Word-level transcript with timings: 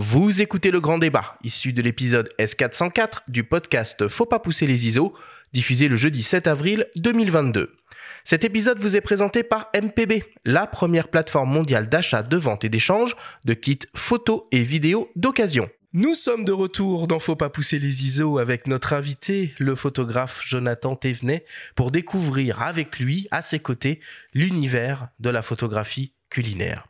Vous 0.00 0.40
écoutez 0.40 0.70
le 0.70 0.80
grand 0.80 0.98
débat, 0.98 1.34
issu 1.42 1.72
de 1.72 1.82
l'épisode 1.82 2.30
S404 2.38 3.22
du 3.26 3.42
podcast 3.42 4.06
Faut 4.06 4.26
pas 4.26 4.38
pousser 4.38 4.64
les 4.64 4.86
ISO, 4.86 5.12
diffusé 5.52 5.88
le 5.88 5.96
jeudi 5.96 6.22
7 6.22 6.46
avril 6.46 6.86
2022. 6.94 7.74
Cet 8.22 8.44
épisode 8.44 8.78
vous 8.78 8.94
est 8.94 9.00
présenté 9.00 9.42
par 9.42 9.72
MPB, 9.74 10.22
la 10.44 10.68
première 10.68 11.08
plateforme 11.08 11.50
mondiale 11.50 11.88
d'achat, 11.88 12.22
de 12.22 12.36
vente 12.36 12.64
et 12.64 12.68
d'échange 12.68 13.16
de 13.44 13.54
kits 13.54 13.88
photos 13.92 14.42
et 14.52 14.62
vidéos 14.62 15.10
d'occasion. 15.16 15.68
Nous 15.92 16.14
sommes 16.14 16.44
de 16.44 16.52
retour 16.52 17.08
dans 17.08 17.18
Faut 17.18 17.34
pas 17.34 17.50
pousser 17.50 17.80
les 17.80 18.04
ISO 18.04 18.38
avec 18.38 18.68
notre 18.68 18.92
invité, 18.92 19.52
le 19.58 19.74
photographe 19.74 20.44
Jonathan 20.46 20.94
Thévenet, 20.94 21.44
pour 21.74 21.90
découvrir 21.90 22.62
avec 22.62 23.00
lui, 23.00 23.26
à 23.32 23.42
ses 23.42 23.58
côtés, 23.58 23.98
l'univers 24.32 25.08
de 25.18 25.30
la 25.30 25.42
photographie 25.42 26.12
culinaire. 26.30 26.86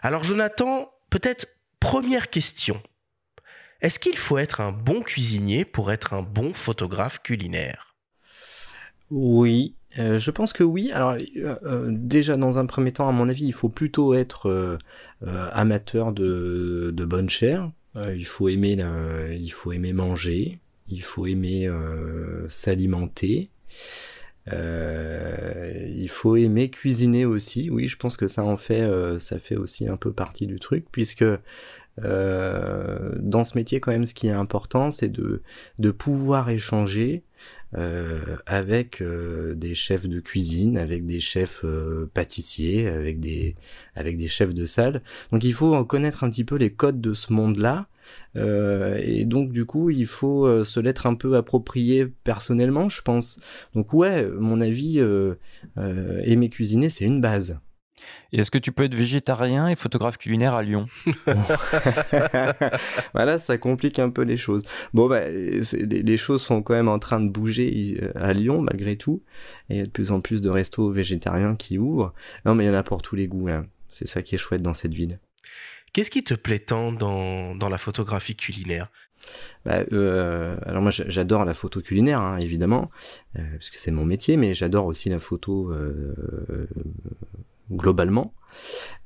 Alors 0.00 0.22
Jonathan, 0.22 0.92
peut-être 1.10 1.48
Première 1.80 2.30
question. 2.30 2.82
Est-ce 3.80 3.98
qu'il 3.98 4.16
faut 4.16 4.38
être 4.38 4.60
un 4.60 4.72
bon 4.72 5.02
cuisinier 5.02 5.64
pour 5.64 5.92
être 5.92 6.14
un 6.14 6.22
bon 6.22 6.52
photographe 6.54 7.20
culinaire? 7.22 7.94
Oui, 9.10 9.74
euh, 9.98 10.18
je 10.18 10.30
pense 10.30 10.52
que 10.52 10.64
oui. 10.64 10.90
Alors 10.92 11.12
euh, 11.12 11.56
euh, 11.64 11.86
déjà 11.90 12.36
dans 12.36 12.58
un 12.58 12.66
premier 12.66 12.92
temps, 12.92 13.08
à 13.08 13.12
mon 13.12 13.28
avis, 13.28 13.46
il 13.46 13.52
faut 13.52 13.68
plutôt 13.68 14.14
être 14.14 14.78
amateur 15.24 16.12
de, 16.12 16.92
de 16.94 17.04
bonne 17.04 17.30
chair. 17.30 17.70
il 17.94 18.26
faut 18.26 18.48
aimer, 18.48 18.76
il 19.38 19.50
faut 19.50 19.72
aimer 19.72 19.92
manger. 19.92 20.58
Il 20.88 21.02
faut 21.02 21.26
aimer 21.26 21.68
s'alimenter. 22.48 23.48
Il 24.52 26.08
faut 26.08 26.36
aimer 26.36 26.70
cuisiner 26.70 27.24
aussi. 27.24 27.70
Oui, 27.70 27.88
je 27.88 27.96
pense 27.96 28.16
que 28.16 28.28
ça 28.28 28.44
en 28.44 28.56
fait, 28.56 28.88
ça 29.18 29.38
fait 29.38 29.56
aussi 29.56 29.88
un 29.88 29.96
peu 29.96 30.12
partie 30.12 30.46
du 30.46 30.58
truc, 30.60 30.86
puisque 30.92 31.24
euh, 32.04 33.12
dans 33.18 33.44
ce 33.44 33.56
métier, 33.56 33.80
quand 33.80 33.92
même, 33.92 34.06
ce 34.06 34.14
qui 34.14 34.26
est 34.26 34.32
important, 34.32 34.90
c'est 34.90 35.08
de, 35.10 35.42
pouvoir 35.92 36.50
échanger 36.50 37.22
euh, 37.76 38.36
avec 38.46 39.00
euh, 39.00 39.54
des 39.54 39.74
chefs 39.74 40.08
de 40.08 40.20
cuisine, 40.20 40.78
avec 40.78 41.06
des 41.06 41.20
chefs 41.20 41.62
euh, 41.64 42.10
pâtissiers, 42.12 42.86
avec 42.86 43.20
des, 43.20 43.56
avec 43.94 44.16
des 44.16 44.28
chefs 44.28 44.54
de 44.54 44.66
salle. 44.66 45.02
Donc 45.32 45.44
il 45.44 45.54
faut 45.54 45.84
connaître 45.84 46.24
un 46.24 46.30
petit 46.30 46.44
peu 46.44 46.56
les 46.56 46.70
codes 46.70 47.00
de 47.00 47.14
ce 47.14 47.32
monde-là. 47.32 47.88
Et 48.34 49.24
donc 49.24 49.52
du 49.52 49.64
coup, 49.64 49.90
il 49.90 50.06
faut 50.06 50.64
se 50.64 50.80
l'être 50.80 51.06
un 51.06 51.14
peu 51.14 51.36
approprié 51.36 52.06
personnellement, 52.06 52.88
je 52.88 53.02
pense. 53.02 53.40
Donc 53.74 53.92
ouais, 53.92 54.26
mon 54.38 54.60
avis, 54.60 55.00
aimer 55.76 56.48
cuisiner, 56.50 56.88
c'est 56.90 57.04
une 57.04 57.20
base. 57.20 57.60
Et 58.32 58.40
est-ce 58.40 58.50
que 58.50 58.58
tu 58.58 58.72
peux 58.72 58.84
être 58.84 58.94
végétarien 58.94 59.68
et 59.68 59.76
photographe 59.76 60.18
culinaire 60.18 60.54
à 60.54 60.62
Lyon? 60.62 60.86
Voilà, 63.14 63.38
ça 63.38 63.58
complique 63.58 63.98
un 63.98 64.10
peu 64.10 64.22
les 64.22 64.36
choses. 64.36 64.62
Bon, 64.94 65.08
bah, 65.08 65.28
les, 65.28 66.16
choses 66.16 66.42
sont 66.42 66.62
quand 66.62 66.74
même 66.74 66.88
en 66.88 66.98
train 66.98 67.20
de 67.20 67.28
bouger 67.28 67.98
euh, 68.02 68.10
à 68.16 68.32
Lyon, 68.32 68.60
malgré 68.60 68.96
tout. 68.96 69.22
Et 69.68 69.74
il 69.74 69.78
y 69.78 69.80
a 69.80 69.84
de 69.84 69.90
plus 69.90 70.10
en 70.10 70.20
plus 70.20 70.42
de 70.42 70.50
restos 70.50 70.90
végétariens 70.90 71.56
qui 71.56 71.78
ouvrent. 71.78 72.12
Non, 72.44 72.54
mais 72.54 72.64
il 72.64 72.66
y 72.66 72.70
en 72.70 72.74
a 72.74 72.82
pour 72.82 73.02
tous 73.02 73.16
les 73.16 73.28
goûts. 73.28 73.48
Hein. 73.48 73.66
C'est 73.90 74.08
ça 74.08 74.22
qui 74.22 74.34
est 74.34 74.38
chouette 74.38 74.62
dans 74.62 74.74
cette 74.74 74.94
ville. 74.94 75.18
Qu'est-ce 75.96 76.10
qui 76.10 76.22
te 76.22 76.34
plaît 76.34 76.58
tant 76.58 76.92
dans, 76.92 77.68
la 77.70 77.78
photographie 77.78 78.36
culinaire? 78.36 78.88
Bah, 79.64 79.82
euh, 79.92 80.54
alors 80.66 80.82
moi 80.82 80.90
j'adore 80.90 81.46
la 81.46 81.54
photo 81.54 81.80
culinaire 81.80 82.20
hein, 82.20 82.36
évidemment 82.36 82.90
euh, 83.38 83.42
parce 83.52 83.70
que 83.70 83.78
c'est 83.78 83.90
mon 83.90 84.04
métier 84.04 84.36
mais 84.36 84.52
j'adore 84.52 84.84
aussi 84.84 85.08
la 85.08 85.18
photo 85.18 85.72
euh, 85.72 86.68
globalement. 87.72 88.34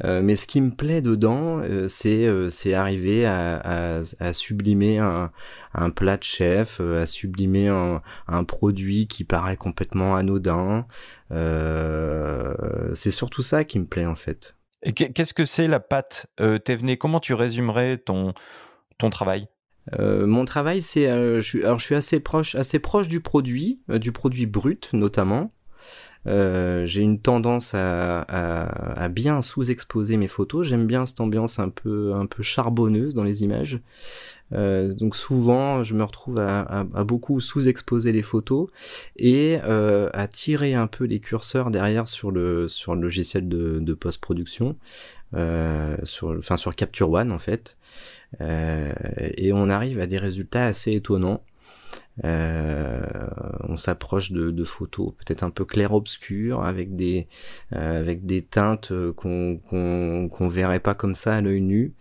Mais 0.02 0.34
ce 0.34 0.48
qui 0.48 0.60
me 0.60 0.70
plaît 0.70 1.00
dedans, 1.00 1.62
c'est 1.86 2.74
arriver 2.74 3.25
à, 3.25 4.02
sublimer 4.32 4.98
un, 4.98 5.91
plat 5.91 6.16
de 6.16 6.25
chef, 6.25 6.80
à 6.80 7.06
sublimer 7.06 7.69
un 7.69 8.44
produit 8.44 9.06
qui 9.06 9.22
paraît 9.22 9.56
complètement 9.56 10.16
anodin. 10.16 10.86
c'est 11.31 13.10
surtout 13.12 13.43
ça 13.43 13.62
qui 13.62 13.78
me 13.78 13.87
plaît 13.87 14.06
en 14.06 14.16
fait. 14.16 14.56
Qu'est-ce 14.94 15.34
que 15.34 15.44
c'est 15.44 15.66
la 15.66 15.80
pâte 15.80 16.26
venu 16.76 16.96
Comment 16.96 17.20
tu 17.20 17.34
résumerais 17.34 17.98
ton 17.98 18.32
ton 18.98 19.10
travail? 19.10 19.48
Mon 19.98 20.44
travail, 20.44 20.82
c'est, 20.82 21.08
suis, 21.41 21.64
alors 21.64 21.78
je 21.78 21.84
suis 21.84 21.94
assez 21.94 22.20
proche, 22.20 22.54
assez 22.54 22.78
proche 22.78 23.08
du 23.08 23.20
produit, 23.20 23.80
du 23.88 24.12
produit 24.12 24.46
brut 24.46 24.90
notamment. 24.92 25.52
Euh, 26.26 26.86
j'ai 26.86 27.00
une 27.00 27.20
tendance 27.20 27.74
à, 27.74 28.20
à, 28.20 29.04
à 29.04 29.08
bien 29.08 29.40
sous-exposer 29.42 30.16
mes 30.16 30.28
photos. 30.28 30.66
J'aime 30.66 30.86
bien 30.86 31.06
cette 31.06 31.20
ambiance 31.20 31.58
un 31.58 31.70
peu, 31.70 32.12
un 32.14 32.26
peu 32.26 32.42
charbonneuse 32.42 33.14
dans 33.14 33.24
les 33.24 33.42
images. 33.42 33.80
Euh, 34.53 34.94
donc 34.94 35.16
souvent, 35.16 35.83
je 35.84 35.94
me 35.94 36.03
retrouve 36.03 36.38
à, 36.38 36.84
beaucoup 37.05 37.41
sous-exposer 37.41 38.12
les 38.12 38.22
photos 38.22 38.69
et 39.16 39.59
euh, 39.65 40.11
à 40.12 40.27
tirer 40.27 40.75
un 40.75 40.87
peu 40.87 41.05
les 41.05 41.21
curseurs 41.21 41.71
derrière 41.71 42.09
sur 42.09 42.31
le 42.31 42.69
sur 42.69 42.94
le 42.94 43.00
logiciel 43.00 43.49
de, 43.49 43.78
de 43.81 43.94
post-production, 43.94 44.77
euh, 45.34 45.97
sur 46.05 46.31
enfin 46.38 46.56
sur 46.56 46.75
Capture 46.75 47.11
One 47.11 47.31
en 47.33 47.38
fait. 47.38 47.77
Euh, 48.41 48.93
et 49.19 49.53
on 49.53 49.69
arrive 49.69 50.00
à 50.00 50.06
des 50.06 50.19
résultats 50.19 50.67
assez 50.67 50.93
étonnants. 50.93 51.43
Euh, 52.25 53.00
on 53.69 53.76
s'approche 53.76 54.32
de, 54.32 54.64
photos 54.64 55.14
peut-être 55.16 55.42
un 55.42 55.50
peu 55.50 55.64
clair-obscur 55.64 56.62
avec 56.62 56.94
des 56.94 57.28
euh, 57.72 58.00
avec 58.00 58.26
des 58.26 58.42
teintes 58.42 58.92
qu'on 59.16 59.58
qu'on 59.58 60.48
verrait 60.48 60.81
pas 60.81 60.94
comme 60.94 61.14
ça 61.14 61.36
à 61.36 61.41
l'œil 61.41 61.62
nu. 61.62 61.94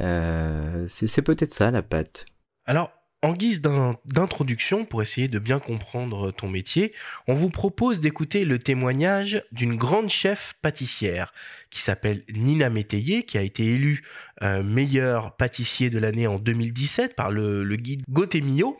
Euh, 0.00 0.84
c'est 0.86 1.22
peut-être 1.22 1.52
ça 1.52 1.70
la 1.70 1.82
pâte. 1.82 2.26
Alors 2.66 2.92
en 3.24 3.34
guise 3.34 3.62
d'introduction, 3.62 4.84
pour 4.84 5.00
essayer 5.00 5.28
de 5.28 5.38
bien 5.38 5.60
comprendre 5.60 6.32
ton 6.32 6.48
métier, 6.48 6.92
on 7.28 7.34
vous 7.34 7.50
propose 7.50 8.00
d'écouter 8.00 8.44
le 8.44 8.58
témoignage 8.58 9.44
d'une 9.52 9.76
grande 9.76 10.08
chef 10.08 10.54
pâtissière 10.60 11.32
qui 11.70 11.80
s'appelle 11.80 12.24
Nina 12.34 12.68
Métayer, 12.68 13.22
qui 13.22 13.38
a 13.38 13.42
été 13.42 13.64
élue 13.74 14.02
meilleur 14.64 15.36
pâtissier 15.36 15.88
de 15.88 16.00
l'année 16.00 16.26
en 16.26 16.40
2017 16.40 17.14
par 17.14 17.30
le, 17.30 17.62
le 17.62 17.76
guide 17.76 18.02
Gotemio. 18.10 18.76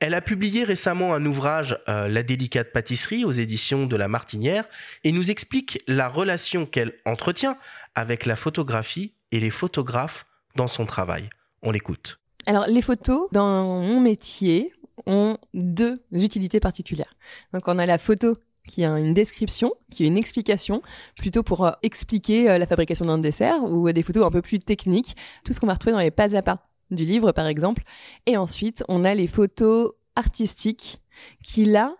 Elle 0.00 0.14
a 0.14 0.20
publié 0.20 0.62
récemment 0.62 1.12
un 1.12 1.26
ouvrage, 1.26 1.76
euh, 1.88 2.08
La 2.08 2.22
délicate 2.22 2.72
pâtisserie, 2.72 3.24
aux 3.24 3.32
éditions 3.32 3.86
de 3.86 3.96
La 3.96 4.06
Martinière, 4.06 4.64
et 5.02 5.10
nous 5.10 5.30
explique 5.30 5.82
la 5.88 6.08
relation 6.08 6.66
qu'elle 6.66 6.94
entretient 7.04 7.56
avec 7.96 8.24
la 8.24 8.36
photographie 8.36 9.12
et 9.32 9.40
les 9.40 9.50
photographes 9.50 10.24
dans 10.54 10.68
son 10.68 10.86
travail. 10.86 11.28
On 11.62 11.72
l'écoute. 11.72 12.20
Alors, 12.46 12.66
les 12.68 12.80
photos, 12.80 13.28
dans 13.32 13.82
mon 13.82 14.00
métier, 14.00 14.72
ont 15.06 15.36
deux 15.52 16.00
utilités 16.12 16.60
particulières. 16.60 17.16
Donc, 17.52 17.66
on 17.66 17.78
a 17.78 17.86
la 17.86 17.98
photo 17.98 18.38
qui 18.68 18.84
a 18.84 18.98
une 18.98 19.14
description, 19.14 19.72
qui 19.90 20.04
a 20.04 20.06
une 20.06 20.18
explication, 20.18 20.80
plutôt 21.16 21.42
pour 21.42 21.66
euh, 21.66 21.72
expliquer 21.82 22.50
euh, 22.50 22.58
la 22.58 22.66
fabrication 22.66 23.06
d'un 23.06 23.18
dessert, 23.18 23.64
ou 23.64 23.90
des 23.90 24.02
photos 24.04 24.24
un 24.24 24.30
peu 24.30 24.42
plus 24.42 24.60
techniques, 24.60 25.16
tout 25.44 25.52
ce 25.52 25.58
qu'on 25.58 25.66
va 25.66 25.72
retrouver 25.72 25.92
dans 25.92 25.98
les 25.98 26.12
pas 26.12 26.36
à 26.36 26.42
pas 26.42 26.67
du 26.90 27.04
livre, 27.04 27.32
par 27.32 27.46
exemple. 27.46 27.82
Et 28.26 28.36
ensuite, 28.36 28.84
on 28.88 29.04
a 29.04 29.14
les 29.14 29.26
photos 29.26 29.92
artistiques 30.16 31.00
qui, 31.42 31.64
là, 31.64 31.94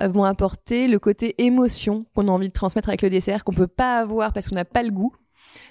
euh, 0.00 0.08
vont 0.08 0.24
apporter 0.24 0.88
le 0.88 0.98
côté 0.98 1.34
émotion 1.38 2.06
qu'on 2.14 2.26
a 2.26 2.30
envie 2.30 2.48
de 2.48 2.52
transmettre 2.52 2.88
avec 2.88 3.02
le 3.02 3.10
dessert, 3.10 3.44
qu'on 3.44 3.52
peut 3.52 3.68
pas 3.68 3.98
avoir 3.98 4.32
parce 4.32 4.48
qu'on 4.48 4.56
n'a 4.56 4.64
pas 4.64 4.82
le 4.82 4.90
goût. 4.90 5.14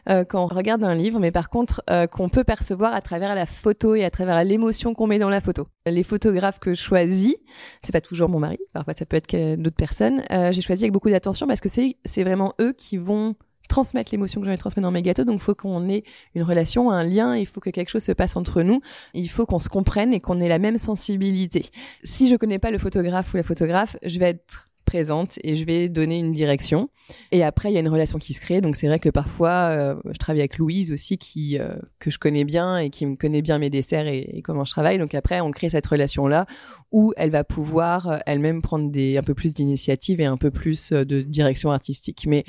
Euh, 0.07 0.23
quand 0.23 0.41
on 0.41 0.47
regarde 0.47 0.81
un 0.85 0.95
livre, 0.95 1.19
mais 1.19 1.31
par 1.31 1.49
contre 1.49 1.83
euh, 1.89 2.07
qu'on 2.07 2.29
peut 2.29 2.45
percevoir 2.45 2.93
à 2.93 3.01
travers 3.01 3.35
la 3.35 3.45
photo 3.45 3.95
et 3.95 4.05
à 4.05 4.09
travers 4.09 4.41
l'émotion 4.45 4.93
qu'on 4.93 5.07
met 5.07 5.19
dans 5.19 5.29
la 5.29 5.41
photo. 5.41 5.67
Les 5.85 6.03
photographes 6.03 6.59
que 6.59 6.73
je 6.73 6.81
choisis, 6.81 7.35
c'est 7.81 7.91
pas 7.91 7.99
toujours 7.99 8.29
mon 8.29 8.39
mari, 8.39 8.59
parfois 8.71 8.93
ça 8.93 9.05
peut 9.05 9.17
être 9.17 9.55
d'autres 9.55 9.75
personnes. 9.75 10.23
j'ai 10.29 10.61
choisi 10.61 10.85
avec 10.85 10.93
beaucoup 10.93 11.09
d'attention 11.09 11.47
parce 11.47 11.59
que 11.59 11.67
c'est 11.67 11.97
c'est 12.05 12.23
vraiment 12.23 12.53
eux 12.61 12.71
qui 12.71 12.95
vont 12.95 13.35
transmettre 13.69 14.11
l'émotion 14.11 14.41
que 14.41 14.45
j'ai 14.45 14.51
envie 14.51 14.57
de 14.57 14.61
transmettre 14.61 14.85
dans 14.85 14.91
mes 14.91 15.01
gâteaux. 15.01 15.23
Donc, 15.23 15.37
il 15.37 15.43
faut 15.43 15.55
qu'on 15.55 15.87
ait 15.89 16.03
une 16.35 16.43
relation, 16.43 16.91
un 16.91 17.03
lien. 17.03 17.35
Il 17.35 17.45
faut 17.45 17.59
que 17.59 17.69
quelque 17.69 17.89
chose 17.89 18.03
se 18.03 18.11
passe 18.11 18.35
entre 18.35 18.61
nous. 18.61 18.81
Il 19.13 19.29
faut 19.29 19.45
qu'on 19.45 19.59
se 19.59 19.69
comprenne 19.69 20.13
et 20.13 20.19
qu'on 20.19 20.41
ait 20.41 20.49
la 20.49 20.59
même 20.59 20.77
sensibilité. 20.77 21.65
Si 22.03 22.27
je 22.27 22.35
connais 22.35 22.59
pas 22.59 22.71
le 22.71 22.77
photographe 22.77 23.33
ou 23.33 23.37
la 23.37 23.43
photographe, 23.43 23.97
je 24.03 24.19
vais 24.19 24.29
être 24.29 24.69
présente 24.93 25.39
et 25.43 25.55
je 25.55 25.65
vais 25.65 25.89
donner 25.89 26.19
une 26.19 26.31
direction. 26.31 26.89
Et 27.31 27.43
après, 27.43 27.71
il 27.71 27.73
y 27.73 27.77
a 27.77 27.79
une 27.79 27.89
relation 27.89 28.19
qui 28.19 28.33
se 28.33 28.41
crée. 28.41 28.61
Donc 28.61 28.75
c'est 28.75 28.87
vrai 28.87 28.99
que 28.99 29.09
parfois, 29.09 29.69
euh, 29.71 29.95
je 30.11 30.17
travaille 30.17 30.41
avec 30.41 30.57
Louise 30.57 30.91
aussi, 30.91 31.17
qui 31.17 31.57
euh, 31.57 31.69
que 31.99 32.11
je 32.11 32.19
connais 32.19 32.43
bien 32.43 32.77
et 32.77 32.89
qui 32.89 33.05
me 33.05 33.15
connaît 33.15 33.41
bien 33.41 33.57
mes 33.57 33.69
desserts 33.69 34.07
et, 34.07 34.41
comment 34.43 34.65
je 34.65 34.71
travaille. 34.71 34.97
Donc 34.97 35.15
après, 35.15 35.41
on 35.41 35.51
crée 35.51 35.69
cette 35.69 35.87
relation 35.87 36.27
là 36.27 36.45
où 36.91 37.13
elle 37.17 37.31
va 37.31 37.43
pouvoir 37.43 38.07
euh, 38.07 38.17
elle-même 38.25 38.61
prendre 38.61 38.85
un 38.95 39.23
peu 39.23 39.33
plus 39.33 39.53
d'initiative 39.53 40.21
et 40.21 40.25
un 40.25 40.37
peu 40.37 40.51
plus 40.51 40.91
de 40.91 41.21
direction 41.21 41.71
artistique. 41.71 42.25
Mais 42.27 42.43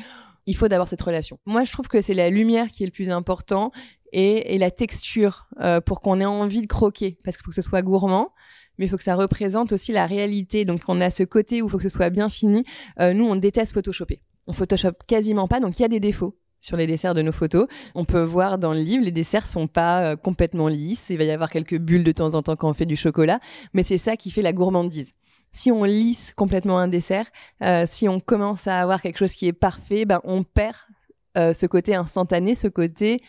il 0.46 0.56
faut 0.56 0.69
d'abord 0.69 0.88
cette 0.88 1.02
relation. 1.02 1.38
Moi, 1.46 1.64
je 1.64 1.73
trouve 1.73 1.88
que 1.88 2.02
c'est 2.02 2.14
la 2.14 2.31
lumière 2.31 2.69
qui 2.69 2.82
est 2.82 2.87
le 2.87 2.93
plus 2.93 3.11
important 3.11 3.73
et, 4.12 4.58
la 4.58 4.70
texture 4.70 5.49
euh, 5.61 5.81
pour 5.81 6.00
qu'on 6.00 6.20
ait 6.20 6.25
envie 6.25 6.62
de 6.62 6.67
croquer, 6.67 7.19
parce 7.25 7.37
qu'il 7.37 7.44
faut 7.44 7.50
que 7.50 7.56
ce 7.56 7.62
soit 7.62 7.82
gourmand, 7.82 8.32
mais 8.79 8.87
il 8.87 8.88
faut 8.88 8.96
que 8.96 9.02
ça 9.02 9.17
représente 9.17 9.73
aussi 9.73 9.93
la 9.93 10.06
réalité. 10.06 10.64
Donc, 10.64 10.81
on 10.88 11.00
a 11.00 11.11
ce 11.11 11.23
côté 11.23 11.62
où 11.62 11.67
il 11.67 11.70
faut 11.70 11.79
que 11.79 11.82
ce 11.82 11.88
soit 11.88 12.11
bien 12.11 12.29
fini. 12.29 12.64
Euh, 13.00 13.12
nous, 13.12 13.26
on 13.26 13.37
déteste 13.37 13.73
photoshopper. 13.73 14.20
On 14.46 14.52
photoshop 14.52 14.93
quasiment 15.06 15.49
pas, 15.49 15.61
donc 15.61 15.79
il 15.79 15.82
y 15.82 15.85
a 15.85 15.88
des 15.88 16.00
défauts 16.00 16.37
sur 16.61 16.76
les 16.76 16.87
desserts 16.87 17.14
de 17.14 17.23
nos 17.23 17.32
photos. 17.32 17.67
On 17.94 18.05
peut 18.05 18.23
voir 18.23 18.58
dans 18.58 18.73
le 18.73 18.81
livre, 18.81 19.05
les 19.05 19.11
desserts 19.11 19.47
sont 19.47 19.67
pas 19.67 20.02
euh, 20.02 20.17
complètement 20.17 20.69
lisses. 20.69 21.11
Il 21.11 21.19
va 21.19 21.25
y 21.25 21.31
avoir 21.31 21.50
quelques 21.50 21.79
bulles 21.79 22.05
de 22.05 22.12
temps 22.12 22.35
en 22.35 22.43
temps 22.43 22.56
quand 22.56 22.70
on 22.70 22.75
fait 22.75 22.87
du 22.87 22.97
chocolat, 22.97 23.38
mais 23.75 23.82
c'est 23.85 23.99
ça 23.99 24.17
qui 24.17 24.31
fait 24.31 24.43
la 24.43 24.52
gourmandise. 24.52 25.12
Si 25.54 25.70
on 25.70 25.84
lisse 25.84 26.32
complètement 26.34 26.78
un 26.78 26.88
dessert, 26.88 27.26
euh, 27.62 27.84
si 27.86 28.08
on 28.08 28.18
commence 28.18 28.66
à 28.66 28.80
avoir 28.80 29.00
quelque 29.00 29.18
chose 29.18 29.36
qui 29.36 29.46
est 29.46 29.52
parfait, 29.52 30.04
ben 30.04 30.20
on 30.24 30.42
perd 30.42 30.74
euh, 31.36 31.52
ce 31.52 31.66
côté 31.66 31.94
instantané, 31.94 32.56
ce 32.56 32.66
côté 32.66 33.20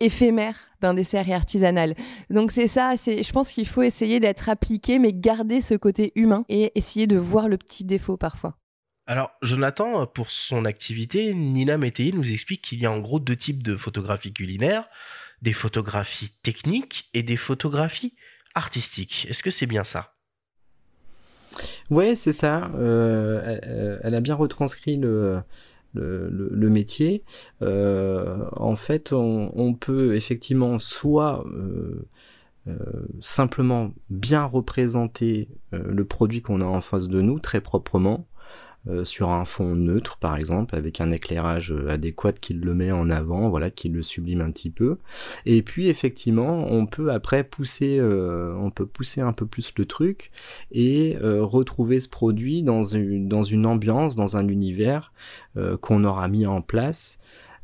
éphémère 0.00 0.56
d'un 0.82 0.92
dessert 0.92 1.26
et 1.26 1.32
artisanal. 1.32 1.94
Donc 2.28 2.52
c'est 2.52 2.66
ça, 2.66 2.94
c'est 2.98 3.22
je 3.22 3.32
pense 3.32 3.52
qu'il 3.52 3.66
faut 3.66 3.80
essayer 3.82 4.20
d'être 4.20 4.50
appliqué 4.50 4.98
mais 4.98 5.14
garder 5.14 5.62
ce 5.62 5.72
côté 5.72 6.12
humain 6.14 6.44
et 6.50 6.72
essayer 6.74 7.06
de 7.06 7.16
voir 7.16 7.48
le 7.48 7.56
petit 7.56 7.84
défaut 7.84 8.18
parfois. 8.18 8.58
Alors, 9.06 9.30
Jonathan, 9.40 10.06
pour 10.06 10.30
son 10.30 10.66
activité, 10.66 11.32
Nina 11.32 11.78
Métayer 11.78 12.12
nous 12.12 12.32
explique 12.32 12.60
qu'il 12.60 12.80
y 12.80 12.86
a 12.86 12.92
en 12.92 13.00
gros 13.00 13.20
deux 13.20 13.36
types 13.36 13.62
de 13.62 13.76
photographies 13.76 14.32
culinaires, 14.32 14.88
des 15.40 15.54
photographies 15.54 16.32
techniques 16.42 17.08
et 17.14 17.22
des 17.22 17.36
photographies 17.36 18.14
artistiques. 18.54 19.26
Est-ce 19.28 19.42
que 19.42 19.50
c'est 19.50 19.66
bien 19.66 19.84
ça? 19.84 20.13
Ouais, 21.90 22.16
c'est 22.16 22.32
ça. 22.32 22.70
Euh, 22.76 23.98
elle, 24.02 24.14
a 24.14 24.20
bien 24.20 24.34
retranscrit 24.34 24.96
le, 24.96 25.42
métier. 25.94 27.24
Euh, 27.62 28.44
en 28.52 28.76
fait, 28.76 29.12
on, 29.12 29.74
peut 29.74 30.16
effectivement 30.16 30.78
soit 30.78 31.44
euh, 31.46 32.06
simplement 33.20 33.92
bien 34.10 34.44
représenter 34.44 35.48
le 35.72 36.04
produit 36.04 36.42
qu'on 36.42 36.60
a 36.60 36.64
en 36.64 36.80
face 36.80 37.08
de 37.08 37.20
nous 37.20 37.38
très 37.38 37.60
proprement, 37.60 38.26
euh, 38.86 39.02
sur 39.04 39.30
un 39.30 39.46
fond 39.46 39.74
neutre 39.74 40.18
par 40.18 40.36
exemple 40.36 40.76
avec 40.76 41.00
un 41.00 41.10
éclairage 41.10 41.72
euh, 41.72 41.88
adéquat 41.88 42.34
qui 42.34 42.52
le 42.52 42.74
met 42.74 42.92
en 42.92 43.08
avant 43.08 43.48
voilà 43.48 43.70
qui 43.70 43.88
le 43.88 44.02
sublime 44.02 44.42
un 44.42 44.50
petit 44.50 44.68
peu. 44.70 44.98
Et 45.46 45.62
puis 45.62 45.88
effectivement 45.88 46.66
on 46.70 46.84
peut 46.84 47.10
après 47.10 47.44
pousser 47.44 47.98
euh, 47.98 48.54
on 48.58 48.70
peut 48.70 48.84
pousser 48.84 49.22
un 49.22 49.32
peu 49.32 49.46
plus 49.46 49.72
le 49.78 49.86
truc 49.86 50.30
et 50.70 51.16
retrouver 51.20 51.98
ce 51.98 52.08
produit 52.08 52.62
dans 52.62 52.82
une 52.82 53.28
dans 53.28 53.42
une 53.42 53.64
ambiance 53.64 54.16
dans 54.16 54.36
un 54.36 54.48
univers 54.48 55.12
qu'on 55.80 56.04
aura 56.04 56.28
mis 56.28 56.46
en 56.46 56.60
place 56.60 57.20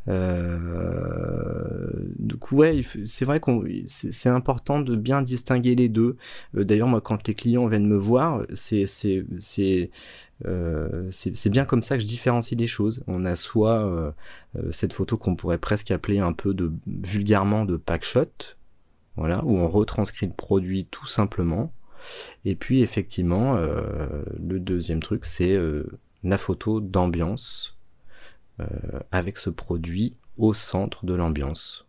euh, 0.08 1.90
donc 2.18 2.52
ouais, 2.52 2.80
c'est 3.04 3.24
vrai 3.24 3.40
qu'on 3.40 3.64
c'est 3.86 4.28
important 4.28 4.80
de 4.80 4.96
bien 4.96 5.22
distinguer 5.22 5.74
les 5.74 5.88
deux. 5.88 6.16
Euh, 6.56 6.64
d'ailleurs, 6.64 6.88
moi, 6.88 7.00
quand 7.00 7.26
les 7.28 7.34
clients 7.34 7.66
viennent 7.66 7.86
me 7.86 7.96
voir, 7.96 8.42
c'est 8.54 8.86
c'est 8.86 9.24
c'est 9.38 9.90
euh, 10.46 11.08
c'est 11.10 11.50
bien 11.50 11.64
comme 11.64 11.82
ça 11.82 11.96
que 11.96 12.02
je 12.02 12.08
différencie 12.08 12.58
les 12.58 12.66
choses. 12.66 13.04
On 13.06 13.24
a 13.24 13.36
soit 13.36 13.86
euh, 13.86 14.12
cette 14.70 14.92
photo 14.92 15.16
qu'on 15.16 15.36
pourrait 15.36 15.58
presque 15.58 15.90
appeler 15.90 16.18
un 16.18 16.32
peu 16.32 16.56
vulgairement 16.86 17.64
de 17.64 17.76
pack 17.76 18.04
shot, 18.04 18.56
voilà, 19.16 19.44
où 19.44 19.58
on 19.58 19.68
retranscrit 19.68 20.26
le 20.26 20.32
produit 20.32 20.86
tout 20.90 21.06
simplement. 21.06 21.72
Et 22.46 22.54
puis 22.54 22.80
effectivement, 22.80 23.56
le 23.56 24.58
deuxième 24.58 25.00
truc, 25.00 25.26
c'est 25.26 25.58
la 26.24 26.38
photo 26.38 26.80
d'ambiance 26.80 27.76
avec 29.10 29.38
ce 29.38 29.50
produit 29.50 30.16
au 30.36 30.54
centre 30.54 31.04
de 31.04 31.14
l'ambiance. 31.14 31.86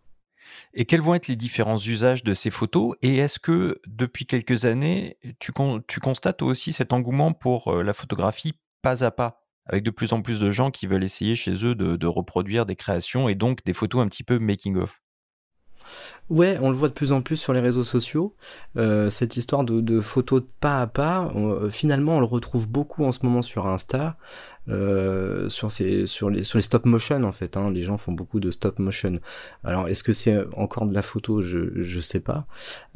Et 0.74 0.84
quels 0.84 1.00
vont 1.00 1.14
être 1.14 1.28
les 1.28 1.36
différents 1.36 1.78
usages 1.78 2.24
de 2.24 2.34
ces 2.34 2.50
photos? 2.50 2.94
Et 3.02 3.16
est-ce 3.16 3.38
que 3.38 3.80
depuis 3.86 4.26
quelques 4.26 4.64
années, 4.64 5.18
tu, 5.38 5.52
tu 5.86 6.00
constates 6.00 6.42
aussi 6.42 6.72
cet 6.72 6.92
engouement 6.92 7.32
pour 7.32 7.68
euh, 7.68 7.82
la 7.82 7.94
photographie 7.94 8.54
pas 8.82 9.04
à 9.04 9.10
pas, 9.10 9.44
avec 9.66 9.84
de 9.84 9.90
plus 9.90 10.12
en 10.12 10.22
plus 10.22 10.38
de 10.40 10.50
gens 10.50 10.70
qui 10.70 10.86
veulent 10.86 11.04
essayer 11.04 11.36
chez 11.36 11.64
eux 11.64 11.74
de, 11.74 12.06
reproduire 12.06 12.66
des 12.66 12.76
créations 12.76 13.28
et 13.28 13.34
donc 13.34 13.64
des 13.64 13.72
photos 13.72 14.02
un 14.02 14.08
petit 14.08 14.24
peu 14.24 14.38
making-of 14.38 15.00
Ouais, 16.30 16.58
on 16.62 16.70
le 16.70 16.76
voit 16.76 16.88
de 16.88 16.94
plus 16.94 17.12
en 17.12 17.20
plus 17.20 17.36
sur 17.36 17.52
les 17.52 17.60
réseaux 17.60 17.84
sociaux. 17.84 18.34
Euh, 18.76 19.10
cette 19.10 19.36
histoire 19.36 19.64
de, 19.64 20.00
photos 20.00 20.40
de 20.40 20.46
pas 20.60 20.80
à 20.80 20.86
pas, 20.86 21.32
finalement, 21.70 22.16
on 22.16 22.20
le 22.20 22.26
retrouve 22.26 22.66
beaucoup 22.66 23.04
en 23.04 23.12
ce 23.12 23.18
moment 23.24 23.42
sur 23.42 23.66
Insta. 23.66 24.16
Euh, 24.68 25.48
sur, 25.48 25.72
ces, 25.72 26.06
sur, 26.06 26.30
les, 26.30 26.44
stop 26.44 26.84
motion 26.84 27.24
en 27.24 27.32
fait. 27.32 27.56
Hein. 27.56 27.70
Les 27.72 27.82
gens 27.82 27.96
font 27.96 28.12
beaucoup 28.12 28.38
de 28.38 28.50
stop 28.50 28.78
motion. 28.78 29.18
Alors 29.64 29.88
est-ce 29.88 30.02
que 30.04 30.12
c'est 30.12 30.38
encore 30.56 30.86
de 30.86 30.94
la 30.94 31.02
photo? 31.02 31.42
Je 31.42 31.82
je 31.82 32.00
sais 32.00 32.20
pas. 32.20 32.46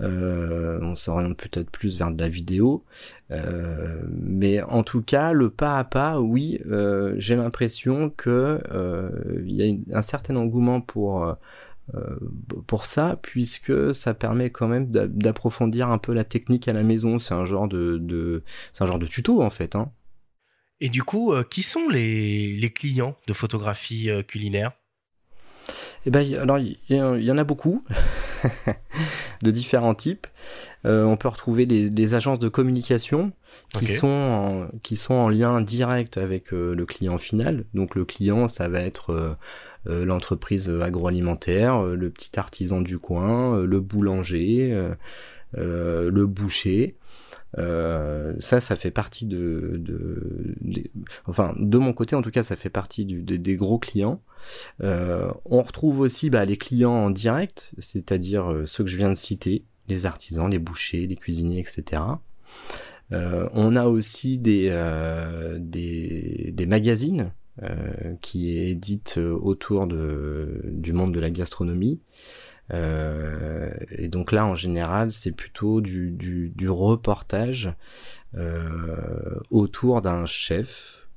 Euh, 0.01 0.79
on 0.83 0.95
s'oriente 0.95 1.37
peut-être 1.37 1.71
plus 1.71 1.99
vers 1.99 2.11
de 2.13 2.21
la 2.21 2.29
vidéo. 2.29 2.85
Euh, 3.33 4.03
mais 4.09 4.63
en 4.63 4.83
tout 4.85 5.03
cas, 5.03 5.33
le 5.33 5.51
pas 5.51 5.79
à 5.79 5.85
pas, 5.85 6.21
oui, 6.21 6.61
euh, 6.67 7.15
j'ai 7.19 7.35
l'impression 7.37 8.11
que 8.11 8.61
euh, 8.71 9.11
il 9.45 9.55
y 9.55 9.93
a 9.93 9.99
un 9.99 10.03
certain 10.03 10.37
engouement 10.37 10.81
pour 10.81 11.37
pour 12.67 12.85
ça, 12.87 13.17
puisque 13.23 13.95
ça 13.95 14.13
permet 14.13 14.51
quand 14.51 14.67
même 14.67 14.91
d'approfondir 14.91 15.89
un 15.89 15.99
peu 15.99 16.13
la 16.13 16.25
technique 16.25 16.67
à 16.69 16.73
la 16.73 16.83
maison. 16.83 17.19
C'est 17.21 17.35
un 17.35 17.45
genre 17.45 17.69
de, 17.69 17.99
de 17.99 18.43
c'est 18.73 18.83
un 18.85 18.87
genre 18.87 18.99
de 18.99 19.07
tuto 19.07 19.43
en 19.43 19.51
fait. 19.51 19.77
Hein. 19.77 19.91
Et 20.81 20.89
du 20.89 21.03
coup, 21.03 21.33
euh, 21.33 21.43
qui 21.43 21.63
sont 21.63 21.89
les, 21.89 22.73
clients 22.75 23.17
de 23.27 23.33
photographie 23.33 24.11
euh, 24.11 24.23
culinaire? 24.23 24.73
Eh 26.05 26.11
ben, 26.11 26.35
alors 26.37 26.59
il 26.59 26.79
y, 26.89 27.01
en 27.33 27.39
a 27.39 27.43
beaucoup 27.43 27.85
de 29.43 29.51
différents 29.51 29.97
types. 29.97 30.29
Euh, 30.85 31.03
on 31.03 31.17
peut 31.17 31.27
retrouver 31.27 31.67
les, 31.67 32.15
agences 32.15 32.39
de 32.39 32.49
communication 32.49 33.33
qui 33.75 33.89
sont 33.89 34.07
en, 34.07 34.69
qui 34.85 34.97
sont 34.97 35.15
en 35.15 35.29
lien 35.29 35.61
direct 35.63 36.17
avec 36.17 36.53
le 36.53 36.85
client 36.87 37.19
final. 37.19 37.65
Donc 37.75 37.97
le 37.97 38.05
client, 38.05 38.47
ça 38.47 38.69
va 38.69 38.83
être 38.83 39.37
l'entreprise 39.85 40.71
agroalimentaire, 40.71 41.83
le 41.83 42.11
petit 42.11 42.39
artisan 42.39 42.81
du 42.83 43.01
coin, 43.01 43.59
le 43.63 43.81
boulanger, 43.81 44.93
le 45.55 46.27
boucher. 46.27 46.95
Euh, 47.59 48.35
ça, 48.39 48.61
ça 48.61 48.77
fait 48.77 48.91
partie 48.91 49.27
de, 49.27 49.83
enfin, 51.27 51.55
de 51.59 51.79
mon 51.79 51.93
côté 51.93 52.17
en 52.17 52.23
tout 52.23 52.31
cas, 52.31 52.43
ça 52.43 52.57
fait 52.57 52.71
partie 52.71 53.05
des 53.07 53.57
gros 53.57 53.79
clients. 53.79 54.21
Euh, 54.83 55.31
on 55.45 55.63
retrouve 55.63 56.01
aussi 56.01 56.31
bah, 56.31 56.45
les 56.45 56.57
clients 56.57 56.93
en 56.93 57.11
direct, 57.11 57.73
c'est-à-dire 57.79 58.51
euh, 58.51 58.67
ceux 58.67 58.85
que 58.85 58.91
je 58.91 58.97
viens 58.97 59.09
de 59.09 59.15
citer, 59.15 59.65
les 59.89 60.07
artisans, 60.07 60.51
les 60.51 60.59
bouchers, 60.59 61.07
les 61.07 61.17
cuisiniers, 61.17 61.61
etc. 61.61 62.03
on 63.11 63.77
a 63.77 63.87
aussi 63.87 64.39
des, 64.39 64.69
des, 65.61 66.51
des 66.53 66.67
magazines 66.67 67.33
qui 68.21 68.59
éditent 68.59 69.19
autour 69.19 69.87
de, 69.87 70.61
du 70.65 70.93
monde 70.93 71.15
de 71.15 71.21
la 71.21 71.31
gastronomie. 71.31 72.01
Euh, 72.73 73.71
et 73.91 74.09
donc 74.09 74.33
là, 74.33 74.47
en 74.47 74.57
général, 74.57 75.13
c'est 75.13 75.33
plutôt 75.33 75.81
du, 75.81 76.11
du, 76.11 76.51
du 76.55 76.69
reportage 76.69 77.73
euh, 78.37 79.39
autour 79.51 80.03
d'un 80.03 80.27
chef 80.27 81.09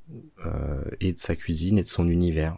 euh, 0.46 0.84
et 1.00 1.14
de 1.14 1.20
sa 1.20 1.36
cuisine 1.36 1.78
et 1.78 1.84
de 1.84 1.88
son 1.88 2.08
univers. 2.08 2.58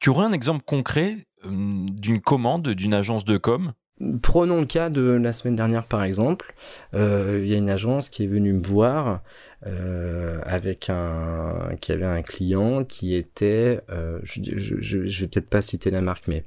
Tu 0.00 0.10
aurais 0.10 0.26
un 0.26 0.32
exemple 0.32 0.64
concret 0.64 1.26
d'une 1.44 2.20
commande 2.20 2.68
d'une 2.68 2.94
agence 2.94 3.24
de 3.24 3.36
com? 3.36 3.72
Prenons 4.20 4.60
le 4.60 4.66
cas 4.66 4.90
de 4.90 5.02
la 5.02 5.32
semaine 5.32 5.54
dernière 5.54 5.86
par 5.86 6.02
exemple. 6.02 6.54
Il 6.92 7.46
y 7.46 7.54
a 7.54 7.58
une 7.58 7.70
agence 7.70 8.08
qui 8.08 8.24
est 8.24 8.28
venue 8.28 8.52
me 8.52 8.62
voir 8.64 9.22
euh, 9.64 10.40
avec 10.44 10.90
un 10.90 11.70
qui 11.80 11.92
avait 11.92 12.04
un 12.04 12.22
client 12.22 12.84
qui 12.84 13.14
était, 13.14 13.80
euh, 13.90 14.18
je, 14.24 14.40
je, 14.56 14.80
je, 14.80 15.06
je, 15.06 15.20
vais 15.20 15.28
peut-être 15.28 15.48
pas 15.48 15.62
citer 15.62 15.92
la 15.92 16.00
marque, 16.00 16.26
mais 16.26 16.44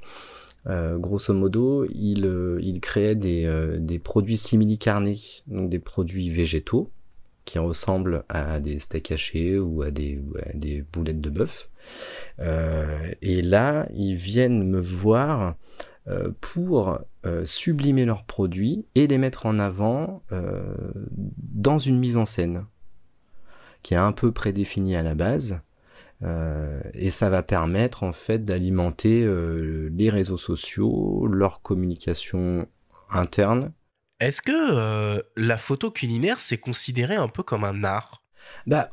euh, 0.68 0.98
grosso 0.98 1.32
modo, 1.32 1.84
il, 1.84 2.26
euh, 2.26 2.60
euh, 2.64 3.78
des 3.78 3.98
produits 3.98 4.36
simili-carnés, 4.36 5.18
donc 5.46 5.70
des 5.70 5.78
produits 5.78 6.30
végétaux 6.30 6.90
qui 7.44 7.60
ressemblent 7.60 8.24
à 8.28 8.58
des 8.58 8.80
steaks 8.80 9.12
hachés 9.12 9.56
ou 9.58 9.82
à 9.82 9.92
des, 9.92 10.20
des 10.54 10.82
boulettes 10.92 11.20
de 11.20 11.30
bœuf. 11.30 11.70
et 12.40 13.42
là, 13.42 13.86
ils 13.94 14.16
viennent 14.16 14.68
me 14.68 14.80
voir 14.80 15.54
pour 16.40 16.98
sublimer 17.44 18.04
leurs 18.04 18.24
produits 18.24 18.86
et 18.96 19.06
les 19.06 19.18
mettre 19.18 19.46
en 19.46 19.60
avant 19.60 20.24
dans 20.32 21.78
une 21.78 22.00
mise 22.00 22.16
en 22.16 22.26
scène 22.26 22.64
qui 23.84 23.94
est 23.94 23.98
un 23.98 24.10
peu 24.10 24.32
prédéfinie 24.32 24.96
à 24.96 25.04
la 25.04 25.14
base 25.14 25.60
euh, 26.22 26.80
et 26.94 27.10
ça 27.10 27.28
va 27.28 27.42
permettre 27.42 28.02
en 28.02 28.12
fait 28.12 28.44
d'alimenter 28.44 29.22
euh, 29.22 29.90
les 29.92 30.08
réseaux 30.08 30.38
sociaux, 30.38 31.26
leur 31.26 31.60
communication 31.60 32.66
interne. 33.10 33.72
Est-ce 34.20 34.40
que 34.40 34.52
euh, 34.52 35.20
la 35.36 35.58
photo 35.58 35.90
culinaire 35.90 36.40
c'est 36.40 36.56
considéré 36.56 37.16
un 37.16 37.28
peu 37.28 37.42
comme 37.42 37.64
un 37.64 37.84
art? 37.84 38.22
Bah 38.66 38.92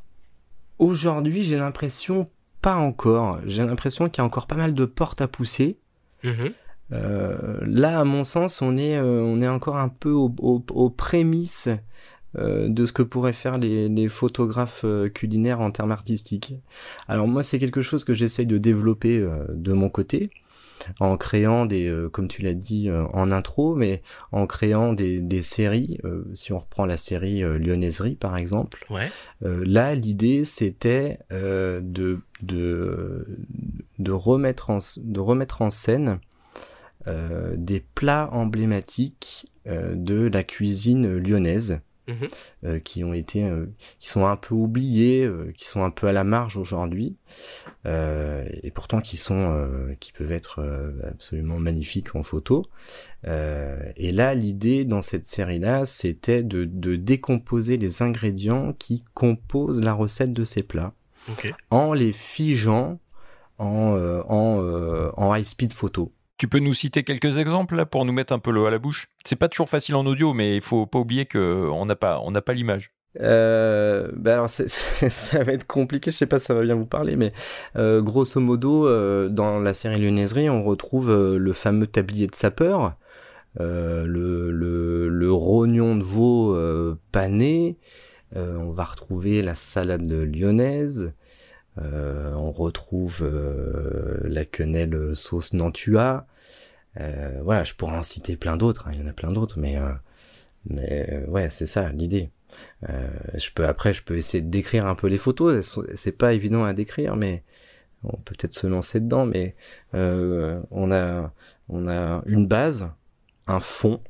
aujourd'hui 0.79 1.43
j'ai 1.43 1.55
l'impression 1.55 2.29
pas 2.61 2.75
encore. 2.75 3.39
J'ai 3.45 3.63
l'impression 3.63 4.09
qu'il 4.09 4.19
y 4.19 4.21
a 4.21 4.25
encore 4.25 4.47
pas 4.47 4.55
mal 4.55 4.73
de 4.73 4.85
portes 4.85 5.21
à 5.21 5.27
pousser. 5.27 5.77
Mmh 6.23 6.49
là, 6.91 8.01
à 8.01 8.03
mon 8.03 8.23
sens, 8.23 8.61
on 8.61 8.77
est, 8.77 8.99
on 8.99 9.41
est 9.41 9.47
encore 9.47 9.77
un 9.77 9.89
peu 9.89 10.11
aux, 10.11 10.89
prémices 10.95 11.67
de 12.35 12.85
ce 12.85 12.91
que 12.91 13.03
pourraient 13.03 13.33
faire 13.33 13.57
les, 13.57 13.89
les 13.89 14.07
photographes 14.07 14.85
culinaires 15.13 15.61
en 15.61 15.71
termes 15.71 15.91
artistiques. 15.91 16.55
Alors 17.07 17.27
moi, 17.27 17.43
c'est 17.43 17.59
quelque 17.59 17.81
chose 17.81 18.03
que 18.03 18.13
j'essaye 18.13 18.45
de 18.45 18.57
développer 18.57 19.23
de 19.49 19.73
mon 19.73 19.89
côté 19.89 20.29
en 20.99 21.17
créant 21.17 21.65
des, 21.65 21.87
euh, 21.87 22.09
comme 22.09 22.27
tu 22.27 22.41
l'as 22.41 22.53
dit 22.53 22.89
euh, 22.89 23.05
en 23.13 23.31
intro, 23.31 23.75
mais 23.75 24.01
en 24.31 24.47
créant 24.47 24.93
des, 24.93 25.19
des 25.19 25.41
séries. 25.41 25.99
Euh, 26.03 26.23
si 26.33 26.53
on 26.53 26.59
reprend 26.59 26.85
la 26.85 26.97
série 26.97 27.41
Lyonnaiserie 27.41 28.15
par 28.15 28.37
exemple, 28.37 28.85
ouais. 28.89 29.09
là 29.41 29.95
l'idée 29.95 30.45
c'était 30.45 31.19
de, 31.29 32.19
de 32.41 33.27
de 33.99 34.11
remettre 34.11 34.69
en 34.69 34.79
de 34.97 35.19
remettre 35.19 35.61
en 35.61 35.69
scène 35.69 36.19
des 37.07 37.83
plats 37.95 38.29
emblématiques 38.31 39.45
de 39.65 40.27
la 40.27 40.43
cuisine 40.43 41.17
lyonnaise. 41.17 41.79
Mhm. 42.07 42.27
Euh, 42.65 42.79
qui 42.79 43.05
ont 43.05 43.13
été, 43.13 43.45
euh, 43.45 43.67
qui 43.99 44.09
sont 44.09 44.25
un 44.25 44.35
peu 44.35 44.53
oubliés, 44.53 45.23
euh, 45.23 45.53
qui 45.57 45.65
sont 45.65 45.83
un 45.83 45.89
peu 45.89 46.07
à 46.07 46.11
la 46.11 46.25
marge 46.25 46.57
aujourd'hui, 46.57 47.15
et 47.85 48.71
pourtant 48.73 49.01
qui 49.01 49.17
sont, 49.17 49.95
qui 49.99 50.11
peuvent 50.13 50.31
être 50.31 50.63
absolument 51.03 51.59
magnifiques 51.59 52.15
en 52.15 52.23
photo. 52.23 52.65
et 53.25 54.11
là, 54.11 54.33
l'idée 54.35 54.85
dans 54.85 55.01
cette 55.01 55.25
série-là, 55.25 55.85
c'était 55.85 56.43
de, 56.43 56.65
de, 56.65 56.95
décomposer 56.95 57.77
les 57.77 58.01
ingrédients 58.01 58.73
qui 58.73 59.03
composent 59.13 59.81
la 59.81 59.93
recette 59.93 60.31
de 60.31 60.43
ces 60.45 60.63
plats, 60.63 60.93
en 61.71 61.93
les 61.93 62.13
figeant 62.13 62.99
en, 63.57 64.23
en, 64.29 65.11
en 65.17 65.35
high 65.35 65.43
speed 65.43 65.73
photo. 65.73 66.11
Tu 66.37 66.47
peux 66.47 66.59
nous 66.59 66.73
citer 66.73 67.03
quelques 67.03 67.37
exemples 67.37 67.85
pour 67.85 68.05
nous 68.05 68.13
mettre 68.13 68.33
un 68.33 68.39
peu 68.39 68.51
l'eau 68.51 68.65
à 68.65 68.71
la 68.71 68.79
bouche? 68.79 69.07
C'est 69.23 69.35
pas 69.35 69.49
toujours 69.49 69.69
facile 69.69 69.95
en 69.95 70.05
audio, 70.05 70.33
mais 70.33 70.55
il 70.55 70.61
faut 70.61 70.85
pas 70.85 70.99
oublier 70.99 71.25
qu'on 71.25 71.85
n'a 71.85 71.95
pas, 71.95 72.19
on 72.21 72.31
n'a 72.31 72.41
pas 72.41 72.53
l'image. 72.53 72.91
Euh, 73.21 74.09
bah 74.15 74.33
alors 74.33 74.49
ça 74.49 75.43
va 75.43 75.53
être 75.53 75.67
compliqué, 75.67 76.09
je 76.09 76.17
sais 76.17 76.25
pas 76.25 76.39
si 76.39 76.45
ça 76.45 76.53
va 76.53 76.63
bien 76.63 76.75
vous 76.75 76.85
parler, 76.87 77.15
mais 77.15 77.31
euh, 77.75 78.01
grosso 78.01 78.39
modo, 78.39 78.87
euh, 78.87 79.29
dans 79.29 79.59
la 79.59 79.73
série 79.73 80.01
Lyonnaiserie, 80.01 80.49
on 80.49 80.63
retrouve 80.63 81.09
euh, 81.11 81.37
le 81.37 81.53
fameux 81.53 81.85
tablier 81.85 82.25
de 82.25 82.35
sapeur, 82.35 82.95
euh, 83.59 84.05
le, 84.07 84.51
le, 84.51 85.09
le, 85.09 85.31
rognon 85.31 85.95
de 85.95 86.03
veau 86.03 86.57
pané, 87.11 87.77
on 88.35 88.71
va 88.71 88.83
retrouver 88.85 89.43
la 89.43 89.53
salade 89.53 90.11
lyonnaise, 90.11 91.13
euh, 91.79 92.33
on 92.33 92.51
retrouve 92.51 93.21
euh, 93.23 94.19
la 94.23 94.45
quenelle 94.45 95.15
sauce 95.15 95.53
Nantua. 95.53 96.27
Euh, 96.99 97.41
voilà, 97.43 97.63
je 97.63 97.73
pourrais 97.73 97.97
en 97.97 98.03
citer 98.03 98.37
plein 98.37 98.57
d'autres. 98.57 98.87
Hein, 98.87 98.91
il 98.93 99.01
y 99.01 99.03
en 99.03 99.07
a 99.07 99.13
plein 99.13 99.31
d'autres, 99.31 99.59
mais 99.59 99.77
mais 100.69 101.23
ouais, 101.27 101.49
c'est 101.49 101.65
ça 101.65 101.89
l'idée. 101.89 102.29
je 102.81 103.49
peux 103.53 103.67
après, 103.67 103.93
je 103.93 104.03
peux 104.03 104.17
essayer 104.17 104.41
de 104.41 104.49
décrire 104.49 104.87
un 104.87 104.95
peu 104.95 105.07
les 105.07 105.17
photos. 105.17 105.79
C'est 105.95 106.11
pas 106.17 106.33
évident 106.33 106.63
à 106.63 106.73
décrire, 106.73 107.15
mais 107.15 107.43
on 108.03 108.17
peut 108.17 108.35
peut-être 108.37 108.53
se 108.53 108.67
lancer 108.67 108.99
dedans. 108.99 109.25
Mais 109.25 109.55
on 109.93 110.91
a 110.91 111.33
on 111.69 111.87
a 111.87 112.21
une 112.25 112.47
base, 112.47 112.89
un 113.47 113.59
fond, 113.59 114.01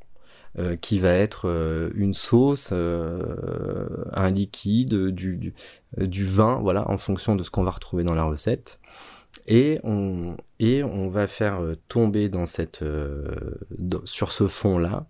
euh, 0.59 0.75
qui 0.75 0.99
va 0.99 1.13
être 1.13 1.49
euh, 1.49 1.89
une 1.95 2.13
sauce, 2.13 2.69
euh, 2.73 3.87
un 4.11 4.29
liquide, 4.29 5.07
du, 5.07 5.55
vin, 5.97 6.59
voilà, 6.61 6.87
en 6.91 6.99
fonction 6.99 7.35
de 7.35 7.41
ce 7.41 7.49
qu'on 7.49 7.63
va 7.63 7.71
retrouver 7.71 8.03
dans 8.03 8.13
la 8.13 8.23
recette. 8.23 8.79
Et 9.47 9.79
on, 9.83 10.37
va 11.09 11.27
faire 11.27 11.59
tomber 11.87 12.29
dans 12.29 12.45
cette, 12.45 12.83
sur 14.05 14.31
ce 14.31 14.47
fond-là 14.47 15.07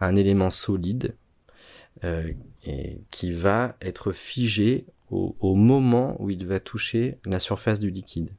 un 0.00 0.16
élément 0.16 0.50
solide 0.50 1.14
qui 3.10 3.32
va 3.32 3.76
être 3.80 4.10
figé 4.10 4.86
au 5.10 5.54
moment 5.54 6.16
où 6.18 6.30
il 6.30 6.46
va 6.46 6.58
toucher 6.58 7.18
la 7.24 7.38
surface 7.38 7.78
du 7.78 7.90
liquide. 7.90 8.30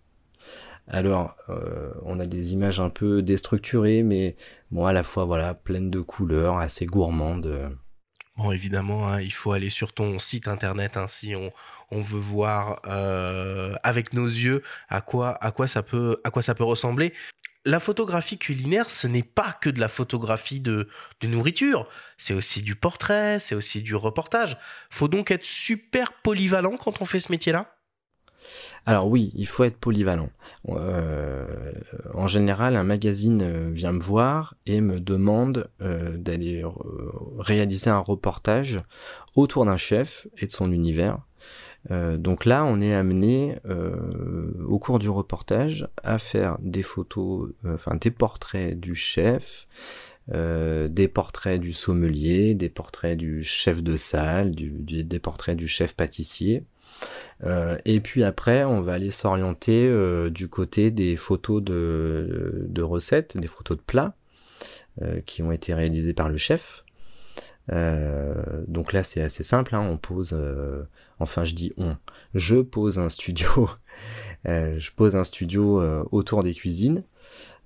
Alors, 0.87 1.35
euh, 1.49 1.91
on 2.03 2.19
a 2.19 2.25
des 2.25 2.53
images 2.53 2.79
un 2.79 2.89
peu 2.89 3.21
déstructurées, 3.21 4.03
mais 4.03 4.35
bon, 4.71 4.85
à 4.85 4.93
la 4.93 5.03
fois, 5.03 5.25
voilà, 5.25 5.53
pleines 5.53 5.89
de 5.89 6.01
couleurs, 6.01 6.57
assez 6.57 6.85
gourmandes. 6.85 7.77
Bon, 8.37 8.51
évidemment, 8.51 9.07
hein, 9.07 9.21
il 9.21 9.31
faut 9.33 9.51
aller 9.51 9.69
sur 9.69 9.93
ton 9.93 10.17
site 10.17 10.47
internet 10.47 10.97
hein, 10.97 11.07
si 11.07 11.35
on, 11.35 11.51
on 11.91 12.01
veut 12.01 12.19
voir 12.19 12.81
euh, 12.87 13.75
avec 13.83 14.13
nos 14.13 14.25
yeux 14.25 14.63
à 14.89 15.01
quoi, 15.01 15.37
à, 15.43 15.51
quoi 15.51 15.67
ça 15.67 15.83
peut, 15.83 16.19
à 16.23 16.31
quoi 16.31 16.41
ça 16.41 16.55
peut 16.55 16.63
ressembler. 16.63 17.13
La 17.63 17.79
photographie 17.79 18.39
culinaire, 18.39 18.89
ce 18.89 19.05
n'est 19.05 19.21
pas 19.21 19.53
que 19.53 19.69
de 19.69 19.79
la 19.79 19.87
photographie 19.87 20.59
de, 20.59 20.87
de 21.19 21.27
nourriture, 21.27 21.87
c'est 22.17 22.33
aussi 22.33 22.63
du 22.63 22.75
portrait, 22.75 23.39
c'est 23.39 23.53
aussi 23.53 23.83
du 23.83 23.93
reportage. 23.93 24.57
Faut 24.89 25.07
donc 25.07 25.29
être 25.29 25.45
super 25.45 26.13
polyvalent 26.13 26.77
quand 26.77 27.01
on 27.01 27.05
fait 27.05 27.19
ce 27.19 27.31
métier-là 27.31 27.75
alors 28.85 29.07
oui, 29.07 29.31
il 29.35 29.47
faut 29.47 29.63
être 29.63 29.77
polyvalent. 29.77 30.29
Euh, 30.69 31.45
en 32.13 32.27
général, 32.27 32.75
un 32.75 32.83
magazine 32.83 33.41
euh, 33.43 33.69
vient 33.71 33.91
me 33.91 33.99
voir 33.99 34.55
et 34.65 34.81
me 34.81 34.99
demande 34.99 35.69
euh, 35.81 36.17
d'aller 36.17 36.63
réaliser 37.37 37.89
un 37.89 37.99
reportage 37.99 38.81
autour 39.35 39.65
d'un 39.65 39.77
chef 39.77 40.27
et 40.37 40.47
de 40.47 40.51
son 40.51 40.71
univers. 40.71 41.19
donc 41.89 42.45
là, 42.45 42.63
on 42.65 42.79
est 42.79 42.93
amené 42.93 43.57
au 44.67 44.77
cours 44.77 44.99
du 44.99 45.09
reportage 45.09 45.87
à 46.03 46.19
faire 46.19 46.57
des 46.61 46.83
photos, 46.83 47.49
enfin 47.65 47.95
des 47.95 48.11
portraits 48.11 48.79
du 48.79 48.93
chef, 48.93 49.67
des 50.27 51.07
portraits 51.07 51.59
du 51.59 51.73
sommelier, 51.73 52.53
des 52.53 52.69
portraits 52.69 53.17
du 53.17 53.43
chef 53.43 53.81
de 53.81 53.97
salle, 53.97 54.53
des 54.53 55.19
portraits 55.19 55.57
du 55.57 55.67
chef 55.67 55.95
pâtissier. 55.95 56.63
Euh, 57.43 57.77
et 57.85 57.99
puis 57.99 58.23
après, 58.23 58.63
on 58.63 58.81
va 58.81 58.93
aller 58.93 59.11
s'orienter 59.11 59.87
euh, 59.87 60.29
du 60.29 60.47
côté 60.47 60.91
des 60.91 61.15
photos 61.15 61.61
de, 61.63 62.81
recettes, 62.81 63.37
des 63.37 63.47
photos 63.47 63.77
de 63.77 63.83
plats 63.83 64.15
euh, 65.01 65.21
qui 65.25 65.41
ont 65.41 65.51
été 65.51 65.73
réalisées 65.73 66.13
par 66.13 66.29
le 66.29 66.37
chef. 66.37 66.83
donc 68.67 68.93
là, 68.93 69.03
c'est 69.03 69.21
assez 69.21 69.43
simple. 69.43 69.75
Hein, 69.75 69.87
on 69.89 69.97
pose, 69.97 70.37
enfin, 71.19 71.43
je 71.43 71.55
dis 71.55 71.73
on, 71.77 71.95
je 72.35 72.57
pose 72.57 72.99
un 72.99 73.09
studio, 73.09 73.69
je 74.45 74.91
pose 74.91 75.15
un 75.15 75.23
studio 75.23 75.81
autour 76.11 76.43
des 76.43 76.53
cuisines. 76.53 77.03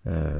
Euh, 0.07 0.33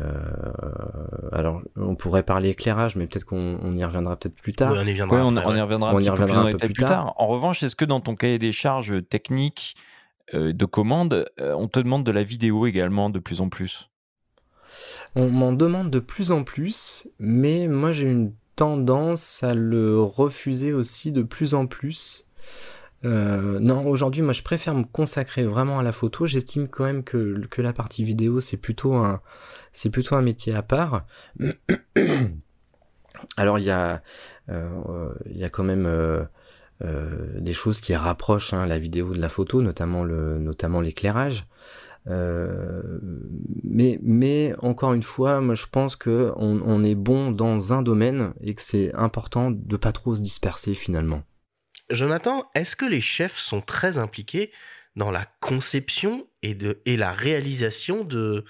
alors, 1.32 1.62
on 1.76 1.96
pourrait 1.96 2.24
parler 2.24 2.50
éclairage, 2.50 2.96
mais 2.96 3.08
peut-être 3.08 3.26
qu'on 3.26 3.76
y 3.76 3.84
reviendra 3.84 4.16
peut-être 4.16 4.36
plus 4.36 4.54
tard. 4.54 4.74
on 4.74 4.86
y 4.86 4.92
reviendra, 4.92 5.26
on, 5.26 5.56
y 5.56 5.62
reviendra, 5.62 5.92
un, 5.92 6.52
peu 6.52 6.58
plus, 6.58 6.86
tard. 6.86 7.14
En 7.18 7.28
revanche, 7.28 7.64
est-ce 7.64 7.76
que 7.76 7.86
dans 7.86 8.00
ton 8.00 8.16
cahier 8.16 8.38
des 8.38 8.52
charges 8.52 9.08
techniques 9.10 9.76
euh, 10.34 10.54
de 10.54 10.66
commande, 10.66 11.30
euh, 11.40 11.54
on 11.54 11.68
te 11.68 11.80
demande 11.80 12.04
de 12.04 12.12
la 12.12 12.24
vidéo 12.24 12.68
également 12.68 13.10
de 13.10 13.20
plus 13.20 13.42
en 13.42 13.50
plus? 13.50 13.90
On 15.16 15.30
m'en 15.30 15.54
demande 15.54 15.90
de 15.90 16.00
plus 16.00 16.32
en 16.32 16.44
plus, 16.44 17.08
mais 17.20 17.68
moi 17.68 17.92
j'ai 17.92 18.10
une 18.10 18.34
tendance 18.56 19.44
à 19.44 19.54
le 19.54 20.02
refuser 20.02 20.74
aussi 20.74 21.12
de 21.12 21.24
plus 21.24 21.54
en 21.54 21.68
plus. 21.68 22.26
Euh, 23.06 23.60
non, 23.60 23.86
aujourd'hui, 23.88 24.22
moi, 24.24 24.34
je 24.34 24.42
préfère 24.42 24.74
me 24.74 24.84
consacrer 24.84 25.46
vraiment 25.46 25.80
à 25.80 25.84
la 25.84 25.92
photo. 25.92 26.26
J'estime 26.26 26.68
quand 26.68 26.86
même 26.86 27.04
que, 27.04 27.46
que 27.50 27.62
la 27.62 27.72
partie 27.74 28.04
vidéo, 28.04 28.40
c'est 28.40 28.58
plutôt 28.58 28.94
un, 28.96 29.22
métier 30.22 30.56
à 30.56 30.64
part. 30.64 31.06
Alors, 33.38 33.60
il 33.60 33.66
y 33.66 33.72
a, 33.72 34.02
euh, 34.50 35.14
il 35.28 35.38
y 35.38 35.44
a 35.44 35.50
quand 35.50 35.64
même 35.64 35.86
euh, 35.86 36.26
des 36.82 37.54
choses 37.54 37.80
qui 37.80 37.96
rapprochent 37.96 38.54
hein, 38.54 38.66
la 38.66 38.80
vidéo 38.80 39.14
de 39.14 39.22
la 39.22 39.30
photo, 39.30 39.62
notamment 39.62 40.82
l'éclairage. 40.82 41.46
Mais, 42.08 44.00
mais 44.02 44.54
encore 44.60 44.94
une 44.94 45.04
fois, 45.04 45.42
moi 45.42 45.56
je 45.56 45.66
pense 45.66 45.96
que 45.96 46.32
on, 46.36 46.62
on 46.64 46.84
est 46.84 46.94
bon 46.94 47.32
dans 47.32 47.74
un 47.74 47.82
domaine 47.82 48.34
et 48.42 48.54
que 48.54 48.62
c'est 48.62 48.94
important 48.94 49.50
de 49.50 49.76
pas 49.76 49.92
trop 49.92 50.14
se 50.14 50.22
disperser 50.22 50.76
finalement. 50.76 51.24
Jonathan, 51.90 52.50
est-ce 52.56 52.76
que 52.76 52.86
les 52.86 53.02
chefs 53.02 53.38
sont 53.38 53.62
très 53.62 53.98
impliqués 53.98 54.52
dans 54.96 55.12
la 55.12 55.26
conception 55.40 56.28
et, 56.42 56.56
de, 56.56 56.82
et 56.86 56.98
la 56.98 57.12
réalisation 57.12 58.04
de, 58.04 58.46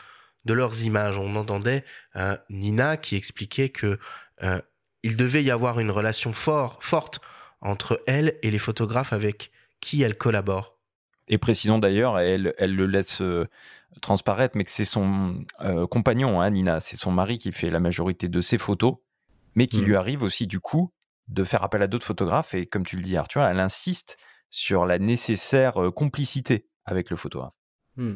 de 0.46 0.54
leurs 0.54 0.84
images? 0.84 1.18
On 1.18 1.36
entendait 1.36 1.84
euh, 2.16 2.38
Nina 2.50 2.98
qui 2.98 3.16
expliquait 3.16 3.70
que 3.70 4.00
euh, 4.44 4.62
il 5.04 5.18
devait 5.18 5.44
y 5.44 5.52
avoir 5.52 5.80
une 5.80 5.92
relation 5.92 6.34
fort, 6.34 6.78
forte 6.82 7.20
entre 7.62 8.02
elle 8.08 8.38
et 8.42 8.52
les 8.52 8.58
photographes 8.58 9.14
avec 9.14 9.52
qui 9.82 10.02
elle 10.02 10.18
collabore. 10.18 10.80
Et 11.28 11.38
précisons 11.38 11.80
d'ailleurs, 11.80 12.20
elle, 12.20 12.54
elle 12.58 12.76
le 12.76 12.86
laisse 12.86 13.22
euh, 13.22 13.48
transparaître, 14.02 14.56
mais 14.56 14.64
que 14.64 14.72
c'est 14.72 14.86
son 14.86 15.44
compagnon, 15.90 16.40
hein, 16.40 16.50
Nina, 16.52 16.80
c'est 16.80 16.98
son 16.98 17.12
mari 17.12 17.40
qui 17.40 17.52
fait 17.52 17.72
la 17.72 17.80
majorité 17.80 18.28
de 18.28 18.42
ses 18.42 18.58
photos, 18.58 18.98
mais 19.56 19.68
qui 19.68 19.82
mmh. 19.82 19.86
lui 19.86 19.96
arrive 19.96 20.22
aussi 20.22 20.48
du 20.48 20.60
coup 20.60 20.92
de 21.28 21.44
faire 21.44 21.64
appel 21.64 21.82
à 21.82 21.88
d'autres 21.88 22.06
photographes. 22.06 22.54
Et 22.54 22.66
comme 22.66 22.86
tu 22.86 22.96
le 22.98 23.02
dis, 23.02 23.18
Arthur, 23.18 23.44
elle 23.44 23.60
insiste 23.60 24.18
sur 24.50 24.86
la 24.86 25.00
nécessaire 25.00 25.82
euh, 25.82 25.92
complicité 25.92 26.68
avec 26.86 27.10
le 27.10 27.16
photographe. 27.16 27.54
Hmm. 27.98 28.16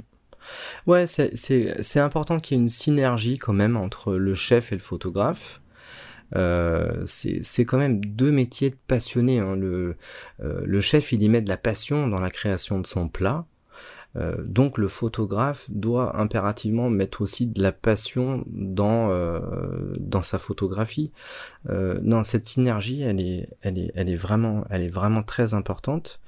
Ouais, 0.88 1.06
c'est 1.06 2.00
important 2.00 2.40
qu'il 2.40 2.58
y 2.58 2.60
ait 2.60 2.64
une 2.64 2.70
synergie 2.70 3.38
quand 3.38 3.54
même 3.54 3.76
entre 3.76 4.14
le 4.14 4.36
chef 4.36 4.72
et 4.72 4.76
le 4.76 4.82
photographe. 4.82 5.62
Euh, 6.36 7.04
c'est 7.06 7.66
quand 7.66 7.78
même 7.78 8.04
deux 8.06 8.32
métiers 8.32 8.70
de 8.70 8.78
passionnés. 8.88 9.40
Hein. 9.40 9.56
Le, 9.56 9.98
euh, 10.42 10.62
le 10.64 10.82
chef, 10.82 11.12
il 11.12 11.24
y 11.24 11.30
met 11.30 11.42
de 11.42 11.50
la 11.50 11.58
passion 11.58 12.08
dans 12.08 12.20
la 12.20 12.30
création 12.30 12.80
de 12.80 12.88
son 12.88 13.10
plat. 13.10 13.46
Euh, 14.16 14.36
donc 14.44 14.78
le 14.78 14.88
photographe 14.88 15.66
doit 15.70 16.20
impérativement 16.20 16.90
mettre 16.90 17.22
aussi 17.22 17.46
de 17.46 17.62
la 17.62 17.72
passion 17.72 18.44
dans 18.48 19.12
euh, 19.12 19.40
dans 20.00 20.24
sa 20.24 20.40
photographie. 20.40 21.12
Euh, 21.70 22.00
non, 22.02 22.24
cette 22.24 22.46
synergie, 22.46 23.02
elle 23.02 23.22
est 23.22 23.50
elle 23.62 23.78
est 23.78 23.92
elle 23.96 24.10
est 24.10 24.16
vraiment 24.16 24.66
elle 24.70 24.82
est 24.82 24.90
vraiment 24.90 25.24
très 25.24 25.54
importante. 25.54 26.20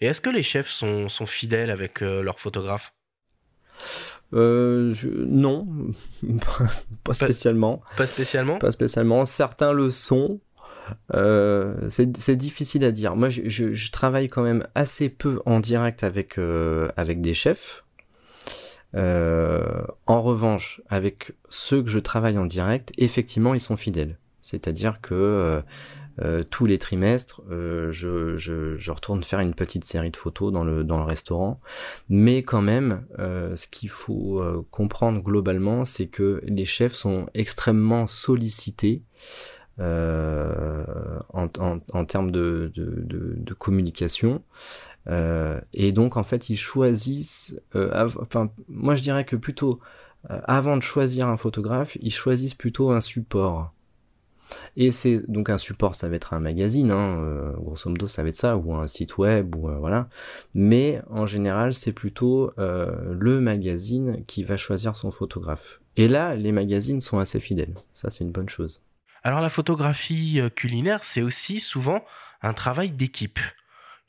Et 0.00 0.06
est-ce 0.06 0.20
que 0.20 0.28
les 0.28 0.42
chefs 0.42 0.68
sont, 0.68 1.08
sont 1.08 1.24
fidèles 1.24 1.70
avec 1.70 2.00
leurs 2.00 2.38
photographes? 2.38 2.92
Euh, 4.34 4.94
Non, 5.26 5.66
pas 7.04 7.14
spécialement. 7.14 7.82
Pas 7.96 8.06
spécialement? 8.06 8.58
Pas 8.58 8.70
spécialement. 8.70 9.24
Certains 9.24 9.72
le 9.72 9.90
sont. 9.90 10.40
Euh, 11.14 11.88
c'est 11.88 12.36
difficile 12.36 12.84
à 12.84 12.92
dire. 12.92 13.16
Moi, 13.16 13.28
je, 13.28 13.90
travaille 13.90 14.28
quand 14.28 14.42
même 14.42 14.66
assez 14.74 15.08
peu 15.08 15.40
en 15.46 15.60
direct 15.60 16.04
avec, 16.04 16.38
euh, 16.38 16.88
des 16.96 17.34
chefs. 17.34 17.84
Euh, 18.94 19.82
en 20.06 20.22
revanche, 20.22 20.80
avec 20.88 21.32
ceux 21.48 21.82
que 21.82 21.90
je 21.90 21.98
travaille 21.98 22.38
en 22.38 22.46
direct, 22.46 22.92
effectivement, 22.98 23.54
ils 23.54 23.60
sont 23.60 23.76
fidèles. 23.76 24.18
C'est-à-dire 24.40 25.00
que 25.00 25.62
tous 26.50 26.64
les 26.64 26.78
trimestres, 26.78 27.42
je, 27.50 28.90
retourne 28.90 29.22
faire 29.22 29.40
une 29.40 29.54
petite 29.54 29.84
série 29.84 30.10
de 30.10 30.16
photos 30.16 30.52
dans 30.52 30.64
le, 30.64 30.84
dans 30.84 30.98
le 30.98 31.04
restaurant. 31.04 31.60
Mais 32.08 32.42
quand 32.42 32.62
même, 32.62 33.04
ce 33.18 33.66
qu'il 33.66 33.90
faut 33.90 34.40
comprendre 34.70 35.20
globalement, 35.20 35.84
c'est 35.84 36.06
que 36.06 36.40
les 36.44 36.64
chefs 36.64 36.94
sont 36.94 37.26
extrêmement 37.34 38.06
sollicités. 38.06 39.02
En, 39.78 41.48
en, 41.92 42.04
termes 42.04 42.30
de, 42.30 42.72
communication. 43.58 44.42
Euh, 45.08 45.60
et 45.72 45.92
donc 45.92 46.16
en 46.16 46.24
fait 46.24 46.50
ils 46.50 46.56
choisissent, 46.56 47.60
euh, 47.76 48.10
enfin 48.20 48.50
moi 48.68 48.96
je 48.96 49.02
dirais 49.02 49.24
que 49.24 49.36
plutôt 49.36 49.78
euh, 50.30 50.40
avant 50.44 50.76
de 50.76 50.82
choisir 50.82 51.28
un 51.28 51.36
photographe, 51.36 51.96
ils 52.00 52.12
choisissent 52.12 52.54
plutôt 52.54 52.90
un 52.90 53.00
support. 53.00 53.72
Et 54.76 54.92
c'est 54.92 55.28
donc 55.30 55.50
un 55.50 55.58
support, 55.58 55.94
ça 55.94 56.08
va 56.08 56.16
être 56.16 56.34
un 56.34 56.40
magazine, 56.40 56.90
hein, 56.90 57.18
euh, 57.20 57.52
grosso 57.52 57.90
modo 57.90 58.06
ça 58.06 58.22
va 58.22 58.28
être 58.28 58.36
ça, 58.36 58.56
ou 58.56 58.74
un 58.74 58.86
site 58.86 59.18
web, 59.18 59.54
ou 59.56 59.68
euh, 59.68 59.76
voilà. 59.78 60.08
Mais 60.54 61.02
en 61.10 61.26
général, 61.26 61.74
c'est 61.74 61.92
plutôt 61.92 62.52
euh, 62.58 63.14
le 63.18 63.40
magazine 63.40 64.24
qui 64.26 64.44
va 64.44 64.56
choisir 64.56 64.96
son 64.96 65.10
photographe. 65.10 65.80
Et 65.96 66.08
là, 66.08 66.36
les 66.36 66.52
magazines 66.52 67.00
sont 67.00 67.18
assez 67.18 67.40
fidèles. 67.40 67.74
Ça, 67.92 68.10
c'est 68.10 68.24
une 68.24 68.32
bonne 68.32 68.48
chose. 68.48 68.82
Alors 69.26 69.40
la 69.40 69.48
photographie 69.48 70.40
culinaire, 70.54 71.02
c'est 71.02 71.20
aussi 71.20 71.58
souvent 71.58 72.04
un 72.42 72.52
travail 72.52 72.92
d'équipe. 72.92 73.40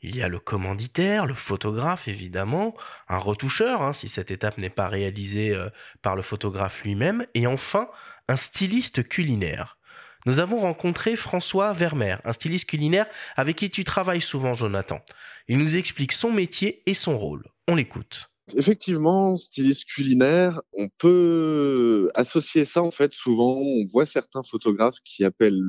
Il 0.00 0.14
y 0.14 0.22
a 0.22 0.28
le 0.28 0.38
commanditaire, 0.38 1.26
le 1.26 1.34
photographe 1.34 2.06
évidemment, 2.06 2.76
un 3.08 3.18
retoucheur 3.18 3.82
hein, 3.82 3.92
si 3.92 4.08
cette 4.08 4.30
étape 4.30 4.58
n'est 4.58 4.70
pas 4.70 4.86
réalisée 4.86 5.60
par 6.02 6.14
le 6.14 6.22
photographe 6.22 6.84
lui-même, 6.84 7.26
et 7.34 7.48
enfin 7.48 7.88
un 8.28 8.36
styliste 8.36 9.08
culinaire. 9.08 9.78
Nous 10.24 10.38
avons 10.38 10.60
rencontré 10.60 11.16
François 11.16 11.72
Vermeer, 11.72 12.20
un 12.24 12.32
styliste 12.32 12.68
culinaire 12.68 13.06
avec 13.34 13.56
qui 13.56 13.70
tu 13.70 13.82
travailles 13.82 14.20
souvent, 14.20 14.54
Jonathan. 14.54 15.00
Il 15.48 15.58
nous 15.58 15.76
explique 15.76 16.12
son 16.12 16.30
métier 16.30 16.84
et 16.86 16.94
son 16.94 17.18
rôle. 17.18 17.42
On 17.66 17.74
l'écoute. 17.74 18.30
Effectivement, 18.56 19.36
styliste 19.36 19.84
culinaire, 19.84 20.62
on 20.72 20.88
peut 20.98 22.10
associer 22.14 22.64
ça 22.64 22.82
en 22.82 22.90
fait. 22.90 23.12
Souvent, 23.12 23.56
on 23.58 23.84
voit 23.92 24.06
certains 24.06 24.42
photographes 24.42 24.98
qui 25.04 25.24
appellent 25.24 25.60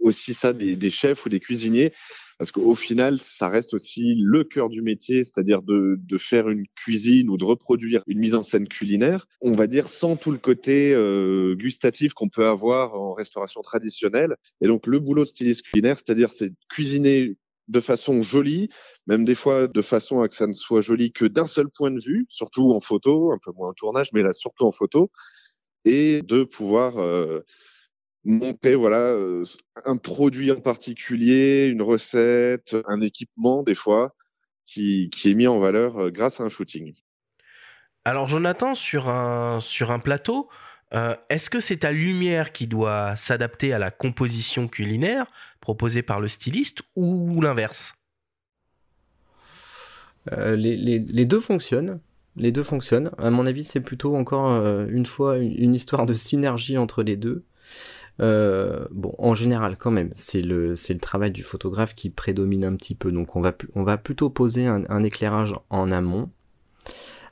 aussi 0.00 0.34
ça 0.34 0.52
des, 0.52 0.90
chefs 0.90 1.24
ou 1.26 1.28
des 1.28 1.40
cuisiniers 1.40 1.92
parce 2.38 2.52
qu'au 2.52 2.74
final, 2.74 3.18
ça 3.18 3.48
reste 3.48 3.72
aussi 3.72 4.16
le 4.22 4.44
cœur 4.44 4.68
du 4.68 4.82
métier, 4.82 5.24
c'est-à-dire 5.24 5.62
de, 5.62 5.98
de, 5.98 6.18
faire 6.18 6.50
une 6.50 6.64
cuisine 6.74 7.30
ou 7.30 7.38
de 7.38 7.44
reproduire 7.44 8.02
une 8.06 8.18
mise 8.18 8.34
en 8.34 8.42
scène 8.42 8.68
culinaire, 8.68 9.26
on 9.40 9.54
va 9.54 9.66
dire 9.66 9.88
sans 9.88 10.16
tout 10.16 10.32
le 10.32 10.38
côté 10.38 10.92
euh, 10.92 11.54
gustatif 11.54 12.12
qu'on 12.12 12.28
peut 12.28 12.46
avoir 12.46 12.94
en 12.94 13.14
restauration 13.14 13.62
traditionnelle. 13.62 14.36
Et 14.60 14.66
donc 14.66 14.86
le 14.86 15.00
boulot 15.00 15.24
de 15.24 15.28
styliste 15.28 15.62
culinaire, 15.62 15.96
c'est-à-dire 15.96 16.30
c'est 16.30 16.52
cuisiner 16.68 17.36
de 17.68 17.80
façon 17.80 18.22
jolie, 18.22 18.68
même 19.06 19.24
des 19.24 19.34
fois 19.34 19.66
de 19.66 19.82
façon 19.82 20.22
à 20.22 20.28
que 20.28 20.34
ça 20.34 20.46
ne 20.46 20.52
soit 20.52 20.80
joli 20.80 21.12
que 21.12 21.24
d'un 21.24 21.46
seul 21.46 21.68
point 21.68 21.90
de 21.90 22.00
vue, 22.00 22.26
surtout 22.28 22.72
en 22.72 22.80
photo, 22.80 23.32
un 23.32 23.38
peu 23.44 23.52
moins 23.52 23.70
en 23.70 23.74
tournage, 23.74 24.10
mais 24.12 24.22
là 24.22 24.32
surtout 24.32 24.64
en 24.64 24.72
photo, 24.72 25.10
et 25.84 26.22
de 26.22 26.44
pouvoir 26.44 26.98
euh, 26.98 27.40
monter 28.24 28.74
voilà 28.74 28.98
euh, 28.98 29.44
un 29.84 29.96
produit 29.96 30.50
en 30.50 30.60
particulier, 30.60 31.66
une 31.66 31.82
recette, 31.82 32.76
un 32.86 33.00
équipement 33.00 33.62
des 33.62 33.74
fois 33.74 34.14
qui, 34.66 35.08
qui 35.10 35.30
est 35.30 35.34
mis 35.34 35.46
en 35.46 35.60
valeur 35.60 35.98
euh, 35.98 36.10
grâce 36.10 36.40
à 36.40 36.44
un 36.44 36.48
shooting. 36.48 36.92
Alors 38.04 38.28
Jonathan, 38.28 38.74
sur 38.74 39.08
un, 39.08 39.60
sur 39.60 39.90
un 39.90 39.98
plateau, 39.98 40.48
euh, 40.94 41.16
est-ce 41.28 41.50
que 41.50 41.60
c'est 41.60 41.78
ta 41.78 41.92
lumière 41.92 42.52
qui 42.52 42.66
doit 42.66 43.16
s'adapter 43.16 43.72
à 43.72 43.78
la 43.78 43.90
composition 43.90 44.68
culinaire 44.68 45.26
proposée 45.60 46.02
par 46.02 46.20
le 46.20 46.28
styliste 46.28 46.82
ou 46.94 47.40
l'inverse? 47.40 47.94
Euh, 50.32 50.56
les, 50.56 51.26
deux 51.26 51.40
fonctionnent. 51.40 52.00
Les 52.36 52.52
deux 52.52 52.62
fonctionnent. 52.62 53.10
À 53.18 53.30
mon 53.30 53.46
avis, 53.46 53.64
c'est 53.64 53.80
plutôt 53.80 54.16
encore 54.16 54.50
euh, 54.50 54.86
une 54.88 55.06
fois 55.06 55.38
une, 55.38 55.74
histoire 55.74 56.06
de 56.06 56.14
synergie 56.14 56.78
entre 56.78 57.02
les 57.02 57.16
deux. 57.16 57.44
Bon, 58.18 59.14
en 59.18 59.34
général, 59.34 59.76
quand 59.76 59.90
même, 59.90 60.10
c'est 60.14 60.42
le 60.42 60.74
travail 61.00 61.32
du 61.32 61.42
photographe 61.42 61.94
qui 61.94 62.10
prédomine 62.10 62.64
un 62.64 62.76
petit 62.76 62.94
peu. 62.94 63.10
Donc, 63.10 63.36
on 63.36 63.42
va 63.42 63.98
plutôt 63.98 64.30
poser 64.30 64.66
un 64.66 65.04
éclairage 65.04 65.52
en 65.68 65.90
amont, 65.90 66.30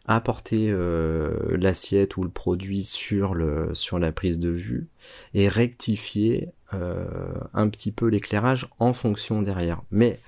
apporter 0.07 0.69
euh, 0.71 1.57
l'assiette 1.57 2.17
ou 2.17 2.23
le 2.23 2.29
produit 2.29 2.85
sur 2.85 3.35
le 3.35 3.75
sur 3.75 3.99
la 3.99 4.13
prise 4.13 4.39
de 4.39 4.51
vue 4.51 4.87
et 5.33 5.49
rectifier 5.49 6.51
euh, 6.75 7.05
un 7.53 7.69
petit 7.69 7.93
peu 7.93 8.07
l'éclairage 8.07 8.69
en 8.79 8.93
fonction 8.93 9.43
derrière. 9.43 9.83
Mais 9.91 10.19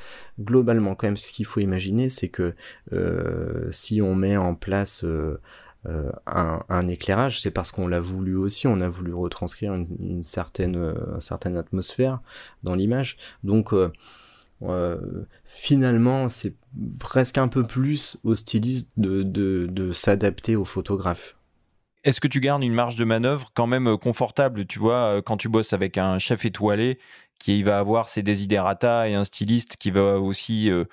globalement, 0.40 0.94
quand 0.94 1.06
même, 1.06 1.16
ce 1.16 1.30
qu'il 1.30 1.46
faut 1.46 1.60
imaginer, 1.60 2.08
c'est 2.08 2.28
que 2.28 2.54
euh, 2.92 3.68
si 3.70 4.00
on 4.00 4.14
met 4.14 4.36
en 4.36 4.54
place 4.54 5.04
euh, 5.04 5.40
euh, 5.86 6.10
un, 6.26 6.62
un, 6.68 6.88
éclairage, 6.88 7.40
c'est 7.40 7.50
parce 7.50 7.70
qu'on 7.70 7.88
l'a 7.88 8.00
voulu 8.00 8.36
aussi, 8.36 8.66
on 8.66 8.80
a 8.80 8.88
voulu 8.88 9.12
retranscrire 9.12 9.74
une, 9.74 9.86
une 10.00 10.24
certaine, 10.24 10.76
une 10.76 11.20
certaine 11.20 11.56
atmosphère 11.56 12.20
dans 12.62 12.74
l'image. 12.74 13.18
Donc 13.44 13.72
euh, 14.62 14.96
euh, 14.96 15.26
finalement, 15.44 16.28
c'est 16.28 16.54
presque 16.98 17.38
un 17.38 17.48
peu 17.48 17.62
plus 17.62 18.16
au 18.24 18.34
styliste 18.34 18.90
de, 18.96 19.22
de, 19.22 19.66
de 19.70 19.92
s'adapter 19.92 20.56
au 20.56 20.64
photographe. 20.64 21.36
Est-ce 22.04 22.20
que 22.20 22.28
tu 22.28 22.40
gardes 22.40 22.62
une 22.62 22.74
marge 22.74 22.96
de 22.96 23.04
manœuvre 23.04 23.50
quand 23.54 23.66
même 23.66 23.96
confortable, 23.98 24.64
tu 24.64 24.78
vois, 24.78 25.20
quand 25.22 25.36
tu 25.36 25.48
bosses 25.48 25.72
avec 25.72 25.98
un 25.98 26.18
chef 26.18 26.44
étoilé 26.44 26.98
qui 27.38 27.62
va 27.62 27.78
avoir 27.78 28.08
ses 28.08 28.22
desiderata 28.22 29.08
et 29.08 29.14
un 29.14 29.24
styliste 29.24 29.76
qui 29.76 29.90
va 29.90 30.20
aussi 30.20 30.70
euh, 30.70 30.84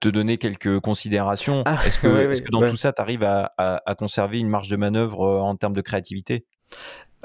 te 0.00 0.08
donner 0.08 0.38
quelques 0.38 0.78
considérations? 0.80 1.62
Ah, 1.66 1.80
est-ce 1.84 1.98
que, 1.98 2.06
ouais, 2.28 2.32
est 2.32 2.40
que, 2.40 2.50
dans 2.50 2.60
ouais. 2.60 2.70
tout 2.70 2.76
ça, 2.76 2.92
tu 2.92 3.02
arrives 3.02 3.24
à, 3.24 3.52
à, 3.58 3.82
à, 3.84 3.94
conserver 3.94 4.38
une 4.38 4.48
marge 4.48 4.68
de 4.68 4.76
manœuvre 4.76 5.26
en 5.26 5.56
termes 5.56 5.74
de 5.74 5.80
créativité? 5.80 6.46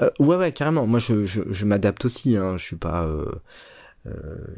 Euh, 0.02 0.10
Ouais, 0.18 0.36
ouais, 0.36 0.52
carrément. 0.52 0.86
Moi, 0.86 0.98
je, 0.98 1.24
je, 1.24 1.42
je 1.48 1.64
m'adapte 1.64 2.04
aussi. 2.04 2.36
Hein. 2.36 2.56
Je 2.56 2.64
suis 2.64 2.76
pas. 2.76 3.04
Euh... 3.04 3.30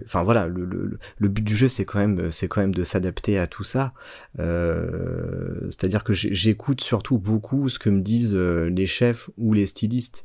Enfin 0.05 0.21
euh, 0.21 0.25
voilà, 0.25 0.47
le, 0.47 0.65
le, 0.65 0.99
le, 1.19 1.29
but 1.29 1.43
du 1.43 1.57
jeu 1.57 1.67
c'est 1.67 1.85
quand 1.85 1.99
même 1.99 2.31
c'est 2.31 2.47
quand 2.47 2.61
même 2.61 2.75
de 2.75 2.85
s'adapter 2.85 3.39
à 3.39 3.47
tout 3.47 3.65
ça. 3.65 3.93
Euh, 4.39 5.63
C'est-à-dire 5.65 6.05
que 6.05 6.13
j'écoute 6.13 6.81
surtout 6.81 7.19
beaucoup 7.19 7.69
ce 7.69 7.79
que 7.79 7.91
me 7.91 8.01
disent 8.01 8.35
euh, 8.37 8.71
les 8.71 8.87
chefs 8.87 9.31
ou 9.39 9.53
les 9.53 9.67
stylistes. 9.67 10.25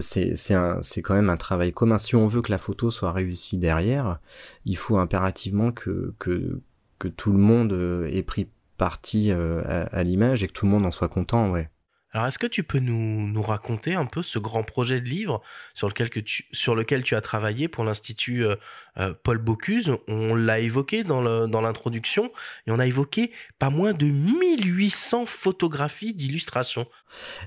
C'est 0.00 0.34
c'est 0.36 1.02
quand 1.02 1.14
même 1.14 1.30
un 1.30 1.36
travail 1.36 1.72
commun. 1.72 1.98
Si 1.98 2.16
on 2.16 2.26
veut 2.26 2.42
que 2.42 2.50
la 2.50 2.58
photo 2.58 2.90
soit 2.90 3.12
réussie 3.12 3.56
derrière, 3.56 4.18
il 4.64 4.76
faut 4.76 4.98
impérativement 4.98 5.70
que 5.72 6.14
que 6.18 6.60
que 6.98 7.08
tout 7.08 7.32
le 7.32 7.38
monde 7.38 7.72
ait 8.10 8.22
pris 8.22 8.48
parti 8.76 9.30
à, 9.30 9.82
à 9.82 10.02
l'image 10.02 10.42
et 10.42 10.48
que 10.48 10.52
tout 10.52 10.66
le 10.66 10.72
monde 10.72 10.86
en 10.86 10.90
soit 10.90 11.08
content, 11.08 11.50
ouais. 11.50 11.70
Alors, 12.12 12.26
est-ce 12.26 12.38
que 12.38 12.46
tu 12.46 12.64
peux 12.64 12.80
nous, 12.80 13.28
nous, 13.28 13.42
raconter 13.42 13.94
un 13.94 14.06
peu 14.06 14.22
ce 14.22 14.38
grand 14.38 14.64
projet 14.64 15.00
de 15.00 15.08
livre 15.08 15.42
sur 15.74 15.88
lequel, 15.88 16.10
que 16.10 16.18
tu, 16.18 16.44
sur 16.50 16.74
lequel 16.74 17.04
tu 17.04 17.14
as 17.14 17.20
travaillé 17.20 17.68
pour 17.68 17.84
l'Institut 17.84 18.44
euh, 18.44 18.56
euh, 18.98 19.14
Paul 19.22 19.38
Bocuse? 19.38 19.92
On 20.08 20.34
l'a 20.34 20.58
évoqué 20.58 21.04
dans 21.04 21.20
l'introduction 21.60 22.32
et 22.66 22.72
on 22.72 22.80
a 22.80 22.86
évoqué 22.86 23.30
pas 23.60 23.70
moins 23.70 23.92
de 23.92 24.06
1800 24.06 25.26
photographies 25.26 26.12
d'illustration. 26.12 26.86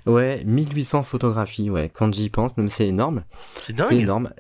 Ouais, 0.06 0.44
1800 0.46 1.04
photographies, 1.04 1.70
ouais. 1.70 1.90
Quand 1.94 2.14
j'y 2.14 2.30
pense, 2.30 2.54
c'est 2.70 2.88
énorme. 2.88 3.24
C'est 3.64 3.74
dingue. 3.74 3.88
C'est 3.90 3.98
énorme. 3.98 4.32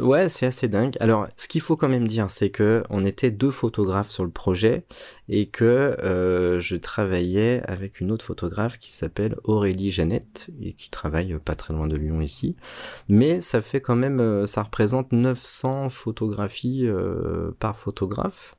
Ouais, 0.00 0.28
c'est 0.28 0.46
assez 0.46 0.68
dingue. 0.68 0.96
Alors, 1.00 1.28
ce 1.36 1.48
qu'il 1.48 1.60
faut 1.60 1.76
quand 1.76 1.88
même 1.88 2.08
dire, 2.08 2.30
c'est 2.30 2.50
que 2.50 2.82
on 2.90 3.04
était 3.04 3.30
deux 3.30 3.50
photographes 3.50 4.10
sur 4.10 4.24
le 4.24 4.30
projet 4.30 4.84
et 5.28 5.46
que 5.46 5.64
euh, 5.64 6.60
je 6.60 6.76
travaillais 6.76 7.62
avec 7.66 8.00
une 8.00 8.10
autre 8.10 8.24
photographe 8.24 8.78
qui 8.78 8.92
s'appelle 8.92 9.36
Aurélie 9.44 9.90
Jeannette 9.90 10.50
et 10.60 10.72
qui 10.72 10.90
travaille 10.90 11.38
pas 11.38 11.54
très 11.54 11.74
loin 11.74 11.86
de 11.86 11.96
Lyon 11.96 12.20
ici. 12.20 12.56
Mais 13.08 13.40
ça 13.40 13.60
fait 13.60 13.80
quand 13.80 13.96
même, 13.96 14.20
euh, 14.20 14.46
ça 14.46 14.62
représente 14.62 15.12
900 15.12 15.90
photographies 15.90 16.86
euh, 16.86 17.52
par 17.58 17.78
photographe. 17.78 18.56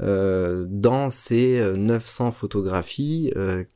Euh, 0.00 0.66
dans 0.68 1.10
ces 1.10 1.60
900 1.76 2.32
photographies, 2.32 3.32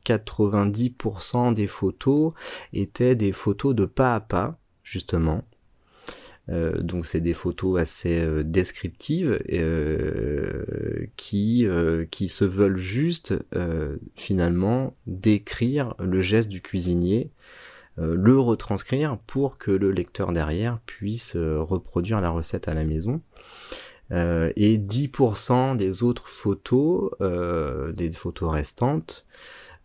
90% 0.06 1.52
des 1.52 1.66
photos 1.66 2.32
étaient 2.72 3.14
des 3.14 3.32
photos 3.32 3.74
de 3.74 3.84
pas 3.84 4.14
à 4.14 4.20
pas, 4.20 4.58
justement. 4.82 5.44
Euh, 6.50 6.82
donc 6.82 7.06
c'est 7.06 7.20
des 7.20 7.32
photos 7.32 7.80
assez 7.80 8.20
euh, 8.20 8.42
descriptives 8.42 9.40
euh, 9.50 11.06
qui, 11.16 11.66
qui 12.10 12.28
se 12.28 12.44
veulent 12.44 12.76
juste 12.76 13.34
finalement 14.14 14.94
décrire 15.06 15.94
le 15.98 16.20
geste 16.20 16.48
du 16.48 16.60
cuisinier, 16.60 17.30
le 17.96 18.38
retranscrire 18.38 19.18
pour 19.26 19.56
que 19.56 19.70
le 19.70 19.92
lecteur 19.92 20.32
derrière 20.32 20.80
puisse 20.86 21.36
reproduire 21.36 22.20
la 22.20 22.30
recette 22.30 22.68
à 22.68 22.74
la 22.74 22.84
maison. 22.84 23.20
et 24.10 24.78
10% 24.78 25.76
des 25.76 26.02
autres 26.02 26.28
photos, 26.28 27.10
des 27.94 28.12
photos 28.12 28.50
restantes, 28.50 29.24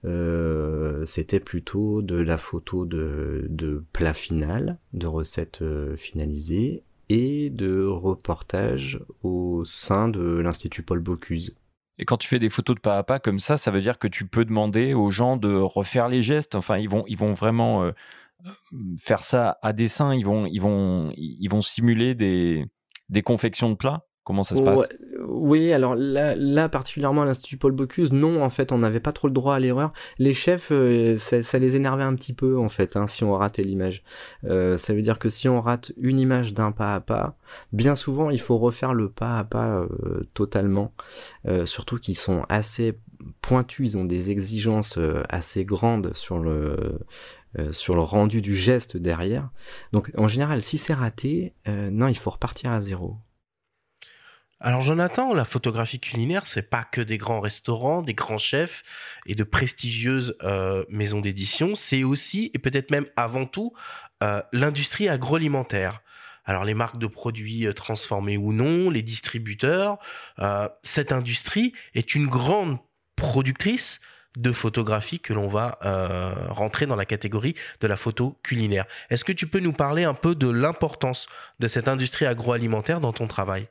euh, 0.05 1.05
c'était 1.05 1.39
plutôt 1.39 2.01
de 2.01 2.15
la 2.15 2.37
photo 2.37 2.85
de, 2.85 3.83
plat 3.91 4.13
final, 4.13 4.77
de 4.93 5.07
recettes 5.07 5.61
euh, 5.61 5.97
finalisées 5.97 6.83
et 7.09 7.49
de 7.49 7.83
reportage 7.85 9.01
au 9.23 9.63
sein 9.65 10.07
de 10.07 10.39
l'Institut 10.39 10.83
Paul 10.83 10.99
Bocuse. 10.99 11.55
Et 11.97 12.05
quand 12.05 12.17
tu 12.17 12.29
fais 12.29 12.39
des 12.39 12.49
photos 12.49 12.75
de 12.75 12.81
pas 12.81 12.97
à 12.97 13.03
pas 13.03 13.19
comme 13.19 13.39
ça, 13.39 13.57
ça 13.57 13.71
veut 13.71 13.81
dire 13.81 13.99
que 13.99 14.07
tu 14.07 14.25
peux 14.25 14.45
demander 14.45 14.93
aux 14.93 15.11
gens 15.11 15.35
de 15.35 15.53
refaire 15.53 16.07
les 16.07 16.23
gestes. 16.23 16.55
Enfin, 16.55 16.77
ils 16.77 16.87
vont, 16.87 17.03
ils 17.07 17.17
vont 17.17 17.33
vraiment 17.33 17.83
euh, 17.83 17.91
faire 18.97 19.23
ça 19.25 19.57
à 19.61 19.73
dessin. 19.73 20.13
Ils 20.13 20.25
vont, 20.25 20.45
ils 20.45 20.61
vont, 20.61 21.11
ils 21.17 21.49
vont 21.49 21.61
simuler 21.61 22.15
des 22.15 23.21
confections 23.23 23.69
de 23.69 23.75
plats. 23.75 24.05
Comment 24.29 24.43
ça 24.43 24.55
se 24.55 24.61
passe? 24.61 24.87
Oui, 25.27 25.73
alors 25.73 25.95
là, 25.95 26.69
particulièrement 26.69 27.23
à 27.23 27.25
l'Institut 27.25 27.57
Paul 27.57 27.71
Bocuse, 27.71 28.13
non, 28.13 28.43
en 28.43 28.51
fait, 28.51 28.71
on 28.71 28.77
n'avait 28.77 28.99
pas 28.99 29.11
trop 29.11 29.27
le 29.27 29.33
droit 29.33 29.55
à 29.55 29.59
l'erreur. 29.59 29.91
Les 30.19 30.35
chefs, 30.35 30.67
euh, 30.71 31.17
ça, 31.17 31.57
les 31.57 31.75
énervait 31.75 32.03
un 32.03 32.13
petit 32.13 32.33
peu, 32.33 32.55
en 32.59 32.69
fait, 32.69 32.95
hein, 32.95 33.07
si 33.07 33.23
on 33.23 33.33
ratait 33.33 33.63
l'image. 33.63 34.03
Euh, 34.43 34.77
ça 34.77 34.93
veut 34.93 35.01
dire 35.01 35.17
que 35.17 35.29
si 35.29 35.49
on 35.49 35.59
rate 35.59 35.93
une 35.99 36.19
image 36.19 36.53
d'un 36.53 36.71
pas 36.71 36.93
à 36.93 36.99
pas, 36.99 37.37
bien 37.73 37.95
souvent, 37.95 38.29
il 38.29 38.39
faut 38.39 38.59
refaire 38.59 38.93
le 38.93 39.09
pas 39.09 39.39
à 39.39 39.43
pas 39.45 39.79
euh, 39.79 40.29
totalement. 40.35 40.93
surtout 41.65 41.97
qu'ils 41.97 42.15
sont 42.15 42.43
assez 42.49 42.99
pointus, 43.41 43.93
ils 43.93 43.97
ont 43.97 44.05
des 44.05 44.29
exigences 44.29 44.99
assez 45.27 45.65
grandes 45.65 46.11
sur 46.13 46.37
le 46.37 46.99
sur 47.71 47.95
le 47.95 48.01
rendu 48.01 48.41
du 48.41 48.55
geste 48.55 48.95
derrière. 48.95 49.49
Donc 49.91 50.11
en 50.15 50.27
général, 50.27 50.61
si 50.61 50.77
c'est 50.77 50.93
raté, 50.93 51.55
non, 51.65 52.07
il 52.09 52.17
faut 52.17 52.29
repartir 52.29 52.69
à 52.69 52.79
zéro. 52.83 53.17
Alors 54.61 54.81
Jonathan, 54.81 55.33
la 55.33 55.45
photographie 55.45 56.01
culinaire, 56.01 56.45
c'est 56.45 56.69
pas 56.69 56.83
que 56.83 56.99
des 56.99 57.17
grands 57.17 57.39
restaurants, 57.39 58.01
des 58.01 58.13
grands 58.13 58.37
chefs 58.37 58.83
et 59.25 59.33
de 59.33 59.45
prestigieuses 59.45 60.35
euh, 60.43 60.83
maisons 60.89 61.21
d'édition, 61.21 61.75
c'est 61.75 62.03
aussi 62.03 62.51
et 62.53 62.59
peut-être 62.59 62.91
même 62.91 63.05
avant 63.15 63.45
tout 63.45 63.73
euh, 64.21 64.41
l'industrie 64.51 65.07
agroalimentaire. 65.07 66.01
Alors 66.43 66.65
les 66.65 66.73
marques 66.73 66.97
de 66.97 67.07
produits 67.07 67.67
euh, 67.67 67.73
transformés 67.73 68.35
ou 68.35 68.51
non, 68.51 68.89
les 68.89 69.01
distributeurs, 69.01 69.97
cette 70.83 71.13
industrie 71.13 71.71
est 71.93 72.13
une 72.13 72.27
grande 72.27 72.79
productrice 73.15 74.01
de 74.35 74.51
photographie 74.51 75.21
que 75.21 75.33
l'on 75.33 75.47
va 75.47 75.79
rentrer 76.49 76.85
dans 76.85 76.95
la 76.95 77.05
catégorie 77.05 77.55
de 77.79 77.87
la 77.87 77.95
photo 77.95 78.37
culinaire. 78.43 78.85
Est-ce 79.09 79.23
que 79.23 79.31
tu 79.31 79.47
peux 79.47 79.59
nous 79.59 79.73
parler 79.73 80.03
un 80.03 80.13
peu 80.13 80.35
de 80.35 80.49
l'importance 80.49 81.27
de 81.59 81.67
cette 81.67 81.87
industrie 81.87 82.25
agroalimentaire 82.25 82.99
dans 82.99 83.13
ton 83.13 83.27
travail? 83.27 83.69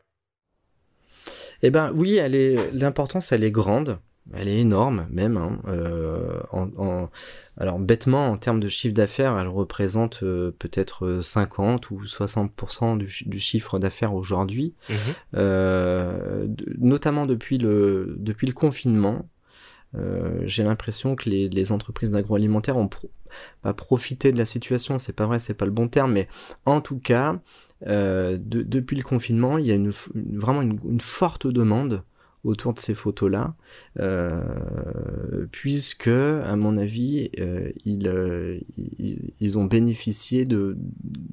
Eh 1.62 1.70
ben 1.70 1.92
oui, 1.94 2.16
elle 2.16 2.34
est 2.34 2.72
l'importance, 2.72 3.32
elle 3.32 3.44
est 3.44 3.50
grande. 3.50 3.98
Elle 4.34 4.48
est 4.48 4.58
énorme 4.58 5.06
même. 5.10 5.36
Hein. 5.36 5.58
Euh, 5.68 6.40
en, 6.52 7.08
alors 7.56 7.78
bêtement, 7.78 8.28
en 8.28 8.36
termes 8.36 8.60
de 8.60 8.68
chiffre 8.68 8.94
d'affaires, 8.94 9.38
elle 9.38 9.48
représente 9.48 10.22
euh, 10.22 10.54
peut-être 10.58 11.20
50 11.22 11.90
ou 11.90 12.02
60% 12.04 12.98
du, 12.98 13.10
du, 13.26 13.40
chiffre 13.40 13.78
d'affaires 13.78 14.14
aujourd'hui, 14.14 14.74
mmh 14.88 14.94
euh, 15.34 16.46
notamment 16.78 17.26
depuis 17.26 17.58
le, 17.58 18.16
depuis 18.18 18.46
le 18.46 18.52
confinement. 18.52 19.28
Euh, 19.96 20.40
j'ai 20.44 20.64
l'impression 20.64 21.16
que 21.16 21.30
les, 21.30 21.48
les 21.48 21.72
entreprises 21.72 22.10
d'agroalimentaire 22.10 22.76
ont 22.76 22.90
pas 23.62 23.72
profité 23.72 24.32
de 24.32 24.38
la 24.38 24.44
situation, 24.44 24.98
c'est 24.98 25.14
pas 25.14 25.26
vrai, 25.26 25.38
c'est 25.38 25.54
pas 25.54 25.64
le 25.64 25.70
bon 25.70 25.88
terme, 25.88 26.12
mais 26.12 26.28
en 26.66 26.82
tout 26.82 26.98
cas, 26.98 27.40
euh, 27.86 28.38
depuis 28.40 28.96
le 28.96 29.02
confinement, 29.02 29.58
il 29.58 29.66
y 29.66 29.70
a 29.70 29.74
une, 29.74 29.92
vraiment 30.14 30.62
une, 30.62 31.00
forte 31.00 31.46
demande 31.46 32.02
autour 32.44 32.72
de 32.72 32.78
ces 32.78 32.94
photos-là, 32.94 33.54
euh, 33.98 35.46
puisque, 35.52 36.08
à 36.08 36.56
mon 36.56 36.76
avis, 36.76 37.30
euh, 37.38 37.70
ils, 37.84 39.58
ont 39.58 39.64
bénéficié 39.64 40.44
de, 40.44 40.76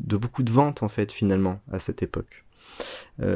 beaucoup 0.08 0.43
de 0.43 0.51
ventes, 0.51 0.84
en 0.84 0.89
fait, 0.89 1.12
finalement, 1.12 1.62
à 1.71 1.79
cette 1.79 2.03
époque. 2.03 2.43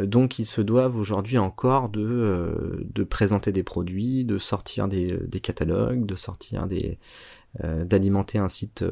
donc 0.03 0.37
ils 0.37 0.45
se 0.45 0.61
doivent 0.61 0.97
aujourd'hui 0.97 1.37
encore 1.37 1.89
de, 1.89 3.03
présenter 3.09 3.51
des 3.51 3.63
produits, 3.63 4.25
de 4.25 4.37
sortir 4.37 4.87
des, 4.87 5.39
catalogues, 5.41 6.05
de 6.05 6.15
sortir 6.15 6.67
des 6.67 6.99
d'alimenter 7.63 8.37
un 8.37 8.47
site 8.47 8.83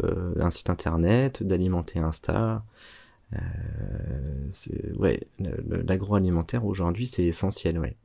internet, 0.68 1.44
d'alimenter 1.44 2.00
Insta, 2.00 2.64
euh, 4.72 4.94
ouais, 4.96 5.28
l'agroalimentaire 5.40 6.66
aujourd'hui, 6.66 7.08
c'est 7.08 7.26
essentiel, 7.26 7.80
ouais. 7.80 7.96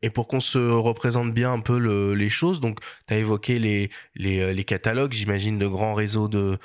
Et 0.00 0.10
pour 0.10 0.28
qu'on 0.28 0.38
se 0.38 0.58
représente 0.58 1.34
bien 1.34 1.52
un 1.52 1.58
peu 1.58 1.76
le, 1.76 2.14
les 2.14 2.28
choses, 2.28 2.60
donc 2.60 2.78
tu 3.08 3.14
as 3.14 3.18
évoqué 3.18 3.56
euh, 3.58 4.52
les 4.52 4.64
catalogues, 4.64 5.12
j'imagine 5.12 5.58
de 5.58 5.66
grands 5.66 5.94
réseaux 5.94 6.28
de, 6.28 6.58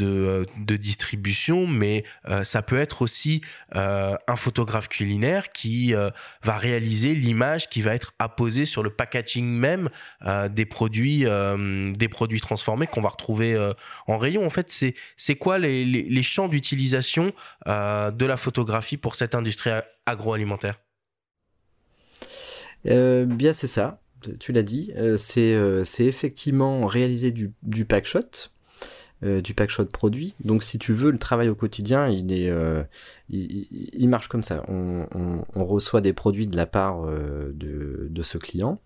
euh, 0.00 0.44
distribution, 0.56 1.68
mais 1.68 2.04
euh, 2.28 2.42
ça 2.42 2.62
peut 2.62 2.78
être 2.78 3.02
aussi 3.02 3.42
un 3.72 4.36
photographe 4.36 4.88
culinaire 4.88 5.52
qui 5.52 5.92
va 5.92 6.58
réaliser 6.58 7.14
l'image 7.14 7.68
qui 7.68 7.82
va 7.82 7.94
être 7.94 8.12
apposée 8.18 8.66
sur 8.66 8.82
le 8.82 8.90
packaging 8.90 9.44
même 9.46 9.88
des 10.50 10.66
produits 10.66 11.24
des 11.24 12.08
produits 12.08 12.40
transformés 12.40 12.86
qu'on 12.86 13.00
va 13.00 13.10
retrouver 13.10 13.56
en 14.06 14.18
rayon. 14.18 14.44
En 14.44 14.50
fait, 14.50 14.70
c'est 15.16 15.36
quoi 15.36 15.58
les, 15.58 15.84
les 15.84 16.22
champs 16.22 16.48
d'utilisation 16.48 17.32
de 17.66 18.26
la 18.26 18.36
photographie 18.36 18.96
pour 18.96 19.14
cette 19.14 19.34
industrie 19.34 19.70
agroalimentaire? 20.06 20.76
Euh, 22.86 23.26
bien, 23.26 23.52
c'est 23.52 23.66
ça. 23.66 24.00
Tu 24.38 24.52
l'as 24.52 24.62
dit. 24.62 24.92
Euh, 24.96 25.16
euh, 25.36 25.84
c'est 25.84 26.04
effectivement 26.04 26.86
réaliser 26.86 27.32
du, 27.32 27.52
du 27.62 27.84
packshot. 27.84 28.50
Euh, 29.22 29.42
du 29.42 29.52
packshot 29.52 29.84
produit. 29.86 30.34
Donc 30.44 30.62
si 30.62 30.78
tu 30.78 30.94
veux, 30.94 31.10
le 31.10 31.18
travail 31.18 31.50
au 31.50 31.54
quotidien, 31.54 32.08
il 32.08 34.08
marche 34.08 34.28
comme 34.28 34.42
ça. 34.42 34.64
On, 34.68 35.44
reçoit 35.54 36.00
des 36.00 36.14
produits 36.14 36.46
de 36.46 36.56
la 36.56 36.66
part 36.66 37.06
de, 37.06 38.08
de, 38.08 38.22
ce 38.22 38.38
client. 38.38 38.80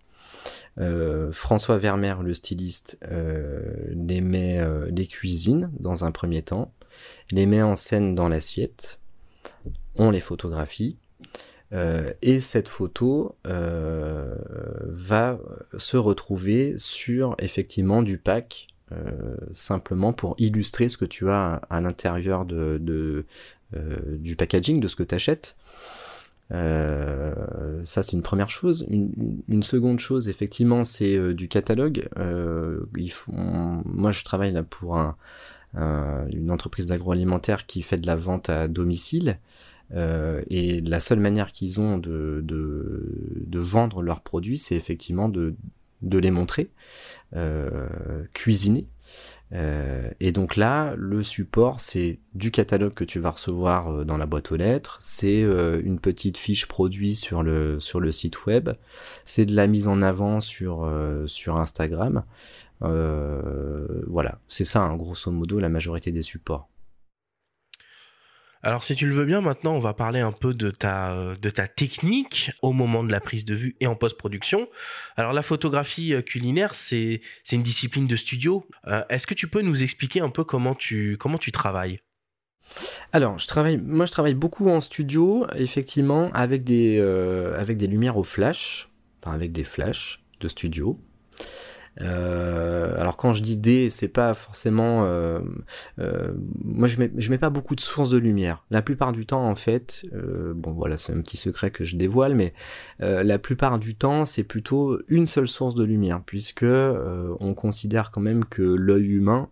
François 1.31 1.77
Vermeer, 1.77 2.21
le 2.21 2.33
styliste, 2.33 2.99
les 3.09 4.19
met, 4.19 4.59
les 4.91 5.07
cuisine 5.07 5.71
dans 5.79 6.03
un 6.03 6.11
premier 6.11 6.41
temps, 6.41 6.73
les 7.31 7.45
met 7.45 7.61
en 7.61 7.77
scène 7.77 8.13
dans 8.13 8.27
l'assiette, 8.27 8.99
on 9.95 10.11
les 10.11 10.19
photographie, 10.19 10.97
euh, 11.75 12.11
et 12.21 12.39
cette 12.39 12.69
photo 12.69 13.35
euh, 13.47 14.35
va 14.87 15.37
se 15.77 15.97
retrouver 15.97 16.75
sur 16.77 17.35
effectivement 17.39 18.01
du 18.01 18.17
pack 18.17 18.67
euh, 18.91 19.35
simplement 19.51 20.13
pour 20.13 20.35
illustrer 20.37 20.87
ce 20.89 20.95
que 20.97 21.05
tu 21.05 21.29
as 21.29 21.55
à, 21.69 21.81
l'intérieur 21.81 22.45
de, 22.45 23.25
du 24.07 24.35
packaging 24.35 24.79
de 24.79 24.87
ce 24.87 24.95
que 24.95 25.03
tu 25.03 25.15
achètes. 25.15 25.55
ça 26.49 28.03
c'est 28.03 28.13
une 28.13 28.21
première 28.21 28.51
chose. 28.51 28.85
Une, 28.89 29.63
seconde 29.63 29.99
chose 29.99 30.29
effectivement 30.29 30.85
c'est 30.85 31.33
du 31.33 31.49
catalogue. 31.49 32.07
moi 32.95 34.11
je 34.11 34.23
travaille 34.23 34.53
là 34.53 34.63
pour 34.63 34.97
un, 34.97 35.17
une 36.31 36.51
entreprise 36.51 36.85
d'agroalimentaire 36.85 37.65
qui 37.65 37.81
fait 37.81 37.97
de 37.97 38.07
la 38.07 38.15
vente 38.15 38.49
à 38.49 38.69
domicile. 38.69 39.39
Euh, 39.93 40.41
et 40.49 40.81
la 40.81 40.99
seule 40.99 41.19
manière 41.19 41.51
qu'ils 41.51 41.79
ont 41.79 41.97
de, 41.97 42.43
vendre 43.53 44.01
leurs 44.01 44.21
produits, 44.21 44.57
c'est 44.57 44.75
effectivement 44.75 45.29
de, 45.29 45.55
les 46.01 46.31
montrer, 46.31 46.69
euh, 47.35 48.23
cuisiner. 48.33 48.87
Euh, 49.53 50.09
et 50.19 50.31
donc 50.31 50.55
là, 50.55 50.95
le 50.97 51.23
support, 51.23 51.79
c'est 51.79 52.19
du 52.33 52.51
catalogue 52.51 52.93
que 52.93 53.03
tu 53.03 53.19
vas 53.19 53.31
recevoir 53.31 54.03
dans 54.05 54.17
la 54.17 54.25
boîte 54.25 54.51
aux 54.51 54.55
lettres, 54.55 54.97
c'est 54.99 55.41
une 55.41 55.99
petite 55.99 56.37
fiche 56.37 56.67
produit 56.67 57.15
sur 57.15 57.43
le, 57.43 57.79
site 58.11 58.45
web, 58.45 58.71
c'est 59.23 59.45
de 59.45 59.55
la 59.55 59.67
mise 59.67 59.87
en 59.87 60.01
avant 60.01 60.41
sur, 60.41 60.91
sur 61.27 61.57
Instagram. 61.57 62.23
voilà, 62.81 64.39
c'est 64.47 64.65
ça, 64.65 64.83
hein, 64.83 64.95
grosso 64.95 65.31
modo, 65.31 65.59
la 65.59 65.69
majorité 65.69 66.11
des 66.11 66.23
supports. 66.23 66.69
Alors 68.65 68.83
si 68.83 68.95
tu 68.95 69.05
le 69.05 69.13
veux 69.13 69.25
bien, 69.25 69.41
maintenant 69.41 69.75
on 69.75 69.79
va 69.79 69.93
parler 69.93 70.21
un 70.21 70.31
peu 70.31 70.55
de 70.55 70.71
ta, 70.71 71.35
de 71.39 71.49
ta 71.51 71.67
technique 71.67 72.49
au 72.63 72.73
moment 72.73 73.03
de 73.03 73.11
la 73.11 73.19
prise 73.19 73.45
de 73.45 73.53
vue 73.53 73.75
et 73.79 73.85
en 73.85 73.93
post-production. 73.93 74.67
Alors 75.17 75.33
la 75.33 75.43
photographie 75.43 76.15
euh, 76.15 76.23
culinaire, 76.23 76.73
c'est 76.73 77.21
une 77.51 77.61
discipline 77.61 78.07
de 78.07 78.15
studio. 78.15 78.67
Euh, 78.87 79.03
est-ce 79.09 79.27
que 79.27 79.35
tu 79.35 79.47
peux 79.47 79.61
nous 79.61 79.83
expliquer 79.83 80.21
un 80.21 80.31
peu 80.31 80.43
comment 80.43 80.73
tu, 80.73 81.15
comment 81.19 81.37
tu 81.37 81.51
travailles? 81.51 81.99
Alors, 83.13 83.37
je 83.37 83.45
travaille, 83.45 83.77
moi 83.77 84.07
je 84.07 84.11
travaille 84.11 84.33
beaucoup 84.33 84.67
en 84.67 84.81
studio, 84.81 85.45
effectivement, 85.55 86.31
avec 86.33 86.63
des, 86.63 86.97
euh, 86.99 87.55
avec 87.59 87.77
des 87.77 87.85
lumières 87.85 88.17
au 88.17 88.23
flash, 88.23 88.89
enfin 89.21 89.35
avec 89.35 89.51
des 89.51 89.63
flashs 89.63 90.23
de 90.39 90.47
studio. 90.47 90.99
Euh, 92.01 92.93
alors 92.99 93.17
quand 93.17 93.33
je 93.33 93.41
dis 93.41 93.57
D, 93.57 93.89
c'est 93.89 94.07
pas 94.07 94.33
forcément. 94.33 95.05
Euh, 95.05 95.39
euh, 95.99 96.33
moi, 96.63 96.87
je 96.87 96.97
mets, 96.99 97.11
je 97.15 97.29
mets 97.29 97.37
pas 97.37 97.49
beaucoup 97.49 97.75
de 97.75 97.81
sources 97.81 98.09
de 98.09 98.17
lumière. 98.17 98.63
La 98.71 98.81
plupart 98.81 99.13
du 99.13 99.25
temps, 99.25 99.47
en 99.47 99.55
fait, 99.55 100.05
bon 100.55 100.73
voilà, 100.73 100.97
c'est 100.97 101.13
un 101.13 101.21
petit 101.21 101.37
secret 101.37 101.71
que 101.71 101.83
je 101.83 101.95
dévoile, 101.95 102.35
mais 102.35 102.53
la 102.99 103.39
plupart 103.39 103.79
du 103.79 103.95
temps, 103.95 104.25
c'est 104.25 104.43
plutôt 104.43 104.99
une 105.07 105.27
seule 105.27 105.47
source 105.47 105.75
de 105.75 105.83
lumière, 105.83 106.21
puisque 106.25 106.65
on 106.65 107.53
considère 107.53 108.11
quand 108.11 108.21
même 108.21 108.45
que 108.45 108.61
l'œil 108.61 109.07
humain 109.07 109.49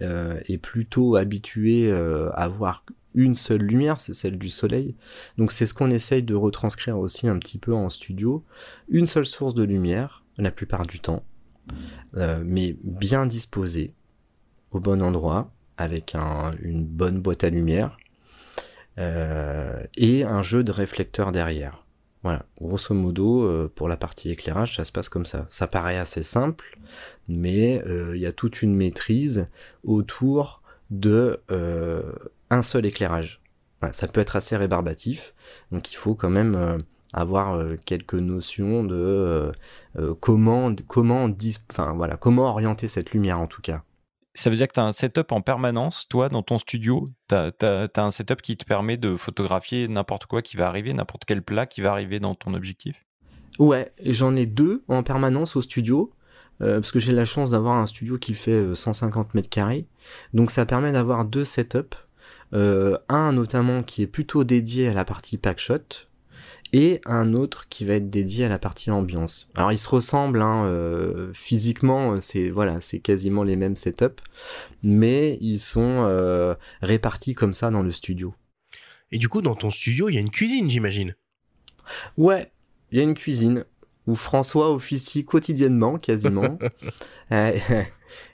est 0.00 0.58
plutôt 0.58 1.16
habitué 1.16 1.92
à 1.92 2.48
voir 2.48 2.84
une 3.14 3.34
seule 3.34 3.62
lumière, 3.62 4.00
c'est 4.00 4.14
celle 4.14 4.38
du 4.38 4.48
soleil. 4.48 4.94
Donc 5.36 5.52
c'est 5.52 5.66
ce 5.66 5.74
qu'on 5.74 5.90
essaye 5.90 6.22
de 6.22 6.34
retranscrire 6.34 6.98
aussi 6.98 7.28
un 7.28 7.38
petit 7.38 7.58
peu 7.58 7.74
en 7.74 7.90
studio. 7.90 8.42
Une 8.88 9.06
seule 9.06 9.26
source 9.26 9.54
de 9.54 9.64
lumière, 9.64 10.22
la 10.38 10.50
plupart 10.50 10.86
du 10.86 10.98
temps. 11.00 11.22
Euh, 12.16 12.42
mais 12.44 12.76
bien 12.82 13.26
disposé, 13.26 13.94
au 14.70 14.80
bon 14.80 15.02
endroit, 15.02 15.50
avec 15.76 16.14
une 16.14 16.84
bonne 16.84 17.20
boîte 17.20 17.44
à 17.44 17.50
lumière, 17.50 17.96
euh, 18.98 19.82
et 19.96 20.24
un 20.24 20.42
jeu 20.42 20.62
de 20.62 20.72
réflecteurs 20.72 21.32
derrière. 21.32 21.84
Voilà, 22.22 22.44
grosso 22.60 22.94
modo, 22.94 23.42
euh, 23.44 23.72
pour 23.74 23.88
la 23.88 23.96
partie 23.96 24.30
éclairage, 24.30 24.76
ça 24.76 24.84
se 24.84 24.92
passe 24.92 25.08
comme 25.08 25.26
ça. 25.26 25.46
Ça 25.48 25.66
paraît 25.66 25.98
assez 25.98 26.22
simple, 26.22 26.78
mais 27.28 27.82
il 28.14 28.20
y 28.20 28.26
a 28.26 28.32
toute 28.32 28.62
une 28.62 28.74
maîtrise 28.74 29.48
autour 29.84 30.62
de 30.90 31.40
un 32.50 32.62
seul 32.62 32.84
éclairage. 32.84 33.40
ça 33.92 34.06
peut 34.06 34.20
être 34.20 34.36
assez 34.36 34.56
rébarbatif, 34.56 35.34
donc 35.72 35.90
il 35.92 35.96
faut 35.96 36.14
quand 36.14 36.30
même 36.30 36.84
avoir 37.12 37.54
euh, 37.54 37.76
quelques 37.84 38.14
notions 38.14 38.84
de 38.84 38.94
euh, 38.94 39.52
euh, 39.98 40.14
comment 40.18 40.74
comment 40.86 41.28
enfin 41.70 41.92
voilà 41.94 42.16
comment 42.16 42.44
orienter 42.44 42.88
cette 42.88 43.12
lumière 43.12 43.40
en 43.40 43.46
tout 43.46 43.62
cas. 43.62 43.82
Ça 44.34 44.48
veut 44.48 44.56
dire 44.56 44.66
que 44.66 44.72
tu 44.72 44.80
as 44.80 44.84
un 44.84 44.94
setup 44.94 45.30
en 45.30 45.42
permanence, 45.42 46.08
toi, 46.08 46.30
dans 46.30 46.42
ton 46.42 46.58
studio? 46.58 47.10
Tu 47.28 47.34
as, 47.34 47.90
un 47.96 48.10
setup 48.10 48.40
qui 48.40 48.56
te 48.56 48.64
permet 48.64 48.96
de 48.96 49.18
photographier 49.18 49.88
n'importe 49.88 50.24
quoi 50.24 50.40
qui 50.40 50.56
va 50.56 50.68
arriver, 50.68 50.94
n'importe 50.94 51.26
quel 51.26 51.42
plat 51.42 51.66
qui 51.66 51.82
va 51.82 51.92
arriver 51.92 52.18
dans 52.18 52.34
ton 52.34 52.54
objectif? 52.54 53.04
Ouais, 53.58 53.92
j'en 54.06 54.34
ai 54.34 54.46
deux 54.46 54.84
en 54.88 55.02
permanence 55.02 55.54
au 55.54 55.60
studio. 55.60 56.14
parce 56.60 56.92
que 56.92 56.98
j'ai 56.98 57.12
la 57.12 57.26
chance 57.26 57.50
d'avoir 57.50 57.74
un 57.74 57.86
studio 57.86 58.16
qui 58.16 58.34
fait 58.34 58.74
150 58.74 59.34
mètres 59.34 59.50
carrés. 59.50 59.84
Donc 60.32 60.50
ça 60.50 60.64
permet 60.64 60.92
d'avoir 60.92 61.26
deux 61.26 61.44
setups. 61.44 61.98
un 62.52 63.32
notamment 63.34 63.82
qui 63.82 64.00
est 64.00 64.06
plutôt 64.06 64.44
dédié 64.44 64.88
à 64.88 64.94
la 64.94 65.04
partie 65.04 65.36
packshot, 65.36 66.06
et 66.72 67.00
un 67.04 67.34
autre 67.34 67.68
qui 67.68 67.84
va 67.84 67.94
être 67.94 68.10
dédié 68.10 68.46
à 68.46 68.48
la 68.48 68.58
partie 68.58 68.90
ambiance. 68.90 69.48
Alors 69.54 69.72
ils 69.72 69.78
se 69.78 69.88
ressemblent 69.88 70.40
hein, 70.40 70.64
euh, 70.64 71.30
physiquement, 71.34 72.20
c'est 72.20 72.50
voilà, 72.50 72.80
c'est 72.80 72.98
quasiment 72.98 73.42
les 73.42 73.56
mêmes 73.56 73.76
setups, 73.76 74.22
mais 74.82 75.38
ils 75.40 75.58
sont 75.58 76.04
euh, 76.06 76.54
répartis 76.80 77.34
comme 77.34 77.52
ça 77.52 77.70
dans 77.70 77.82
le 77.82 77.90
studio. 77.90 78.34
Et 79.10 79.18
du 79.18 79.28
coup, 79.28 79.42
dans 79.42 79.54
ton 79.54 79.68
studio, 79.68 80.08
il 80.08 80.14
y 80.14 80.16
a 80.16 80.20
une 80.20 80.30
cuisine, 80.30 80.70
j'imagine. 80.70 81.14
Ouais, 82.16 82.50
il 82.90 82.98
y 82.98 83.00
a 83.00 83.04
une 83.04 83.14
cuisine 83.14 83.66
où 84.06 84.14
François 84.14 84.72
officie 84.72 85.24
quotidiennement, 85.24 85.98
quasiment. 85.98 86.58
Euh, 87.30 87.58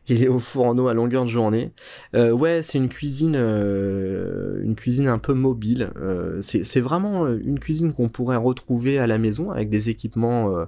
il 0.08 0.22
est 0.22 0.28
au 0.28 0.38
fourneau 0.38 0.88
à 0.88 0.94
longueur 0.94 1.24
de 1.24 1.30
journée. 1.30 1.72
Euh, 2.14 2.30
ouais, 2.30 2.62
c'est 2.62 2.78
une 2.78 2.88
cuisine, 2.88 3.36
euh, 3.36 4.62
une 4.62 4.74
cuisine 4.74 5.08
un 5.08 5.18
peu 5.18 5.34
mobile. 5.34 5.90
Euh, 5.96 6.40
c'est 6.40 6.80
vraiment 6.80 7.26
une 7.26 7.58
cuisine 7.58 7.92
qu'on 7.92 8.08
pourrait 8.08 8.36
retrouver 8.36 8.98
à 8.98 9.06
la 9.06 9.18
maison 9.18 9.50
avec 9.50 9.68
des 9.68 9.88
équipements 9.88 10.66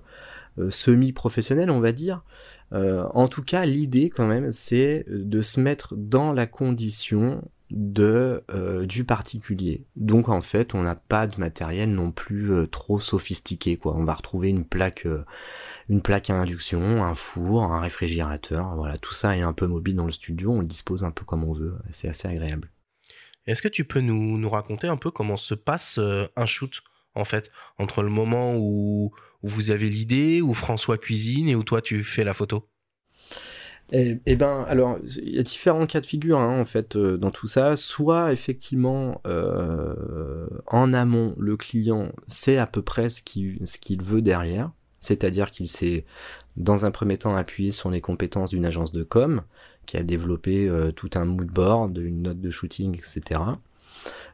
semi-professionnels, 0.68 1.70
on 1.70 1.81
va 1.81 1.92
dire. 1.92 2.22
en 2.72 3.29
tout 3.29 3.42
cas, 3.42 3.64
l'idée 3.64 4.11
quand 4.11 4.26
même, 4.26 4.53
c'est 4.53 5.07
de 5.09 5.42
se 5.42 5.61
mettre 5.61 5.94
dans 5.96 6.33
la 6.33 6.46
condition 6.46 7.42
de 7.70 8.42
euh, 8.50 8.85
du 8.85 9.04
particulier. 9.04 9.87
Donc 9.96 10.28
en 10.28 10.42
fait, 10.42 10.74
on 10.74 10.83
n'a 10.83 10.96
pas 10.96 11.26
de 11.26 11.38
matériel 11.38 11.90
non 11.90 12.11
plus 12.11 12.52
euh, 12.52 12.66
trop 12.66 12.98
sophistiqué. 12.98 13.78
On 13.85 14.04
va 14.04 14.14
retrouver 14.14 14.48
une 14.48 14.64
plaque 14.64 15.06
euh, 15.06 15.24
une 15.88 16.02
plaque 16.02 16.30
à 16.30 16.35
induction, 16.35 17.04
un 17.04 17.14
four, 17.14 17.62
un 17.62 17.80
réfrigérateur, 17.80 18.76
voilà, 18.76 18.98
tout 18.98 19.14
ça 19.14 19.37
est 19.37 19.42
un 19.42 19.52
peu 19.52 19.66
mobile 19.66 19.96
dans 19.96 20.06
le 20.06 20.12
studio, 20.12 20.52
on 20.52 20.61
le 20.61 20.66
dispose 20.66 21.04
un 21.04 21.11
peu 21.11 21.24
comme 21.24 21.44
on 21.44 21.52
veut, 21.52 21.76
c'est 21.90 22.09
assez 22.09 22.28
agréable. 22.28 22.70
Est-ce 23.46 23.62
que 23.62 23.68
tu 23.68 23.85
peux 23.85 24.00
nous, 24.00 24.38
nous 24.38 24.50
raconter 24.50 24.87
un 24.87 24.96
peu 24.96 25.11
comment 25.11 25.37
se 25.37 25.54
passe 25.54 25.98
un 25.98 26.46
shoot 26.46 26.83
en 27.14 27.24
fait? 27.24 27.50
Entre 27.78 28.02
le 28.02 28.09
moment 28.09 28.56
où 28.56 29.12
vous 29.42 29.70
avez 29.70 29.88
l'idée, 29.88 30.40
où 30.40 30.54
François 30.54 30.98
cuisine 30.98 31.48
et 31.48 31.56
où 31.56 31.64
toi 31.64 31.80
tu 31.80 32.04
fais 32.04 32.24
la 32.24 32.35
photo? 32.35 32.68
Eh, 33.92 34.20
eh, 34.24 34.37
ben, 34.37 34.64
alors, 34.68 34.98
il 35.16 35.35
y 35.35 35.38
a 35.38 35.42
différents 35.42 35.87
cas 35.87 36.00
de 36.00 36.07
figure 36.07 36.38
hein, 36.38 36.61
en 36.61 36.64
fait 36.64 36.96
euh, 36.96 37.16
dans 37.16 37.31
tout 37.31 37.46
ça. 37.46 37.76
Soit 37.76 38.33
effectivement, 38.33 39.20
euh, 39.26 40.46
en 40.66 40.92
amont, 40.92 41.35
le 41.38 41.57
client 41.57 42.12
sait 42.26 42.57
à 42.57 42.66
peu 42.66 42.83
près 42.83 43.09
ce 43.09 43.22
qu'il 43.22 44.03
veut 44.03 44.22
derrière, 44.22 44.70
c'est-à-dire 45.00 45.50
qu'il 45.50 45.68
s'est 45.68 46.05
dans 46.57 46.85
un 46.85 46.90
premier 46.90 47.16
temps 47.16 47.35
appuyé 47.35 47.72
sur 47.72 47.90
les 47.90 48.00
compétences 48.00 48.50
d'une 48.50 48.64
agence 48.64 48.92
de 48.92 49.03
com 49.03 49.42
qui 49.87 49.96
a 49.96 50.03
développé 50.03 50.68
euh, 50.68 50.92
tout 50.92 51.11
un 51.14 51.24
mood 51.24 51.48
board, 51.48 51.98
une 51.98 52.22
note 52.22 52.40
de 52.40 52.50
shooting, 52.50 52.96
etc. 52.96 53.40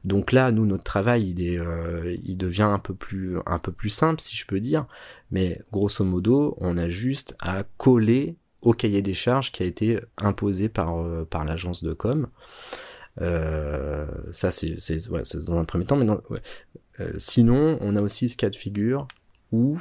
Donc 0.05 0.33
là, 0.33 0.53
nous, 0.53 0.67
notre 0.67 0.85
travail, 0.85 1.31
il 1.31 1.43
est, 1.43 1.59
euh, 1.59 2.15
il 2.25 2.37
devient 2.37 2.63
un 2.63 2.79
peu 2.79 2.95
plus, 2.95 3.39
un 3.47 3.59
peu 3.59 3.73
plus 3.73 3.89
simple, 3.89 4.21
si 4.21 4.37
je 4.37 4.47
peux 4.47 4.61
dire. 4.61 4.87
Mais 5.31 5.63
grosso 5.73 6.05
modo, 6.05 6.57
on 6.61 6.77
a 6.77 6.89
juste 6.89 7.37
à 7.41 7.65
coller 7.79 8.37
au 8.63 8.73
cahier 8.73 9.03
des 9.03 9.15
charges 9.15 9.53
qui 9.53 9.63
a 9.63 9.67
été 9.67 10.01
imposé 10.17 10.69
par, 10.69 10.99
euh, 10.99 11.25
par 11.25 11.45
l'agence 11.45 11.83
de 11.83 11.93
com. 11.93 12.29
Euh, 13.21 14.07
ça, 14.33 14.51
c'est 14.51 14.77
dans 15.47 15.59
un 15.59 15.65
premier 15.65 15.87
temps. 15.87 15.97
Mais 15.97 16.07
euh, 17.01 17.13
sinon, 17.17 17.79
on 17.81 17.97
a 17.97 18.03
aussi 18.03 18.29
ce 18.29 18.37
cas 18.37 18.51
de 18.51 18.57
figure 18.57 19.07
où 19.53 19.79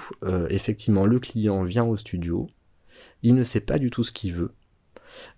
effectivement 0.49 1.07
le 1.07 1.19
client 1.19 1.63
vient 1.63 1.83
au 1.83 1.97
studio, 1.97 2.47
il 3.23 3.33
ne 3.33 3.43
sait 3.43 3.59
pas 3.61 3.79
du 3.79 3.89
tout 3.89 4.03
ce 4.03 4.11
qu'il 4.11 4.33
veut. 4.33 4.51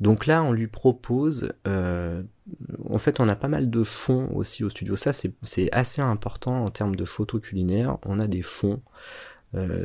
Donc 0.02 0.26
là, 0.26 0.44
on 0.44 0.52
lui 0.52 0.68
propose, 0.68 1.54
en 1.66 2.98
fait, 3.00 3.20
on 3.22 3.30
a 3.30 3.36
pas 3.38 3.48
mal 3.48 3.70
de 3.70 3.84
fonds 3.84 4.30
aussi 4.34 4.66
au 4.66 4.70
studio. 4.70 4.98
Ça, 4.98 5.14
c'est 5.14 5.70
assez 5.72 6.02
important 6.02 6.66
en 6.66 6.70
termes 6.72 6.98
de 6.98 7.06
photos 7.06 7.42
culinaires. 7.42 7.98
On 8.06 8.20
a 8.20 8.28
des 8.28 8.42
fonds 8.42 8.82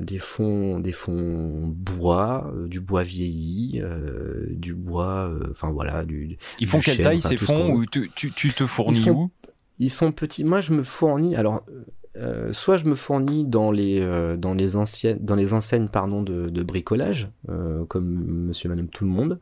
des 0.03 0.19
fonds 0.19 0.81
des 0.81 0.93
fonds 0.93 1.75
bois 1.75 2.53
euh, 2.55 2.69
du 2.69 2.81
bois 2.81 3.03
vieilli 3.03 3.81
euh, 3.83 4.47
du 4.51 4.75
bois 4.75 5.33
enfin 5.51 5.71
voilà 5.71 6.05
du 6.05 6.37
ils 6.61 6.67
font 6.67 6.81
quelle 6.81 7.01
taille 7.01 7.21
ces 7.21 7.37
fonds 7.37 7.73
ou 7.73 7.87
tu, 7.87 8.11
tu, 8.15 8.31
tu, 8.33 8.53
te 8.53 8.67
fournis 8.67 9.11
où? 9.11 9.31
Ils 9.79 9.91
sont 9.91 10.13
petits. 10.13 10.45
Moi 10.45 10.61
je 10.61 10.73
me 10.73 10.83
fournis 10.83 11.35
alors 11.37 11.65
euh, 12.17 12.53
soit 12.53 12.77
je 12.77 12.85
me 12.85 12.95
fournis 12.95 13.45
dans 13.47 13.71
les 13.73 13.99
euh, 14.01 14.37
dans 14.37 14.53
les 14.53 14.77
anciennes 14.77 15.17
dans 15.23 15.35
les 15.35 15.55
enseignes 15.55 15.89
pardon 15.89 16.21
de, 16.21 16.51
de 16.51 16.63
bricolage 16.63 17.31
euh, 17.49 17.87
comme 17.87 18.05
Monsieur 18.49 18.69
Madame 18.69 18.89
tout 18.89 19.05
le 19.05 19.11
monde 19.11 19.39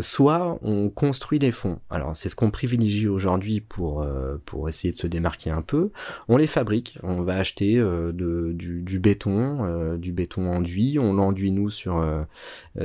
soit 0.00 0.58
on 0.62 0.88
construit 0.88 1.38
les 1.38 1.52
fonds. 1.52 1.78
Alors 1.88 2.16
c'est 2.16 2.28
ce 2.28 2.34
qu'on 2.34 2.50
privilégie 2.50 3.06
aujourd'hui 3.06 3.60
pour 3.60 4.04
pour 4.44 4.68
essayer 4.68 4.92
de 4.92 4.98
se 4.98 5.06
démarquer 5.06 5.50
un 5.50 5.62
peu. 5.62 5.92
On 6.26 6.36
les 6.36 6.48
fabrique. 6.48 6.98
On 7.04 7.22
va 7.22 7.36
acheter 7.36 7.76
de, 7.76 8.52
du, 8.56 8.82
du, 8.82 8.98
béton 8.98 9.96
du 9.96 10.10
béton 10.10 10.50
enduit. 10.50 10.98
On 10.98 11.12
l'enduit 11.12 11.52
nous 11.52 11.70
sur 11.70 12.04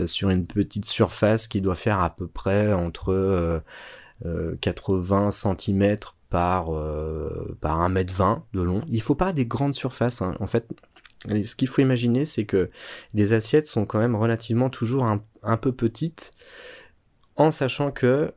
sur 0.05 0.29
une 0.29 0.45
petite 0.45 0.85
surface 0.85 1.47
qui 1.47 1.61
doit 1.61 1.73
faire 1.73 1.99
à 1.99 2.15
peu 2.15 2.27
près 2.27 2.73
entre 2.73 3.63
80 4.61 5.31
cm 5.31 5.97
par, 6.33 6.73
euh, 6.73 7.55
par 7.61 7.87
1m20 7.87 8.41
de 8.53 8.61
long. 8.63 8.81
Il 8.89 9.03
faut 9.03 9.13
pas 9.13 9.33
des 9.33 9.45
grandes 9.45 9.75
surfaces. 9.75 10.23
Hein. 10.23 10.35
En 10.39 10.47
fait, 10.47 10.67
ce 11.29 11.55
qu'il 11.55 11.67
faut 11.67 11.83
imaginer, 11.83 12.25
c'est 12.25 12.45
que 12.45 12.71
les 13.13 13.33
assiettes 13.33 13.67
sont 13.67 13.85
quand 13.85 13.99
même 13.99 14.15
relativement 14.15 14.71
toujours 14.71 15.05
un, 15.05 15.57
peu 15.57 15.71
petites. 15.71 16.31
en 17.35 17.51
sachant 17.51 17.91
que 17.91 18.33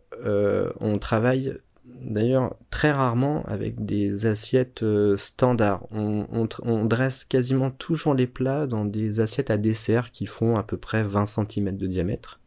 on 0.78 0.98
travaille 0.98 1.56
d'ailleurs 1.86 2.56
très 2.68 2.90
rarement 2.90 3.42
avec 3.46 3.86
des 3.86 4.26
assiettes 4.26 4.84
standards. 5.16 5.86
On, 5.90 6.26
on, 6.62 6.84
dresse 6.84 7.24
quasiment 7.24 7.70
toujours 7.70 8.12
les 8.12 8.26
plats 8.26 8.66
dans 8.66 8.84
des 8.84 9.20
assiettes 9.20 9.50
à 9.50 9.56
dessert 9.56 10.10
qui 10.10 10.26
font 10.26 10.58
à 10.58 10.62
peu 10.62 10.76
près 10.76 11.02
20 11.02 11.24
cm 11.24 11.78
de 11.78 11.86
diamètre. 11.86 12.40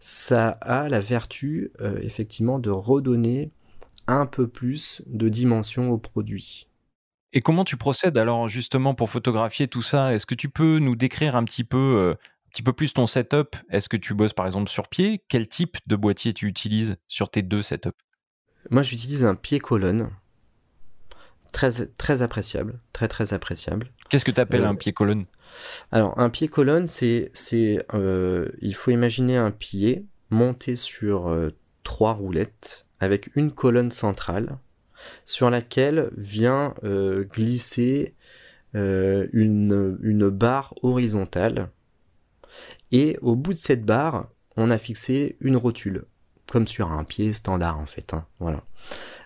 Ça 0.00 0.48
a 0.48 0.88
la 0.88 1.00
vertu 1.00 1.70
effectivement 2.00 2.58
de 2.58 2.70
redonner 2.70 3.52
un 4.10 4.26
peu 4.26 4.48
plus 4.48 5.02
de 5.06 5.28
dimension 5.28 5.90
au 5.90 5.98
produit. 5.98 6.66
Et 7.32 7.40
comment 7.40 7.64
tu 7.64 7.76
procèdes 7.76 8.18
alors 8.18 8.48
justement 8.48 8.94
pour 8.94 9.08
photographier 9.08 9.68
tout 9.68 9.82
ça? 9.82 10.12
Est-ce 10.12 10.26
que 10.26 10.34
tu 10.34 10.48
peux 10.48 10.78
nous 10.78 10.96
décrire 10.96 11.36
un 11.36 11.44
petit 11.44 11.62
peu, 11.62 11.78
euh, 11.78 12.12
un 12.12 12.50
petit 12.50 12.62
peu 12.62 12.72
plus 12.72 12.92
ton 12.92 13.06
setup? 13.06 13.56
Est-ce 13.70 13.88
que 13.88 13.96
tu 13.96 14.14
bosses 14.14 14.32
par 14.32 14.46
exemple 14.46 14.68
sur 14.68 14.88
pied? 14.88 15.22
Quel 15.28 15.48
type 15.48 15.78
de 15.86 15.94
boîtier 15.94 16.34
tu 16.34 16.46
utilises 16.46 16.96
sur 17.06 17.30
tes 17.30 17.42
deux 17.42 17.62
setups? 17.62 17.90
Moi 18.70 18.82
j'utilise 18.82 19.24
un 19.24 19.36
pied 19.36 19.60
colonne. 19.60 20.10
Très, 21.52 21.86
très 21.86 22.22
appréciable, 22.22 22.80
très 22.92 23.08
très 23.08 23.32
appréciable. 23.32 23.92
Qu'est-ce 24.08 24.24
que 24.24 24.30
tu 24.30 24.40
appelles 24.40 24.64
un 24.64 24.74
euh, 24.74 24.76
pied 24.76 24.92
colonne? 24.92 25.26
Alors 25.90 26.18
un 26.18 26.30
pied 26.30 26.48
colonne, 26.48 26.86
c'est, 26.86 27.30
c'est, 27.32 27.84
euh, 27.94 28.48
il 28.60 28.74
faut 28.74 28.90
imaginer 28.90 29.36
un 29.36 29.50
pied 29.50 30.06
monté 30.30 30.76
sur 30.76 31.32
trois 31.82 32.12
roulettes 32.12 32.86
avec 33.00 33.30
une 33.34 33.50
colonne 33.50 33.90
centrale 33.90 34.58
sur 35.24 35.50
laquelle 35.50 36.10
vient 36.16 36.74
euh, 36.84 37.24
glisser 37.24 38.14
euh, 38.74 39.26
une, 39.32 39.98
une, 40.02 40.28
barre 40.28 40.74
horizontale. 40.82 41.70
Et 42.92 43.18
au 43.22 43.34
bout 43.36 43.52
de 43.52 43.58
cette 43.58 43.84
barre, 43.84 44.28
on 44.56 44.70
a 44.70 44.78
fixé 44.78 45.36
une 45.40 45.56
rotule, 45.56 46.04
comme 46.46 46.66
sur 46.66 46.92
un 46.92 47.04
pied 47.04 47.32
standard 47.32 47.78
en 47.78 47.86
fait. 47.86 48.14
Hein, 48.14 48.26
voilà. 48.38 48.62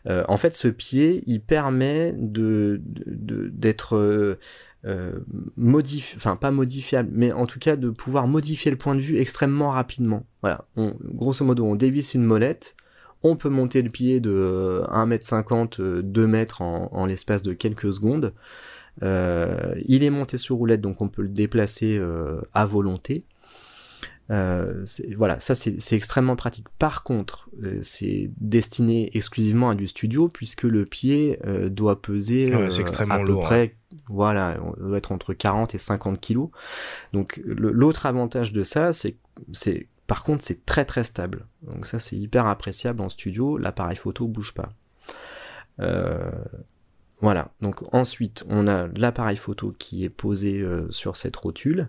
Euh, 0.07 0.25
en 0.29 0.37
fait, 0.37 0.55
ce 0.55 0.69
pied, 0.69 1.25
il 1.27 1.41
permet 1.41 2.15
de 2.17 2.81
d'être 2.85 4.39
modifié, 5.57 6.17
enfin 6.19 6.37
pas 6.37 6.51
modifiable, 6.51 7.09
mais 7.13 7.33
en 7.33 7.47
tout 7.47 7.59
cas 7.59 7.77
de 7.77 7.89
pouvoir 7.89 8.29
modifier 8.29 8.71
le 8.71 8.77
point 8.77 8.95
de 8.95 9.01
vue 9.01 9.19
extrêmement 9.19 9.71
rapidement. 9.71 10.27
Voilà. 10.43 10.67
Grosso 10.77 11.43
modo, 11.45 11.65
on 11.65 11.75
dévisse 11.75 12.13
une 12.13 12.25
molette, 12.25 12.77
on 13.25 13.37
peut 13.37 13.49
monter 13.49 13.81
le 13.81 13.89
pied 13.89 14.21
de 14.21 14.83
1m50, 14.91 15.81
euh, 15.81 16.03
2 16.03 16.21
euh, 16.21 16.27
mètres 16.27 16.61
en, 16.61 17.07
l'espace 17.07 17.43
de 17.43 17.55
quelques 17.55 17.93
secondes. 17.93 18.35
Euh, 19.03 19.75
il 19.87 20.05
est 20.05 20.11
monté 20.11 20.39
sur 20.39 20.57
roulette, 20.57 20.83
donc 20.83 21.01
on 21.01 21.09
peut 21.09 21.23
le 21.23 21.29
déplacer 21.29 22.01
à 22.53 22.67
volonté. 22.67 23.25
voilà, 24.29 25.41
ça 25.41 25.55
c'est 25.55 25.97
extrêmement 25.97 26.37
pratique. 26.37 26.67
Par 26.79 27.03
contre, 27.03 27.49
c'est 27.81 28.31
destiné 28.39 29.11
exclusivement 29.17 29.71
à 29.71 29.75
du 29.75 29.87
studio 29.87 30.29
puisque 30.29 30.65
le 30.65 30.85
pied 30.85 31.41
doit 31.71 32.03
peser 32.03 32.53
à 32.53 33.19
peu 33.25 33.37
près, 33.41 33.75
voilà, 34.09 34.61
on 34.63 34.87
doit 34.87 34.99
être 34.99 35.13
entre 35.13 35.33
40 35.33 35.75
et 35.75 35.79
50 35.79 36.21
kilos. 36.21 36.51
Donc 37.15 37.41
l'autre 37.45 38.05
avantage 38.05 38.53
de 38.53 38.63
ça, 38.63 38.93
c'est 38.93 39.17
par 40.07 40.23
contre, 40.25 40.45
c'est 40.45 40.67
très 40.67 40.85
très 40.85 41.05
stable. 41.05 41.47
Donc 41.62 41.87
ça, 41.87 41.99
c'est 41.99 42.17
hyper 42.17 42.47
appréciable 42.47 43.01
en 43.01 43.09
studio. 43.09 43.57
L'appareil 43.57 43.97
photo 43.97 44.27
bouge 44.27 44.53
pas. 44.53 44.73
Euh, 45.81 46.31
voilà. 47.21 47.53
Donc 47.61 47.83
ensuite, 47.95 48.45
on 48.49 48.67
a 48.67 48.87
l'appareil 48.88 49.37
photo 49.37 49.75
qui 49.79 50.05
est 50.05 50.11
posé 50.11 50.61
euh, 50.61 50.90
sur 50.90 51.17
cette 51.17 51.37
rotule. 51.37 51.88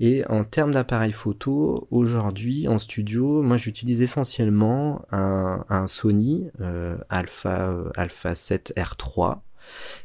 Et 0.00 0.26
en 0.26 0.44
termes 0.44 0.72
d'appareil 0.72 1.12
photo, 1.12 1.88
aujourd'hui 1.90 2.68
en 2.68 2.78
studio, 2.78 3.42
moi 3.42 3.56
j'utilise 3.56 4.02
essentiellement 4.02 5.06
un, 5.10 5.86
Sony 5.86 6.50
euh, 6.60 6.98
Alpha, 7.08 7.74
Alpha 7.94 8.34
7 8.34 8.74
R3 8.76 9.38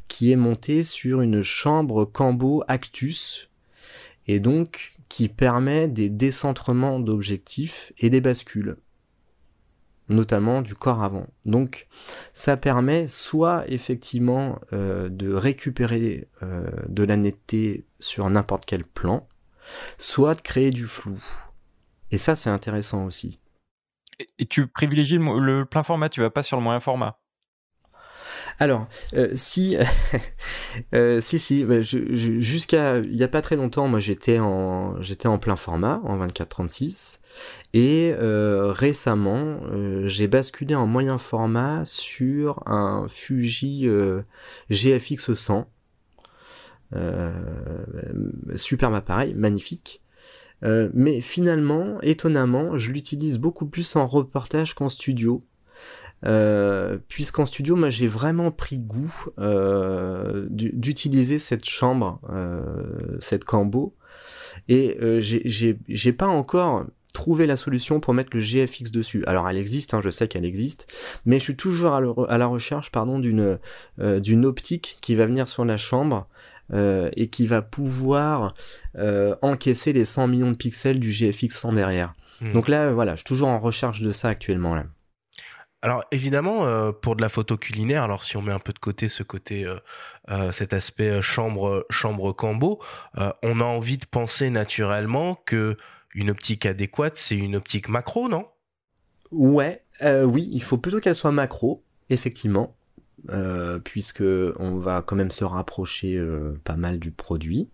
qui 0.08 0.32
est 0.32 0.38
monté 0.38 0.84
sur 0.84 1.22
une 1.22 1.42
chambre 1.42 2.06
Cambo 2.06 2.64
Actus 2.68 3.50
et 4.28 4.40
donc 4.40 4.96
qui 5.12 5.28
permet 5.28 5.90
des 5.90 6.08
décentrements 6.08 6.98
d'objectifs 6.98 7.92
et 7.98 8.10
des 8.10 8.22
bascules, 8.22 8.78
notamment 10.08 10.62
du 10.62 10.74
corps 10.74 11.04
avant. 11.04 11.28
Donc 11.44 11.90
ça 12.34 12.56
permet 12.56 13.10
soit 13.10 13.70
effectivement 13.70 14.58
euh, 14.72 15.10
de 15.10 15.34
récupérer 15.34 16.30
euh, 16.44 16.66
de 16.88 17.04
la 17.04 17.18
netteté 17.18 17.86
sur 18.00 18.30
n'importe 18.30 18.66
quel 18.66 18.86
plan, 18.86 19.28
soit 19.98 20.34
de 20.34 20.40
créer 20.40 20.70
du 20.70 20.88
flou. 20.88 21.22
Et 22.12 22.18
ça 22.18 22.38
c'est 22.38 22.50
intéressant 22.50 23.04
aussi. 23.04 23.42
Et 24.40 24.46
tu 24.46 24.68
privilégies 24.68 25.18
le, 25.18 25.66
plein 25.66 25.84
format, 25.84 26.08
tu 26.08 26.22
vas 26.22 26.30
pas 26.30 26.42
sur 26.44 26.56
le 26.56 26.64
moyen 26.64 26.80
format 26.80 27.21
alors, 28.60 28.88
euh, 29.16 29.30
si, 29.36 29.78
euh, 30.94 31.22
si, 31.22 31.40
si, 31.40 31.64
bah, 31.64 31.82
jusqu'à 31.82 33.00
il 33.00 33.16
n'y 33.16 33.24
a 33.24 33.28
pas 33.28 33.42
très 33.42 33.56
longtemps, 33.56 33.88
moi 33.88 34.00
j'étais 34.00 34.40
en, 34.40 35.02
j'étais 35.02 35.28
en 35.28 35.38
plein 35.38 35.56
format, 35.56 36.02
en 36.04 36.18
24-36, 36.26 37.20
et 37.74 38.14
euh, 38.18 38.72
récemment, 38.72 39.60
j'ai 40.06 40.28
basculé 40.28 40.76
en 40.76 40.88
moyen 40.88 41.18
format 41.18 41.86
sur 41.86 42.62
un 42.68 43.08
Fuji 43.10 43.88
GFX 44.70 45.34
100. 45.34 45.68
superbe 48.56 48.94
appareil, 48.94 49.34
magnifique. 49.36 50.02
mais 50.62 51.22
finalement, 51.22 52.00
étonnamment, 52.02 52.78
je 52.78 52.92
l'utilise 52.92 53.38
beaucoup 53.38 53.66
plus 53.66 53.96
en 53.96 54.08
reportage 54.08 54.76
qu'en 54.76 54.90
studio. 54.90 55.44
Euh, 56.26 56.98
puisqu'en 57.08 57.46
studio, 57.46 57.76
moi, 57.76 57.90
j'ai 57.90 58.08
vraiment 58.08 58.52
pris 58.52 58.78
goût 58.78 59.14
euh, 59.40 60.48
d'utiliser 60.50 61.40
cette 61.40 61.66
chambre, 61.66 62.20
euh, 62.30 63.18
cette 63.20 63.44
cambo, 63.44 63.96
et 64.68 64.98
euh, 65.02 65.20
j'ai 65.20 66.14
pas 66.14 66.28
encore 66.28 66.86
trouvé 67.14 67.46
la 67.46 67.58
solution 67.58 68.00
pour 68.00 68.14
mettre 68.14 68.30
le 68.34 68.40
GFX 68.40 68.92
dessus. 68.92 69.24
Alors, 69.26 69.50
elle 69.50 69.58
existe, 69.58 69.94
hein, 69.94 70.02
je 70.02 70.10
sais 70.10 70.28
qu'elle 70.28 70.46
existe, 70.46 70.88
mais 71.26 71.40
je 71.40 71.44
suis 71.44 71.56
toujours 71.58 71.94
à, 71.94 72.38
la 72.38 72.48
recherche, 72.48 72.92
pardon, 72.92 73.20
d'une 73.20 73.60
euh, 74.00 74.20
d'une 74.20 74.46
optique 74.46 74.98
qui 75.02 75.16
va 75.16 75.26
venir 75.26 75.48
sur 75.48 75.66
la 75.66 75.78
chambre. 75.78 76.28
et 76.74 77.28
qui 77.28 77.48
va 77.48 77.62
pouvoir 77.62 78.54
encaisser 79.42 79.92
les 79.92 80.06
100 80.06 80.28
millions 80.28 80.52
de 80.52 80.56
pixels 80.56 81.02
du 81.02 81.12
GFX 81.12 81.50
100 81.50 81.74
derrière. 81.74 82.14
Hmm. 82.40 82.54
Donc 82.54 82.70
là, 82.70 82.94
voilà, 82.94 83.16
je 83.16 83.18
suis 83.18 83.26
toujours 83.26 83.50
en 83.50 83.60
recherche 83.60 84.02
de 84.02 84.14
ça 84.14 84.30
actuellement. 84.30 84.74
Là. 84.76 84.86
Alors 85.84 86.04
évidemment, 86.12 86.66
euh, 86.66 86.92
pour 86.92 87.16
de 87.16 87.22
la 87.22 87.30
photo 87.30 87.58
culinaire, 87.58 88.04
alors 88.04 88.22
si 88.22 88.38
on 88.38 88.42
met 88.42 88.52
un 88.52 88.60
peu 88.60 88.72
de 88.72 88.80
côté 88.80 89.08
ce 89.08 89.24
côté, 89.24 89.66
euh, 89.66 89.78
euh, 90.30 90.52
cet 90.52 90.74
aspect 90.74 91.22
chambre 91.22 91.86
chambre 91.90 92.32
cambo, 92.34 92.80
on 93.42 93.60
a 93.60 93.64
envie 93.64 93.98
de 93.98 94.06
penser 94.06 94.50
naturellement 94.52 95.36
que 95.46 95.76
une 96.14 96.30
optique 96.30 96.66
adéquate, 96.66 97.18
c'est 97.18 97.38
une 97.38 97.56
optique 97.56 97.90
macro, 97.90 98.30
non? 98.30 98.46
Ouais, 99.32 99.84
oui, 100.02 100.50
il 100.52 100.62
faut 100.62 100.78
plutôt 100.78 101.00
qu'elle 101.00 101.16
soit 101.16 101.32
macro, 101.32 101.84
effectivement, 102.10 102.76
puisque 103.86 104.24
on 104.60 104.78
va 104.78 105.02
quand 105.02 105.16
même 105.16 105.32
se 105.32 105.46
rapprocher 105.46 106.22
pas 106.64 106.76
mal 106.76 107.00
du 107.00 107.12
produit. 107.12 107.70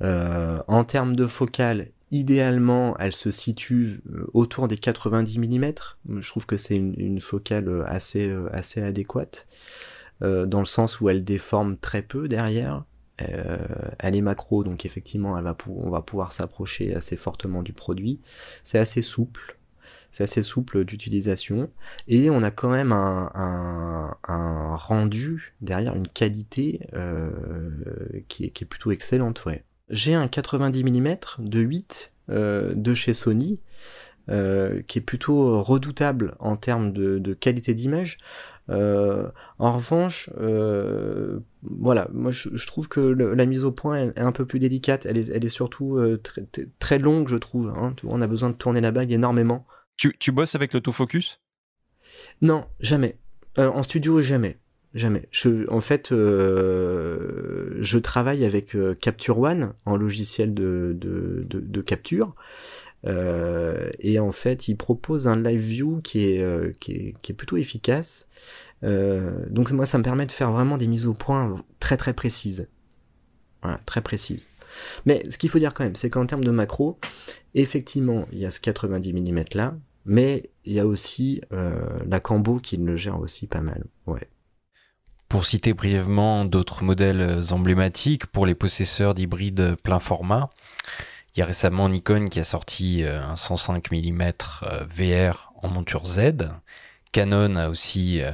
en 0.00 0.84
termes 0.84 1.14
de 1.14 1.26
focale, 1.26 1.88
Idéalement, 2.12 2.94
elle 2.98 3.14
se 3.14 3.30
situe 3.30 4.02
euh, 4.12 4.26
autour 4.34 4.68
des 4.68 4.76
90 4.76 5.38
mm. 5.38 5.72
Je 6.20 6.28
trouve 6.28 6.44
que 6.44 6.58
c'est 6.58 6.76
une, 6.76 7.20
focale 7.20 7.68
euh, 7.68 7.84
assez, 7.86 8.28
euh, 8.28 8.50
assez 8.52 8.82
adéquate, 8.82 9.46
dans 10.20 10.60
le 10.60 10.66
sens 10.66 11.00
où 11.00 11.08
elle 11.08 11.24
déforme 11.24 11.76
très 11.76 12.02
peu 12.02 12.28
derrière. 12.28 12.84
elle 13.18 14.14
est 14.14 14.20
macro, 14.20 14.62
donc 14.62 14.86
effectivement, 14.86 15.32
on 15.66 15.90
va 15.90 16.02
pouvoir 16.02 16.32
s'approcher 16.32 16.94
assez 16.94 17.16
fortement 17.16 17.64
du 17.64 17.72
produit. 17.72 18.20
C'est 18.62 18.78
assez 18.78 19.02
souple, 19.02 19.58
c'est 20.12 20.22
assez 20.22 20.44
souple 20.44 20.84
d'utilisation 20.84 21.70
et 22.06 22.30
on 22.30 22.44
a 22.44 22.52
quand 22.52 22.70
même 22.70 22.92
un, 22.92 24.16
rendu 24.76 25.54
derrière 25.60 25.96
une 25.96 26.06
qualité 26.06 26.86
qui, 28.28 28.44
est, 28.44 28.50
qui, 28.50 28.62
est, 28.62 28.66
plutôt 28.68 28.92
excellente 28.92 29.44
ouais 29.44 29.64
j'ai 29.88 30.14
un 30.14 30.28
90 30.28 30.84
mm 30.84 31.16
de 31.38 31.60
8 31.60 32.12
euh, 32.30 32.72
de 32.74 32.94
chez 32.94 33.14
Sony, 33.14 33.60
euh, 34.28 34.82
qui 34.86 34.98
est 34.98 35.02
plutôt 35.02 35.62
redoutable 35.62 36.36
en 36.38 36.56
termes 36.56 36.92
de, 36.92 37.34
qualité 37.34 37.74
d'image. 37.74 38.18
Euh, 38.70 39.28
en 39.58 39.72
revanche, 39.72 40.30
voilà, 41.62 42.08
moi 42.12 42.30
je, 42.30 42.66
trouve 42.66 42.88
que 42.88 43.00
la 43.00 43.46
mise 43.46 43.64
au 43.64 43.72
point 43.72 44.12
est, 44.14 44.20
un 44.20 44.32
peu 44.32 44.46
plus 44.46 44.60
délicate. 44.60 45.04
Elle 45.04 45.18
est, 45.18 45.28
elle 45.30 45.44
est 45.44 45.48
surtout 45.48 46.00
très, 46.22 46.46
très, 46.78 46.98
longue, 46.98 47.28
je 47.28 47.36
trouve. 47.36 47.68
Hein. 47.68 47.94
On 48.04 48.22
a 48.22 48.26
besoin 48.26 48.50
de 48.50 48.56
tourner 48.56 48.80
la 48.80 48.92
bague 48.92 49.12
énormément. 49.12 49.66
Tu, 49.96 50.16
tu 50.18 50.32
bosses 50.32 50.54
avec 50.54 50.72
l'autofocus? 50.72 51.40
Non, 52.40 52.66
jamais. 52.80 53.18
en 53.56 53.82
studio, 53.82 54.20
jamais. 54.20 54.58
Jamais. 54.94 55.26
Je, 55.30 55.68
en 55.70 55.80
fait, 55.80 56.12
euh, 56.12 57.78
je 57.80 57.98
travaille 57.98 58.44
avec 58.44 58.76
euh, 58.76 58.94
Capture 58.94 59.38
One 59.38 59.72
en 59.86 59.96
logiciel 59.96 60.52
de, 60.52 60.94
de, 60.98 61.46
de, 61.48 61.80
capture. 61.80 62.34
Euh, 63.06 63.90
et 64.00 64.18
en 64.18 64.32
fait, 64.32 64.68
il 64.68 64.76
propose 64.76 65.26
un 65.28 65.36
live 65.36 65.60
view 65.60 66.00
qui 66.02 66.24
est, 66.24 66.42
euh, 66.42 66.72
qui 66.78 66.92
est, 66.92 67.14
qui 67.22 67.32
est 67.32 67.34
plutôt 67.34 67.56
efficace. 67.56 68.28
Euh, 68.84 69.46
donc 69.48 69.70
moi, 69.72 69.86
ça 69.86 69.96
me 69.96 70.04
permet 70.04 70.26
de 70.26 70.32
faire 70.32 70.52
vraiment 70.52 70.76
des 70.76 70.86
mises 70.86 71.06
au 71.06 71.14
point 71.14 71.64
très 71.80 71.96
très 71.96 72.12
précises. 72.12 72.68
Voilà, 73.62 73.80
très 73.86 74.02
précises. 74.02 74.44
Mais 75.06 75.22
ce 75.30 75.38
qu'il 75.38 75.48
faut 75.48 75.58
dire 75.58 75.72
quand 75.72 75.84
même, 75.84 75.96
c'est 75.96 76.10
qu'en 76.10 76.26
termes 76.26 76.44
de 76.44 76.50
macro, 76.50 76.98
effectivement, 77.54 78.26
il 78.32 78.38
y 78.38 78.46
a 78.46 78.50
ce 78.50 78.60
90 78.60 79.12
mm 79.12 79.44
là, 79.54 79.74
mais 80.04 80.50
il 80.64 80.72
y 80.72 80.80
a 80.80 80.86
aussi 80.86 81.40
la 82.06 82.20
Cambo 82.20 82.58
qui 82.58 82.76
le 82.76 82.96
gère 82.96 83.20
aussi 83.20 83.46
pas 83.46 83.60
mal. 83.60 83.84
Ouais. 84.06 84.28
Pour 85.32 85.46
citer 85.46 85.72
brièvement 85.72 86.44
d'autres 86.44 86.84
modèles 86.84 87.40
emblématiques 87.52 88.26
pour 88.26 88.44
les 88.44 88.54
possesseurs 88.54 89.14
d'hybrides 89.14 89.76
plein 89.82 89.98
format, 89.98 90.50
il 91.34 91.38
y 91.38 91.42
a 91.42 91.46
récemment 91.46 91.88
Nikon 91.88 92.26
qui 92.26 92.38
a 92.38 92.44
sorti 92.44 93.02
euh, 93.02 93.22
un 93.22 93.36
105 93.36 93.90
mm 93.90 94.32
VR 94.90 95.54
en 95.62 95.68
monture 95.68 96.04
Z. 96.04 96.50
Canon 97.12 97.56
a 97.56 97.70
aussi 97.70 98.20
euh, 98.20 98.32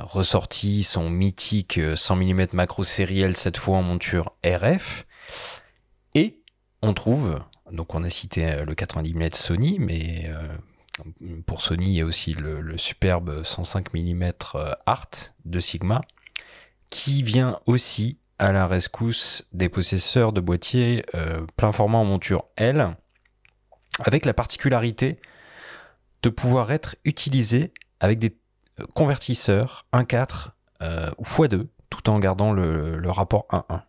ressorti 0.00 0.82
son 0.82 1.10
mythique 1.10 1.78
100 1.94 2.16
mm 2.16 2.46
macro 2.54 2.82
sériel 2.82 3.36
cette 3.36 3.56
fois 3.56 3.78
en 3.78 3.84
monture 3.84 4.32
RF. 4.44 5.06
Et 6.16 6.40
on 6.82 6.92
trouve, 6.92 7.40
donc 7.70 7.94
on 7.94 8.02
a 8.02 8.10
cité 8.10 8.46
euh, 8.46 8.64
le 8.64 8.74
90 8.74 9.14
mm 9.14 9.28
Sony, 9.32 9.78
mais 9.78 10.28
pour 11.46 11.62
Sony 11.62 11.86
il 11.86 11.94
y 11.94 12.00
a 12.00 12.04
aussi 12.04 12.32
le 12.32 12.76
superbe 12.78 13.44
105 13.44 13.94
mm 13.94 14.32
Art 14.86 15.10
de 15.44 15.60
Sigma 15.60 16.02
qui 16.90 17.22
vient 17.22 17.58
aussi 17.66 18.18
à 18.38 18.52
la 18.52 18.66
rescousse 18.66 19.48
des 19.52 19.68
possesseurs 19.68 20.32
de 20.32 20.40
boîtiers 20.40 21.04
euh, 21.14 21.46
plein 21.56 21.72
format 21.72 21.98
en 21.98 22.04
monture 22.04 22.44
L, 22.56 22.96
avec 24.04 24.26
la 24.26 24.34
particularité 24.34 25.18
de 26.22 26.28
pouvoir 26.28 26.72
être 26.72 26.96
utilisé 27.04 27.72
avec 28.00 28.18
des 28.18 28.36
convertisseurs 28.94 29.86
1.4 29.92 30.48
euh, 30.82 31.10
ou 31.18 31.24
x2, 31.24 31.66
tout 31.88 32.10
en 32.10 32.18
gardant 32.18 32.52
le, 32.52 32.98
le 32.98 33.10
rapport 33.10 33.46
1.1. 33.50 33.82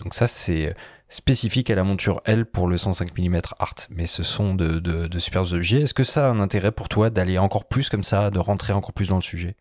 Donc 0.00 0.12
ça, 0.14 0.26
c'est 0.26 0.74
spécifique 1.08 1.70
à 1.70 1.74
la 1.74 1.84
monture 1.84 2.20
L 2.24 2.44
pour 2.44 2.66
le 2.66 2.76
105 2.76 3.16
mm 3.16 3.40
Art, 3.58 3.74
mais 3.90 4.06
ce 4.06 4.22
sont 4.22 4.54
de, 4.54 4.80
de, 4.80 5.06
de 5.06 5.18
super 5.18 5.52
objets. 5.52 5.82
Est-ce 5.82 5.94
que 5.94 6.04
ça 6.04 6.26
a 6.26 6.30
un 6.30 6.40
intérêt 6.40 6.72
pour 6.72 6.88
toi 6.88 7.10
d'aller 7.10 7.38
encore 7.38 7.66
plus 7.66 7.88
comme 7.88 8.02
ça, 8.02 8.30
de 8.30 8.38
rentrer 8.38 8.72
encore 8.72 8.92
plus 8.92 9.08
dans 9.08 9.16
le 9.16 9.22
sujet? 9.22 9.56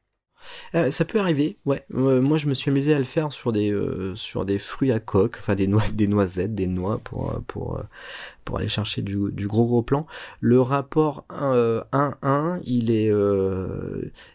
Euh, 0.76 0.92
ça 0.92 1.06
peut 1.06 1.20
arriver, 1.20 1.58
ouais. 1.66 1.86
Euh, 1.94 2.22
moi, 2.22 2.38
je 2.38 2.48
me 2.48 2.54
suis 2.54 2.70
amusé 2.72 2.94
à 2.94 2.98
le 2.98 3.04
faire 3.04 3.32
sur 3.32 3.52
des 3.52 3.72
euh, 3.72 4.16
sur 4.16 4.46
des 4.46 4.60
fruits 4.60 4.92
à 4.92 5.00
coque, 5.00 5.38
enfin 5.40 5.56
des 5.56 5.68
noix, 5.68 5.84
des 5.94 6.08
noisettes, 6.08 6.56
des 6.56 6.68
noix 6.68 7.00
pour 7.04 7.42
pour 7.48 7.82
pour 8.46 8.58
aller 8.58 8.68
chercher 8.68 9.02
du, 9.02 9.48
gros 9.48 9.66
gros 9.66 9.84
plan. 9.84 10.06
Le 10.42 10.60
rapport 10.62 11.26
1-1, 11.30 12.62
il 12.66 12.92
est 12.92 13.12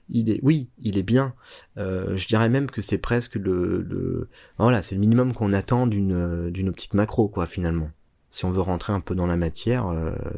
il 0.08 0.30
est 0.30 0.40
oui, 0.42 0.68
il 0.80 0.98
est 0.98 1.02
bien. 1.02 1.34
je 1.76 2.26
dirais 2.26 2.48
même 2.48 2.70
que 2.70 2.82
c'est 2.82 2.98
presque 2.98 3.34
le, 3.34 4.28
voilà, 4.58 4.82
c'est 4.82 4.94
le 4.94 5.00
minimum 5.00 5.32
qu'on 5.32 5.52
attend 5.52 5.86
d'une 5.86 6.50
d'une 6.50 6.68
optique 6.68 6.94
macro 6.94 7.28
quoi 7.28 7.46
finalement. 7.46 7.90
Si 8.30 8.44
on 8.44 8.50
veut 8.50 8.60
rentrer 8.60 8.92
un 8.92 9.00
peu 9.00 9.14
dans 9.14 9.26
la 9.26 9.36
matière, 9.36 9.86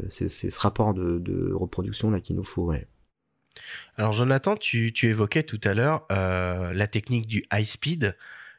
c'est 0.09 0.29
ce 0.29 0.61
rapport 0.61 0.95
de, 0.95 1.19
de 1.19 1.53
reproduction 1.53 2.11
là 2.11 2.21
qu'il 2.21 2.37
nous 2.37 2.45
faut, 2.45 2.65
ouais. 2.65 2.87
Alors 3.97 4.13
Jonathan, 4.13 4.57
tu, 4.57 4.93
évoquais 5.03 5.43
tout 5.43 5.61
à 5.65 5.75
l'heure 5.75 6.07
euh, 6.13 6.73
la 6.73 6.87
technique 6.87 7.27
du 7.27 7.45
high 7.53 7.65
speed 7.65 8.17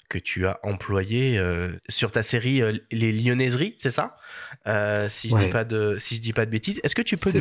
que 0.09 0.17
tu 0.17 0.45
as 0.45 0.59
employé 0.63 1.37
euh, 1.37 1.71
sur 1.87 2.11
ta 2.11 2.21
série 2.21 2.61
euh, 2.61 2.77
Les 2.91 3.13
Lyonnaiseries, 3.13 3.75
c'est 3.77 3.91
ça? 3.91 4.17
Si, 5.07 5.29
je 5.29 5.37
dis 5.37 5.51
pas 5.51 5.63
de, 5.63 5.97
si 5.99 6.17
je 6.17 6.21
dis 6.21 6.33
pas 6.33 6.45
de 6.45 6.51
bêtises. 6.51 6.81
Est-ce 6.83 6.95
que 6.95 7.01
tu 7.01 7.15
peux 7.15 7.31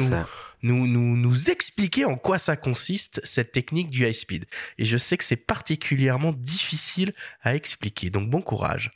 nous, 0.62 0.86
nous, 0.86 1.16
nous, 1.16 1.50
expliquer 1.50 2.04
en 2.04 2.16
quoi 2.16 2.38
ça 2.38 2.56
consiste, 2.56 3.20
cette 3.24 3.50
technique 3.50 3.90
du 3.90 4.06
high 4.06 4.14
speed? 4.14 4.44
Et 4.78 4.84
je 4.84 4.96
sais 4.96 5.16
que 5.16 5.24
c'est 5.24 5.36
particulièrement 5.36 6.32
difficile 6.32 7.12
à 7.42 7.56
expliquer, 7.56 8.10
donc 8.10 8.30
bon 8.30 8.40
courage. 8.40 8.92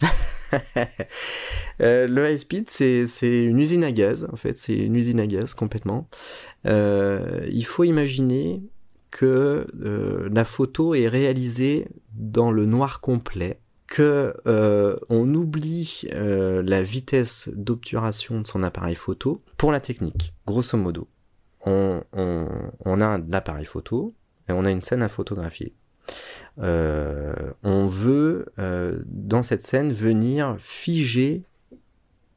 Euh, 1.80 2.08
le 2.08 2.28
high 2.28 2.38
speed, 2.38 2.68
c'est 2.70 3.44
une 3.44 3.60
usine 3.60 3.84
à 3.84 3.92
gaz, 3.92 4.26
en 4.32 4.34
fait, 4.34 4.58
c'est 4.58 4.74
une 4.74 4.96
usine 4.96 5.20
à 5.20 5.28
gaz 5.28 5.54
complètement. 5.54 6.08
Euh, 6.66 7.46
il 7.52 7.64
faut 7.64 7.84
imaginer 7.84 8.64
que 9.12 9.68
euh, 9.80 10.28
la 10.32 10.44
photo 10.44 10.96
est 10.96 11.06
réalisée 11.06 11.86
dans 12.14 12.50
le 12.50 12.66
noir 12.66 13.00
complet, 13.00 13.60
que 13.86 14.34
on 15.08 15.32
oublie 15.34 16.08
la 16.10 16.82
vitesse 16.82 17.48
d'obturation 17.54 18.40
de 18.40 18.46
son 18.48 18.64
appareil 18.64 18.96
photo 18.96 19.40
pour 19.56 19.70
la 19.70 19.78
technique, 19.78 20.34
grosso 20.44 20.76
modo. 20.76 21.06
On, 21.64 22.02
on, 22.12 22.48
on 22.84 23.00
a 23.00 23.18
l'appareil 23.18 23.66
photo 23.66 24.16
et 24.48 24.52
on 24.52 24.64
a 24.64 24.70
une 24.72 24.80
scène 24.80 25.02
à 25.02 25.08
photographier. 25.08 25.76
Euh, 26.60 27.52
on 27.62 27.86
veut 27.86 28.46
euh, 28.58 29.00
dans 29.06 29.42
cette 29.42 29.62
scène 29.62 29.92
venir 29.92 30.56
figer 30.58 31.44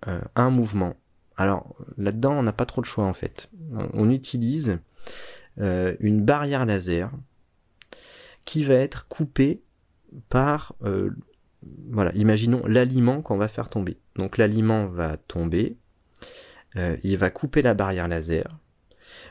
euh, 0.07 0.21
un 0.35 0.49
mouvement. 0.49 0.95
Alors 1.37 1.75
là-dedans, 1.97 2.33
on 2.33 2.43
n'a 2.43 2.53
pas 2.53 2.65
trop 2.65 2.81
de 2.81 2.85
choix 2.85 3.05
en 3.05 3.13
fait. 3.13 3.49
On 3.93 4.09
utilise 4.09 4.79
une 5.57 6.23
barrière 6.23 6.65
laser 6.65 7.11
qui 8.45 8.63
va 8.63 8.75
être 8.75 9.07
coupée 9.07 9.61
par, 10.29 10.75
voilà, 11.89 12.11
imaginons 12.15 12.65
l'aliment 12.65 13.21
qu'on 13.21 13.37
va 13.37 13.47
faire 13.47 13.69
tomber. 13.69 13.97
Donc 14.15 14.37
l'aliment 14.37 14.87
va 14.87 15.17
tomber, 15.17 15.77
il 16.75 17.17
va 17.17 17.29
couper 17.29 17.61
la 17.61 17.73
barrière 17.73 18.07
laser. 18.07 18.47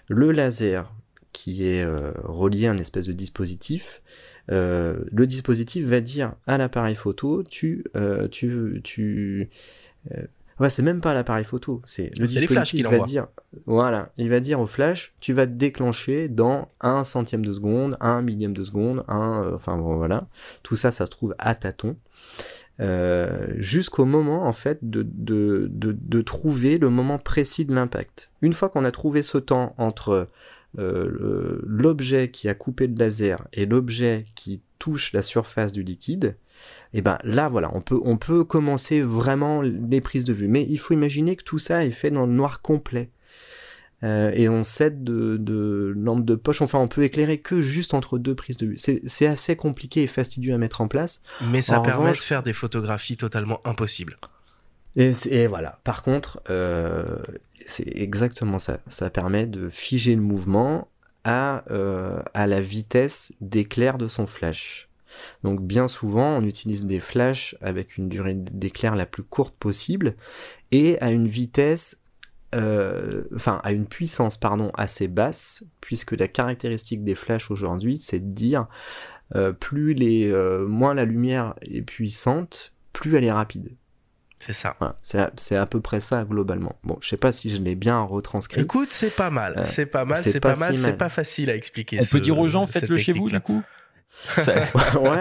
Le 0.09 0.32
laser 0.32 0.93
qui 1.33 1.64
est 1.64 1.85
relié 2.24 2.66
à 2.66 2.72
un 2.72 2.78
espèce 2.78 3.07
de 3.07 3.12
dispositif 3.12 4.03
euh, 4.51 4.97
le 5.12 5.26
dispositif 5.26 5.87
va 5.87 6.01
dire 6.01 6.33
à 6.47 6.59
l'appareil 6.59 6.95
photo, 6.95 7.43
tu, 7.45 7.85
euh, 7.97 8.26
tu, 8.28 8.81
tu, 8.83 9.49
euh, 10.12 10.22
ouais, 10.59 10.70
c'est 10.70 10.83
même 10.83 11.01
pas 11.01 11.14
l'appareil 11.14 11.45
photo, 11.45 11.83
c'est 11.85 12.11
le 12.18 12.26
dispositif 12.26 12.81
qui 12.81 12.83
va 12.83 12.99
dire, 13.01 13.28
voilà, 13.66 14.11
il 14.16 14.28
va 14.28 14.41
dire 14.41 14.59
au 14.59 14.66
flash, 14.66 15.14
tu 15.20 15.33
vas 15.33 15.47
te 15.47 15.53
déclencher 15.53 16.28
dans 16.28 16.68
un 16.81 17.05
centième 17.05 17.45
de 17.45 17.55
seconde, 17.55 17.97
un 18.01 18.22
millième 18.22 18.53
de 18.53 18.64
seconde, 18.64 19.05
un, 19.07 19.53
enfin 19.55 19.76
bon, 19.76 19.97
voilà, 19.97 20.26
tout 20.62 20.76
ça, 20.76 20.91
ça 20.91 21.07
se 21.07 21.11
trouve 21.11 21.35
à 21.39 21.55
tâtons. 21.55 21.97
Euh, 22.81 23.49
jusqu'au 23.59 24.07
moment 24.07 24.47
en 24.47 24.55
fait 24.55 24.78
de, 24.81 25.03
de, 25.03 25.68
de, 25.70 25.95
de, 26.01 26.22
trouver 26.22 26.78
le 26.78 26.89
moment 26.89 27.18
précis 27.18 27.66
de 27.66 27.74
l'impact. 27.74 28.31
Une 28.41 28.55
fois 28.55 28.70
qu'on 28.70 28.87
a 28.87 28.91
trouvé 28.91 29.22
ce 29.22 29.37
temps 29.37 29.74
entre 29.76 30.28
euh, 30.79 31.61
l'objet 31.64 32.31
qui 32.31 32.49
a 32.49 32.55
coupé 32.55 32.87
le 32.87 32.95
laser 32.95 33.47
et 33.53 33.66
l'objet 33.66 34.25
qui 34.35 34.62
touche 34.79 35.12
la 35.12 35.23
surface 35.23 35.73
du 35.73 35.83
liquide, 35.83 36.37
et 36.93 36.99
eh 36.99 37.03
ben 37.03 37.18
là 37.23 37.49
voilà, 37.49 37.71
on 37.75 37.81
peut 37.81 38.01
on 38.05 38.16
peut 38.16 38.45
commencer 38.45 39.01
vraiment 39.01 39.62
les 39.62 40.01
prises 40.01 40.25
de 40.25 40.33
vue. 40.33 40.49
Mais 40.49 40.66
il 40.68 40.79
faut 40.79 40.95
imaginer 40.95 41.37
que 41.37 41.45
tout 41.45 41.59
ça 41.59 41.85
est 41.85 41.91
fait 41.91 42.11
dans 42.11 42.27
le 42.27 42.33
noir 42.33 42.62
complet. 42.62 43.11
Euh, 44.03 44.31
et 44.35 44.49
on 44.49 44.62
cède 44.62 45.05
de, 45.05 45.37
de 45.39 45.93
lampe 45.95 46.25
de 46.25 46.35
poche. 46.35 46.62
Enfin, 46.62 46.79
on 46.79 46.89
peut 46.89 47.03
éclairer 47.03 47.39
que 47.39 47.61
juste 47.61 47.93
entre 47.93 48.18
deux 48.18 48.35
prises 48.35 48.57
de 48.57 48.66
vue. 48.66 48.77
C'est 48.79 49.27
assez 49.27 49.57
compliqué 49.57 50.03
et 50.03 50.07
fastidieux 50.07 50.55
à 50.55 50.59
mettre 50.59 50.81
en 50.81 50.89
place. 50.89 51.23
Mais 51.51 51.61
ça 51.61 51.81
permet 51.81 52.12
de 52.12 52.16
faire 52.16 52.43
des 52.43 52.55
photographies 52.55 53.16
totalement 53.16 53.61
impossibles. 53.64 54.16
Et, 54.97 55.47
voilà. 55.47 55.80
Par 55.84 56.03
contre, 56.03 56.43
euh, 56.51 57.18
c'est 57.64 57.86
exactement 57.97 58.59
ça. 58.59 58.78
Ça 58.88 59.11
permet 59.11 59.47
de 59.47 59.70
figer 59.70 60.14
le 60.14 60.22
mouvement 60.22 60.88
à, 61.24 61.64
euh, 61.70 62.20
à 62.34 62.47
la 62.47 62.61
vitesse 62.61 63.32
d'éclair 63.41 63.99
de 63.99 64.09
son 64.09 64.26
flash. 64.26 64.88
Donc 65.43 65.61
bien 65.61 65.88
souvent, 65.88 66.38
on 66.38 66.45
utilise 66.45 66.86
des 66.86 67.01
flashs 67.01 67.57
avec 67.61 67.97
une 67.99 68.09
durée 68.09 68.34
d'éclair 68.34 68.95
la 68.95 69.07
plus 69.07 69.24
courte 69.24 69.55
possible 69.57 70.14
et 70.70 71.01
à 71.01 71.11
une 71.11 71.26
vitesse, 71.26 72.03
euh, 72.55 73.24
enfin 73.34 73.61
à 73.64 73.72
une 73.72 73.86
puissance 73.86 74.36
pardon 74.36 74.70
assez 74.74 75.09
basse, 75.09 75.64
puisque 75.80 76.12
la 76.12 76.28
caractéristique 76.28 77.03
des 77.03 77.16
flashs 77.16 77.51
aujourd'hui, 77.51 77.99
c'est 77.99 78.20
de 78.20 78.32
dire 78.32 78.66
plus 79.59 79.95
les, 79.95 80.32
moins 80.66 80.95
la 80.95 81.05
lumière 81.05 81.55
est 81.62 81.82
puissante, 81.82 82.72
plus 82.93 83.16
elle 83.16 83.24
est 83.24 83.32
rapide. 83.32 83.72
C'est 84.41 84.55
ça. 84.55 84.74
c'est 85.03 85.57
à, 85.57 85.66
peu 85.66 85.80
près 85.80 86.01
ça 86.01 86.24
globalement. 86.24 86.74
Bon, 86.82 86.97
je 87.03 87.09
sais 87.09 87.18
pas 87.18 87.30
si 87.30 87.51
je 87.51 87.59
l'ai 87.59 87.74
bien 87.74 88.01
retranscrit. 88.01 88.62
Écoute, 88.62 88.91
c'est 88.91 89.14
pas 89.14 89.28
mal. 89.30 89.61
c'est 89.64 89.84
pas 89.84 90.07
mal, 90.07 90.18
c'est 90.18 90.41
pas, 90.41 90.57
mal, 90.57 90.74
c'est 90.74 90.95
pas 90.95 91.11
facile 91.11 91.51
à 91.51 91.55
expliquer. 91.55 92.01
On 92.03 92.07
peut 92.07 92.20
dire 92.20 92.38
aux 92.38 92.49
gens, 92.49 92.66
faites-le 92.66 92.97
chez 92.97 93.12
vous 93.12 93.28
du 93.28 93.41
coup 93.41 93.62
ça, 94.38 94.53
ouais. 94.55 94.68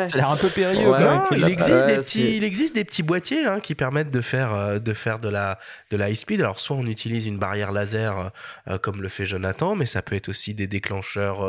ça 0.07 0.15
a 0.15 0.17
l'air 0.17 0.29
un 0.29 0.35
peu 0.35 0.49
périlleux. 0.49 0.91
il, 1.31 1.43
existe 1.45 1.85
des 1.85 1.97
petits, 1.97 2.37
il 2.37 2.43
existe 2.43 2.75
des 2.75 2.83
petits 2.83 3.03
boîtiers 3.03 3.45
hein, 3.45 3.59
qui 3.59 3.75
permettent 3.75 4.11
de 4.11 4.21
faire, 4.21 4.53
euh, 4.53 4.79
de 4.79 4.93
faire 4.93 5.19
de, 5.19 5.29
la, 5.29 5.59
de 5.91 5.97
la 5.97 6.09
high 6.09 6.15
speed. 6.15 6.41
Alors, 6.41 6.59
soit 6.59 6.75
on 6.75 6.85
utilise 6.85 7.25
une 7.25 7.37
barrière 7.37 7.71
laser 7.71 8.31
euh, 8.67 8.77
comme 8.77 9.01
le 9.01 9.07
fait 9.07 9.25
Jonathan, 9.25 9.75
mais 9.75 9.85
ça 9.85 10.01
peut 10.01 10.15
être 10.15 10.29
aussi 10.29 10.53
des 10.53 10.67
déclencheurs 10.67 11.43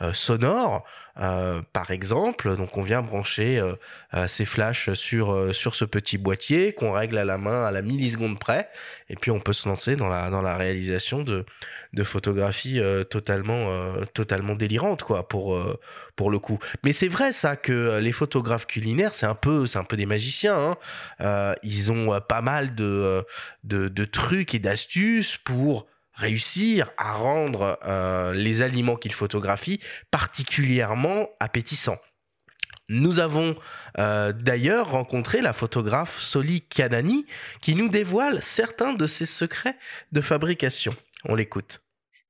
euh, 0.00 0.12
sonores. 0.12 0.84
Euh, 1.18 1.62
par 1.72 1.90
exemple. 1.90 2.56
Donc 2.56 2.76
on 2.76 2.82
vient 2.82 3.02
brancher 3.02 3.58
euh, 3.58 4.26
ces 4.26 4.44
flashs 4.44 4.92
sur, 4.94 5.54
sur 5.54 5.74
ce 5.74 5.84
petit 5.84 6.18
boîtier 6.18 6.72
qu'on 6.72 6.92
règle 6.92 7.18
à 7.18 7.24
la 7.24 7.38
main 7.38 7.64
à 7.64 7.70
la 7.70 7.82
milliseconde 7.82 8.38
près. 8.38 8.68
Et 9.08 9.16
puis 9.16 9.30
on 9.30 9.40
peut 9.40 9.52
se 9.52 9.68
lancer 9.68 9.96
dans 9.96 10.08
la, 10.08 10.30
dans 10.30 10.42
la 10.42 10.56
réalisation 10.56 11.22
de, 11.22 11.44
de 11.92 12.04
photographies 12.04 12.80
totalement, 13.10 13.68
totalement 14.14 14.54
délirantes, 14.54 15.02
quoi, 15.02 15.28
pour, 15.28 15.60
pour 16.16 16.30
le 16.30 16.38
coup. 16.38 16.58
Mais 16.82 16.92
c'est 16.92 17.08
vrai 17.08 17.32
ça 17.32 17.56
que 17.56 17.98
les 17.98 18.12
photographes 18.12 18.66
culinaires, 18.66 19.14
c'est 19.14 19.26
un 19.26 19.34
peu, 19.34 19.66
un 19.74 19.84
peu 19.84 19.96
des 19.96 20.06
magiciens. 20.06 20.76
Hein. 21.20 21.54
ils 21.62 21.92
ont 21.92 22.18
pas 22.20 22.40
mal 22.40 22.74
de, 22.74 23.24
de, 23.62 23.88
de 23.88 24.04
trucs 24.04 24.54
et 24.54 24.58
d'astuces 24.58 25.36
pour 25.36 25.86
réussir 26.14 26.90
à 26.96 27.12
rendre 27.14 27.78
euh, 27.84 28.32
les 28.32 28.62
aliments 28.62 28.96
qu'il 28.96 29.12
photographie 29.12 29.80
particulièrement 30.10 31.28
appétissants. 31.40 31.98
Nous 32.88 33.18
avons 33.18 33.56
euh, 33.98 34.32
d'ailleurs 34.32 34.90
rencontré 34.90 35.40
la 35.40 35.52
photographe 35.52 36.20
Soli 36.20 36.60
Kanani 36.60 37.24
qui 37.62 37.74
nous 37.74 37.88
dévoile 37.88 38.42
certains 38.42 38.92
de 38.92 39.06
ses 39.06 39.26
secrets 39.26 39.76
de 40.12 40.20
fabrication. 40.20 40.94
On 41.24 41.34
l'écoute. 41.34 41.80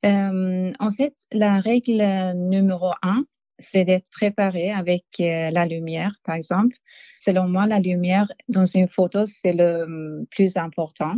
Euh, 0.05 0.73
en 0.79 0.93
fait, 0.93 1.15
la 1.33 1.61
règle 1.61 2.33
numéro 2.37 2.93
un, 3.03 3.25
c'est 3.59 3.85
d'être 3.85 4.11
préparé 4.13 4.71
avec 4.71 5.05
la 5.19 5.67
lumière, 5.67 6.15
par 6.25 6.37
exemple. 6.37 6.77
Selon 7.21 7.49
moi, 7.49 7.67
la 7.67 7.81
lumière 7.81 8.31
dans 8.49 8.67
une 8.67 8.89
photo, 8.89 9.25
c'est 9.25 9.55
le 9.55 9.85
hum, 9.85 10.27
plus 10.31 10.57
important. 10.57 11.17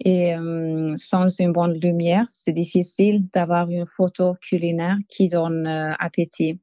Et 0.00 0.34
euh, 0.34 0.94
sans 0.96 1.28
une 1.40 1.52
bonne 1.52 1.78
lumière, 1.78 2.26
c'est 2.30 2.52
difficile 2.52 3.28
d'avoir 3.32 3.70
une 3.70 3.86
photo 3.86 4.34
culinaire 4.40 4.96
qui 5.08 5.28
donne 5.28 5.66
euh, 5.66 5.92
appétit. 5.98 6.60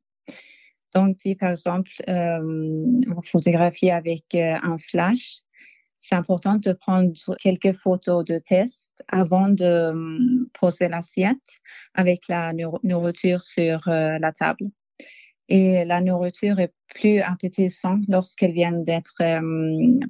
Donc, 0.94 1.18
si 1.22 1.36
par 1.36 1.52
exemple, 1.52 1.92
euh, 2.10 2.40
on 3.16 3.22
photographie 3.22 3.90
avec 3.90 4.26
euh, 4.36 4.56
un 4.62 4.78
flash, 4.78 5.40
c'est 6.02 6.16
important 6.16 6.56
de 6.56 6.74
prendre 6.74 7.14
quelques 7.40 7.74
photos 7.74 8.26
de 8.26 8.40
test 8.40 8.92
avant 9.08 9.48
de 9.48 10.50
poser 10.60 10.90
l'assiette 10.90 11.38
avec 11.94 12.28
la 12.28 12.54
nourriture 12.84 13.42
sur 13.42 13.82
la 13.86 14.32
table. 14.32 14.72
Et 15.48 15.86
la 15.86 16.02
nourriture 16.02 16.60
est 16.60 16.74
plus 16.96 17.20
appétissante 17.20 18.02
lorsqu'elle 18.08 18.54
vient 18.54 18.72
d'être 18.72 19.14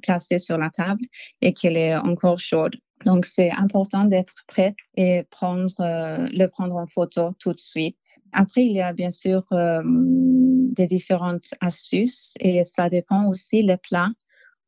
placée 0.00 0.38
sur 0.38 0.56
la 0.56 0.70
table 0.70 1.04
et 1.42 1.52
qu'elle 1.52 1.76
est 1.76 1.94
encore 1.94 2.38
chaude. 2.38 2.76
Donc, 3.04 3.26
c'est 3.26 3.50
important 3.50 4.04
d'être 4.04 4.34
prête 4.46 4.76
et 4.96 5.24
prendre, 5.30 5.80
euh, 5.80 6.26
le 6.32 6.46
prendre 6.46 6.76
en 6.76 6.86
photo 6.86 7.32
tout 7.38 7.52
de 7.52 7.60
suite. 7.60 7.96
Après, 8.32 8.64
il 8.64 8.72
y 8.72 8.80
a 8.80 8.92
bien 8.92 9.10
sûr 9.10 9.44
euh, 9.52 9.82
des 9.84 10.86
différentes 10.86 11.54
astuces 11.60 12.34
et 12.40 12.64
ça 12.64 12.88
dépend 12.88 13.28
aussi 13.28 13.62
les 13.62 13.76
plats 13.76 14.10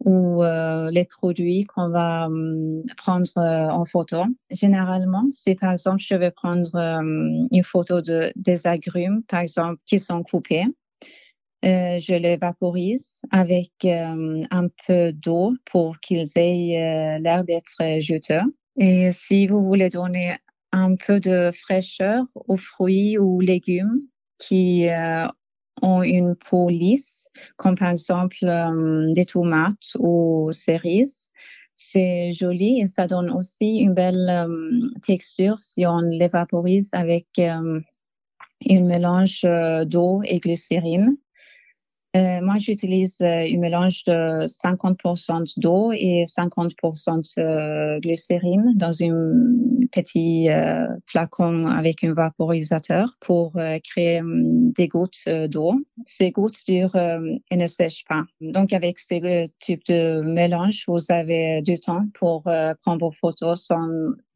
ou 0.05 0.43
euh, 0.43 0.91
les 0.91 1.05
produits 1.05 1.64
qu'on 1.64 1.89
va 1.89 2.28
prendre 2.97 3.30
en 3.37 3.85
photo. 3.85 4.24
Généralement, 4.51 5.24
si 5.30 5.55
par 5.55 5.72
exemple 5.72 6.01
je 6.01 6.14
vais 6.14 6.30
prendre 6.30 6.68
une 6.74 7.64
photo 7.64 8.03
de 8.03 8.30
des 8.37 8.66
agrumes, 8.66 9.22
par 9.22 9.41
exemple, 9.41 9.80
qui 9.87 9.99
sont 9.99 10.22
coupés, 10.22 10.66
euh, 11.65 11.99
je 11.99 12.15
les 12.15 12.37
vaporise 12.37 13.23
avec 13.31 13.71
euh, 13.87 14.45
un 14.51 14.69
peu 14.87 15.12
d'eau 15.12 15.55
pour 15.65 15.99
qu'ils 15.99 16.31
aient 16.37 17.17
euh, 17.17 17.19
l'air 17.21 17.43
d'être 17.45 18.01
juteux. 18.01 18.43
Et 18.77 19.12
si 19.12 19.47
vous 19.47 19.65
voulez 19.65 19.89
donner 19.89 20.37
un 20.73 20.95
peu 20.97 21.21
de 21.21 21.51
fraîcheur 21.53 22.25
aux 22.35 22.59
fruits 22.59 23.17
ou 23.17 23.41
légumes 23.41 24.01
qui 24.39 24.89
ont 25.81 26.03
une 26.03 26.35
peau 26.35 26.69
lisse, 26.69 27.29
comme 27.57 27.77
par 27.77 27.91
exemple 27.91 28.45
des 29.15 29.25
tomates 29.25 29.97
ou 30.01 30.51
cerises, 30.51 31.31
c'est 31.77 32.33
joli 32.33 32.81
et 32.81 32.89
ça 32.89 33.07
donne 33.07 33.31
aussi 33.31 33.77
une 33.77 33.95
belle 33.95 34.49
texture 35.07 35.61
si 35.61 35.87
on 35.87 36.01
les 36.01 36.29
vaporise 36.29 36.91
avec 36.93 37.39
un 37.39 37.81
mélange 38.69 39.47
d'eau 39.87 40.23
et 40.25 40.41
glycérine. 40.41 41.17
Euh, 42.17 42.41
moi, 42.43 42.59
j'utilise 42.59 43.21
euh, 43.23 43.45
un 43.45 43.59
mélange 43.59 44.05
de 44.05 44.47
50% 44.47 45.59
d'eau 45.59 45.91
et 45.93 46.27
50% 46.27 47.37
de 47.37 48.01
glycérine 48.01 48.73
dans 48.77 48.93
un 49.03 49.89
petit 49.91 50.49
euh, 50.49 50.87
flacon 51.07 51.67
avec 51.67 52.05
un 52.05 52.15
vaporisateur 52.15 53.17
pour 53.21 53.59
créer 53.83 54.21
des 54.25 54.89
gouttes 54.89 55.29
d'eau. 55.49 55.75
Ces 56.07 56.31
gouttes 56.31 56.61
durent 56.69 56.97
et 56.97 57.57
ne 57.57 57.67
sèchent 57.67 58.05
pas. 58.09 58.25
Donc, 58.41 58.73
avec 58.73 58.99
ce 58.99 59.47
type 59.59 59.85
de 59.87 60.23
mélange, 60.23 60.85
vous 60.87 60.99
avez 61.09 61.62
du 61.62 61.79
temps 61.79 62.07
pour 62.15 62.43
prendre 62.83 62.99
vos 63.01 63.12
photos 63.12 63.65
sans, 63.65 63.89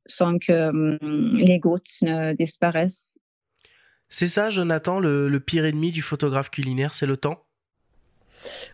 sans 0.07 0.39
que 0.39 0.99
les 1.37 1.59
gouttes 1.59 2.03
ne 2.03 2.35
disparaissent. 2.35 3.19
C'est 4.09 4.29
ça, 4.29 4.51
Jonathan, 4.51 5.01
le 5.01 5.39
pire 5.39 5.65
ennemi 5.65 5.93
du 5.93 6.03
photographe 6.03 6.51
culinaire, 6.51 6.95
c'est 6.95 7.07
le 7.07 7.17
temps? 7.17 7.48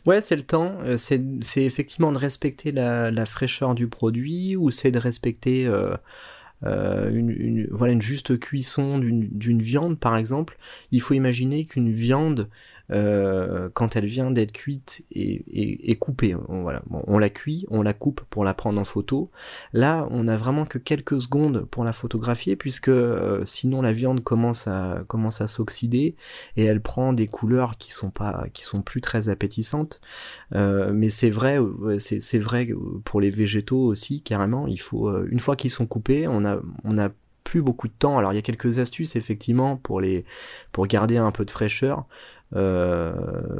Ouais, 0.06 0.20
c'est 0.20 0.36
le 0.36 0.42
temps. 0.42 0.78
Euh, 0.84 0.96
c'est 0.96 1.62
effectivement 1.62 2.12
de 2.12 2.18
respecter 2.18 2.72
la, 2.72 3.26
fraîcheur 3.26 3.74
du 3.74 3.88
produit 3.88 4.56
ou 4.56 4.70
c'est 4.70 4.90
de 4.90 4.98
respecter 4.98 5.66
euh, 5.66 5.96
euh, 6.64 7.10
une, 7.12 7.66
voilà, 7.70 7.92
une 7.92 8.02
juste 8.02 8.38
cuisson 8.38 8.98
d'une 8.98 9.62
viande, 9.62 9.98
par 9.98 10.16
exemple. 10.16 10.58
Il 10.92 11.00
faut 11.00 11.14
imaginer 11.14 11.64
qu'une 11.64 11.92
viande 11.92 12.48
euh, 12.90 13.70
quand 13.72 13.96
elle 13.96 14.06
vient 14.06 14.30
d'être 14.30 14.52
cuite 14.52 15.04
et, 15.10 15.96
coupée. 15.96 16.34
On, 16.48 16.62
voilà. 16.62 16.82
on 16.90 17.18
la 17.18 17.30
cuit, 17.30 17.64
on 17.70 17.82
la 17.82 17.94
coupe 17.94 18.22
pour 18.28 18.44
la 18.44 18.54
prendre 18.54 18.80
en 18.80 18.84
photo. 18.84 19.30
Là, 19.72 20.06
on 20.10 20.28
a 20.28 20.36
vraiment 20.36 20.66
que 20.66 20.78
quelques 20.78 21.20
secondes 21.20 21.64
pour 21.70 21.84
la 21.84 21.92
photographier 21.92 22.56
puisque 22.56 22.88
euh, 22.88 23.44
sinon 23.44 23.80
la 23.82 23.92
viande 23.92 24.22
commence 24.22 24.66
à 24.66 25.04
commence 25.08 25.40
à 25.40 25.48
s'oxyder 25.48 26.14
et 26.56 26.64
elle 26.64 26.80
prend 26.80 27.12
des 27.12 27.26
couleurs 27.26 27.78
qui 27.78 27.90
sont 27.90 28.10
pas 28.10 28.46
qui 28.52 28.64
sont 28.64 28.82
plus 28.82 29.00
très 29.00 29.28
appétissantes. 29.28 30.00
Euh, 30.54 30.92
mais 30.92 31.08
c'est 31.08 31.30
vrai, 31.30 31.58
c'est 31.98 32.38
vrai 32.38 32.68
pour 33.04 33.20
les 33.20 33.30
végétaux 33.30 33.84
aussi 33.84 34.22
carrément. 34.22 34.66
Il 34.66 34.80
faut 34.80 35.24
une 35.26 35.40
fois 35.40 35.56
qu'ils 35.56 35.70
sont 35.70 35.86
coupés, 35.86 36.28
on 36.28 36.44
a 36.44 36.60
on 36.84 36.98
a 36.98 37.10
plus 37.44 37.62
beaucoup 37.62 37.88
de 37.88 37.92
temps. 37.92 38.18
Alors 38.18 38.32
il 38.32 38.36
y 38.36 38.38
a 38.38 38.42
quelques 38.42 38.78
astuces 38.78 39.16
effectivement 39.16 39.76
pour 39.76 40.00
les 40.00 40.24
pour 40.72 40.86
garder 40.86 41.18
un 41.18 41.30
peu 41.30 41.44
de 41.44 41.50
fraîcheur. 41.50 42.06
Euh, 42.54 43.12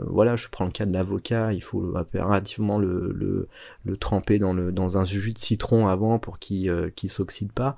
voilà, 0.07 0.36
je 0.36 0.49
prends 0.49 0.64
le 0.64 0.70
cas 0.70 0.86
de 0.86 0.92
l'avocat, 0.92 1.53
il 1.53 1.62
faut 1.62 1.97
impérativement 1.97 2.78
le, 2.78 3.12
le, 3.12 3.49
le, 3.84 3.97
tremper 3.97 4.38
dans, 4.38 4.53
le, 4.53 4.70
dans 4.70 4.99
un 4.99 5.05
jus 5.05 5.32
de 5.32 5.38
citron 5.38 5.88
avant 5.88 6.18
pour 6.18 6.38
qu'il 6.38 6.68
euh, 6.70 6.90
s'oxyde 7.09 7.53
pas. 7.53 7.76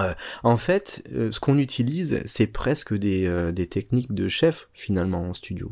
Euh, 0.00 0.14
en 0.42 0.56
fait, 0.56 1.04
ce 1.12 1.38
qu'on 1.38 1.58
utilise, 1.58 2.20
c'est 2.24 2.48
presque 2.48 2.92
des, 2.92 3.52
des 3.52 3.68
techniques 3.68 4.12
de 4.12 4.26
chef 4.26 4.68
finalement 4.74 5.28
en 5.28 5.34
studio. 5.34 5.70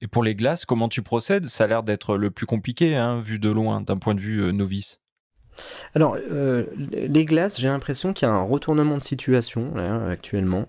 Et 0.00 0.06
pour 0.06 0.22
les 0.22 0.34
glaces, 0.34 0.64
comment 0.64 0.88
tu 0.88 1.02
procèdes? 1.02 1.46
Ça 1.46 1.64
a 1.64 1.66
l'air 1.66 1.82
d'être 1.82 2.16
le 2.16 2.30
plus 2.30 2.46
compliqué, 2.46 2.96
hein, 2.96 3.20
vu 3.20 3.38
de 3.38 3.50
loin, 3.50 3.82
d'un 3.82 3.98
point 3.98 4.14
de 4.14 4.20
vue 4.20 4.52
novice. 4.52 5.00
Alors, 5.94 6.16
les 6.16 7.24
glaces, 7.26 7.60
j'ai 7.60 7.68
l'impression 7.68 8.12
qu'il 8.12 8.26
y 8.26 8.30
a 8.30 8.34
un 8.34 8.42
retournement 8.42 8.96
de 8.96 9.02
situation 9.02 9.74
là, 9.74 10.08
actuellement. 10.08 10.68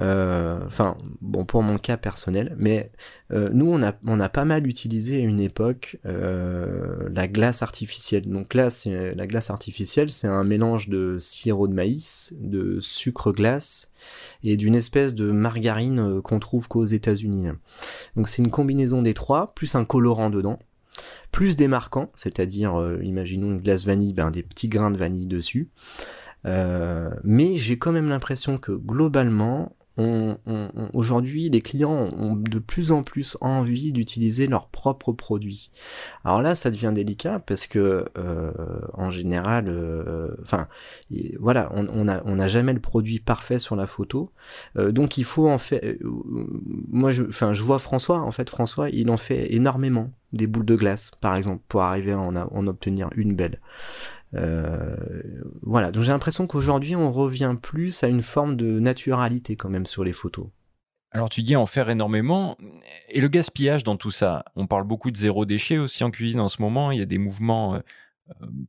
Euh, 0.00 0.58
enfin, 0.66 0.96
bon, 1.20 1.44
pour 1.44 1.62
mon 1.62 1.78
cas 1.78 1.96
personnel, 1.96 2.56
mais 2.58 2.90
euh, 3.32 3.50
nous, 3.52 3.66
on 3.70 3.82
a, 3.82 3.94
on 4.06 4.18
a 4.18 4.28
pas 4.28 4.44
mal 4.44 4.66
utilisé 4.66 5.16
à 5.16 5.20
une 5.20 5.38
époque 5.38 5.98
euh, 6.04 7.08
la 7.12 7.28
glace 7.28 7.62
artificielle. 7.62 8.28
Donc 8.28 8.54
là, 8.54 8.70
c'est 8.70 9.14
la 9.14 9.26
glace 9.26 9.50
artificielle, 9.50 10.10
c'est 10.10 10.26
un 10.26 10.44
mélange 10.44 10.88
de 10.88 11.18
sirop 11.20 11.68
de 11.68 11.74
maïs, 11.74 12.34
de 12.40 12.80
sucre 12.80 13.32
glace 13.32 13.92
et 14.42 14.56
d'une 14.56 14.74
espèce 14.74 15.14
de 15.14 15.30
margarine 15.30 16.20
qu'on 16.22 16.40
trouve 16.40 16.66
qu'aux 16.66 16.84
États-Unis. 16.84 17.48
Donc 18.16 18.28
c'est 18.28 18.42
une 18.42 18.50
combinaison 18.50 19.00
des 19.00 19.14
trois, 19.14 19.54
plus 19.54 19.74
un 19.74 19.84
colorant 19.84 20.30
dedans 20.30 20.58
plus 21.32 21.56
des 21.56 21.66
marquants, 21.66 22.12
c'est-à-dire, 22.14 22.80
imaginons 23.02 23.50
une 23.50 23.60
glace 23.60 23.84
vanille, 23.84 24.12
ben, 24.12 24.30
des 24.30 24.44
petits 24.44 24.68
grains 24.68 24.92
de 24.92 24.96
vanille 24.96 25.26
dessus. 25.26 25.68
mais 26.44 27.56
j'ai 27.56 27.76
quand 27.78 27.90
même 27.90 28.08
l'impression 28.08 28.58
que 28.58 28.70
globalement, 28.70 29.74
on, 29.96 30.38
aujourd'hui, 30.92 31.48
les 31.50 31.60
clients 31.60 32.10
ont 32.18 32.34
de 32.34 32.58
plus 32.58 32.90
en 32.90 33.02
plus 33.02 33.36
envie 33.40 33.92
d'utiliser 33.92 34.46
leurs 34.46 34.68
propres 34.68 35.12
produits. 35.12 35.70
Alors 36.24 36.42
là, 36.42 36.54
ça 36.54 36.70
devient 36.70 36.92
délicat 36.94 37.38
parce 37.38 37.66
que, 37.66 38.06
euh, 38.18 38.52
en 38.94 39.10
général, 39.10 39.68
euh, 39.68 40.34
enfin, 40.42 40.68
voilà, 41.38 41.70
on 41.74 42.04
n'a 42.04 42.22
on 42.24 42.38
a 42.38 42.48
jamais 42.48 42.72
le 42.72 42.80
produit 42.80 43.20
parfait 43.20 43.58
sur 43.58 43.76
la 43.76 43.86
photo, 43.86 44.32
euh, 44.76 44.90
donc 44.90 45.16
il 45.18 45.24
faut 45.24 45.48
en 45.48 45.58
fait. 45.58 45.98
moi, 46.02 47.10
je, 47.10 47.24
enfin, 47.24 47.52
je 47.52 47.62
vois 47.62 47.78
François. 47.78 48.20
En 48.20 48.32
fait, 48.32 48.50
François, 48.50 48.90
il 48.90 49.10
en 49.10 49.16
fait 49.16 49.52
énormément 49.54 50.10
des 50.34 50.46
boules 50.46 50.66
de 50.66 50.76
glace, 50.76 51.10
par 51.20 51.34
exemple, 51.36 51.62
pour 51.68 51.82
arriver 51.82 52.12
à 52.12 52.18
en 52.18 52.66
obtenir 52.66 53.08
une 53.16 53.34
belle. 53.34 53.60
Euh, 54.34 54.96
voilà, 55.62 55.90
donc 55.90 56.02
j'ai 56.02 56.10
l'impression 56.10 56.46
qu'aujourd'hui 56.46 56.96
on 56.96 57.12
revient 57.12 57.54
plus 57.60 58.02
à 58.02 58.08
une 58.08 58.22
forme 58.22 58.56
de 58.56 58.80
naturalité 58.80 59.56
quand 59.56 59.68
même 59.68 59.86
sur 59.86 60.02
les 60.04 60.12
photos. 60.12 60.46
Alors 61.12 61.30
tu 61.30 61.42
dis 61.42 61.54
en 61.54 61.66
faire 61.66 61.88
énormément. 61.88 62.58
Et 63.08 63.20
le 63.20 63.28
gaspillage 63.28 63.84
dans 63.84 63.96
tout 63.96 64.10
ça, 64.10 64.44
on 64.56 64.66
parle 64.66 64.84
beaucoup 64.84 65.12
de 65.12 65.16
zéro 65.16 65.44
déchet 65.44 65.78
aussi 65.78 66.02
en 66.02 66.10
cuisine 66.10 66.40
en 66.40 66.48
ce 66.48 66.60
moment. 66.60 66.90
Il 66.90 66.98
y 66.98 67.02
a 67.02 67.06
des 67.06 67.18
mouvements 67.18 67.80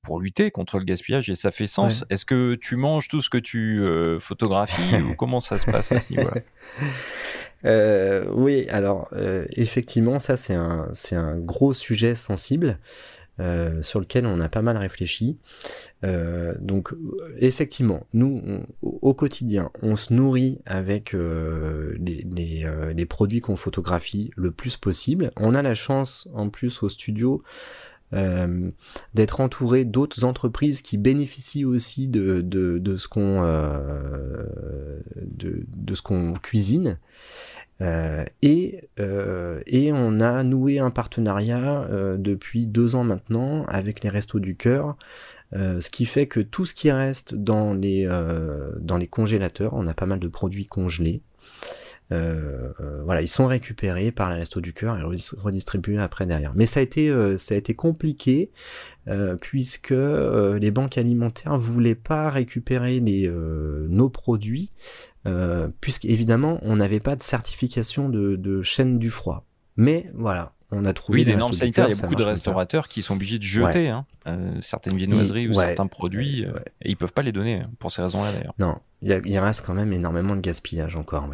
pour 0.04 0.20
lutter 0.20 0.52
contre 0.52 0.78
le 0.78 0.86
gaspillage 0.86 1.30
et 1.32 1.36
ça 1.36 1.50
fait 1.50 1.66
sens. 1.66 2.06
Est-ce 2.12 2.26
que 2.26 2.54
tu 2.54 2.76
manges 2.76 3.08
tout 3.08 3.22
ce 3.22 3.32
que 3.32 3.40
tu 3.40 3.84
photographies 4.20 4.96
ou 5.10 5.16
comment 5.16 5.40
ça 5.40 5.58
se 5.58 5.66
passe 5.66 5.92
à 5.92 6.00
ce 6.00 6.14
niveau-là? 6.14 6.42
euh, 7.66 8.26
oui, 8.34 8.68
alors 8.70 9.08
euh, 9.14 9.46
effectivement, 9.52 10.20
ça 10.20 10.38
c'est 10.38 10.54
un, 10.54 10.90
c'est 10.94 11.16
un 11.16 11.38
gros 11.38 11.74
sujet 11.74 12.16
sensible. 12.16 12.80
Euh, 13.42 13.82
sur 13.82 14.00
lequel 14.00 14.26
on 14.26 14.40
a 14.40 14.48
pas 14.48 14.62
mal 14.62 14.78
réfléchi. 14.78 15.38
donc 16.62 16.94
effectivement, 17.38 18.08
nous, 18.14 18.64
au 18.82 19.14
quotidien, 19.14 19.72
on 19.82 19.98
se 19.98 20.14
nourrit 20.14 20.60
avec 20.66 21.12
les, 21.12 22.26
les, 22.34 22.66
les, 22.96 23.06
produits 23.06 23.42
qu'on 23.42 23.58
photographie 23.58 24.32
le 24.38 24.52
plus 24.52 24.78
possible. 24.78 25.32
On 25.36 25.54
a 25.54 25.62
la 25.62 25.74
chance, 25.74 26.30
en 26.34 26.48
plus, 26.48 26.82
au 26.82 26.88
studio, 26.88 27.44
euh, 28.14 28.70
d'être 29.14 29.40
entouré 29.42 29.84
d'autres 29.84 30.24
entreprises 30.24 30.82
qui 30.82 30.98
bénéficient 30.98 31.66
aussi 31.66 32.08
de, 32.08 32.42
de, 32.42 32.78
de 32.78 32.98
ce 32.98 33.08
qu'on 33.08 33.44
euh, 33.44 34.44
de, 35.22 35.66
de, 35.76 35.96
ce 35.96 36.02
qu'on 36.02 36.34
cuisine. 36.34 37.00
Euh, 37.82 38.24
et, 38.42 38.88
euh, 39.00 39.62
et 39.68 39.92
on 39.92 40.22
a 40.22 40.44
noué 40.44 40.80
un 40.80 40.92
partenariat 40.92 41.88
euh, 41.92 42.16
depuis 42.18 42.68
deux 42.68 42.96
ans 42.96 43.04
maintenant 43.04 43.66
avec 43.66 44.02
les 44.02 44.10
Restos 44.10 44.40
du 44.40 44.56
Cœur, 44.56 44.96
ce 45.54 45.90
qui 45.90 46.06
fait 46.06 46.28
que 46.28 46.42
tout 46.42 46.66
ce 46.66 46.74
qui 46.74 46.92
reste 46.92 47.34
dans 47.34 47.74
les, 47.74 48.06
dans 48.82 48.98
les 48.98 49.08
congélateurs, 49.08 49.74
on 49.74 49.88
a 49.88 49.94
pas 49.94 50.06
mal 50.06 50.20
de 50.20 50.28
produits 50.28 50.66
congelés. 50.66 51.22
Euh, 52.12 52.72
voilà, 53.04 53.22
ils 53.22 53.28
sont 53.28 53.48
récupérés 53.48 54.12
par 54.12 54.30
les 54.30 54.38
Restos 54.38 54.62
du 54.62 54.74
Cœur 54.74 54.98
et 54.98 55.04
redistribués 55.04 55.98
après 55.98 56.26
derrière. 56.26 56.54
Mais 56.56 56.66
ça 56.66 56.80
a 56.80 56.84
été, 56.84 57.14
ça 57.38 57.56
a 57.56 57.58
été 57.58 57.74
compliqué 57.74 58.52
puisque 59.42 59.92
les 59.92 60.72
banques 60.72 60.98
alimentaires 60.98 61.58
voulaient 61.58 61.96
pas 61.96 62.30
récupérer 62.30 63.00
les, 63.00 63.28
nos 63.30 64.10
produits 64.10 64.72
euh, 65.28 65.68
puisqu'évidemment, 65.82 66.60
on 66.62 66.76
n'avait 66.76 67.00
pas 67.00 67.16
de 67.16 67.22
certification 67.22 68.10
de, 68.10 68.62
chaîne 68.62 69.00
du 69.00 69.10
froid. 69.10 69.46
Mais 69.78 70.08
voilà, 70.14 70.54
on 70.72 70.86
a 70.86 70.94
trouvé 70.94 71.20
oui, 71.20 71.26
des 71.26 71.36
normes 71.36 71.54
sanitaires. 71.54 71.88
Il 71.90 71.96
y 71.96 72.00
a 72.00 72.02
beaucoup 72.02 72.16
de 72.16 72.24
restaurateurs 72.24 72.88
qui 72.88 73.02
sont 73.02 73.16
obligés 73.16 73.40
de 73.40 73.44
jeter 73.44 73.90
hein, 73.90 74.06
euh, 74.28 74.56
certaines 74.62 74.96
viennoiseries 74.96 75.48
ou 75.48 75.54
certains 75.54 75.88
produits, 75.88 76.46
euh, 76.46 76.54
et 76.82 76.90
ils 76.90 76.98
peuvent 76.98 77.14
pas 77.14 77.24
les 77.24 77.32
donner 77.32 77.62
hein, 77.62 77.72
pour 77.80 77.92
ces 77.92 78.02
raisons-là 78.02 78.32
d'ailleurs. 78.32 78.54
Non, 78.60 78.80
il, 79.02 79.40
reste 79.40 79.66
quand 79.66 79.74
même 79.74 79.94
énormément 79.94 80.36
de 80.36 80.42
gaspillage 80.42 80.96
encore, 80.96 81.28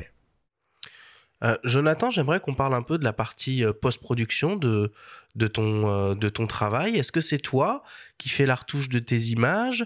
oui. 1.42 1.50
Jonathan, 1.64 2.12
j'aimerais 2.12 2.40
qu'on 2.40 2.56
parle 2.56 2.74
un 2.74 2.84
peu 2.84 2.98
de 2.98 3.04
la 3.04 3.14
partie 3.14 3.64
post-production 3.82 4.56
de, 4.56 4.92
de, 5.36 5.48
ton, 5.48 6.14
de 6.14 6.30
ton 6.30 6.48
travail. 6.48 6.98
Est-ce 6.98 7.12
que 7.12 7.22
c'est 7.22 7.40
toi 7.40 7.84
qui 8.18 8.30
fais 8.30 8.46
la 8.46 8.56
retouche 8.56 8.90
de 8.90 9.00
tes 9.00 9.18
images? 9.18 9.86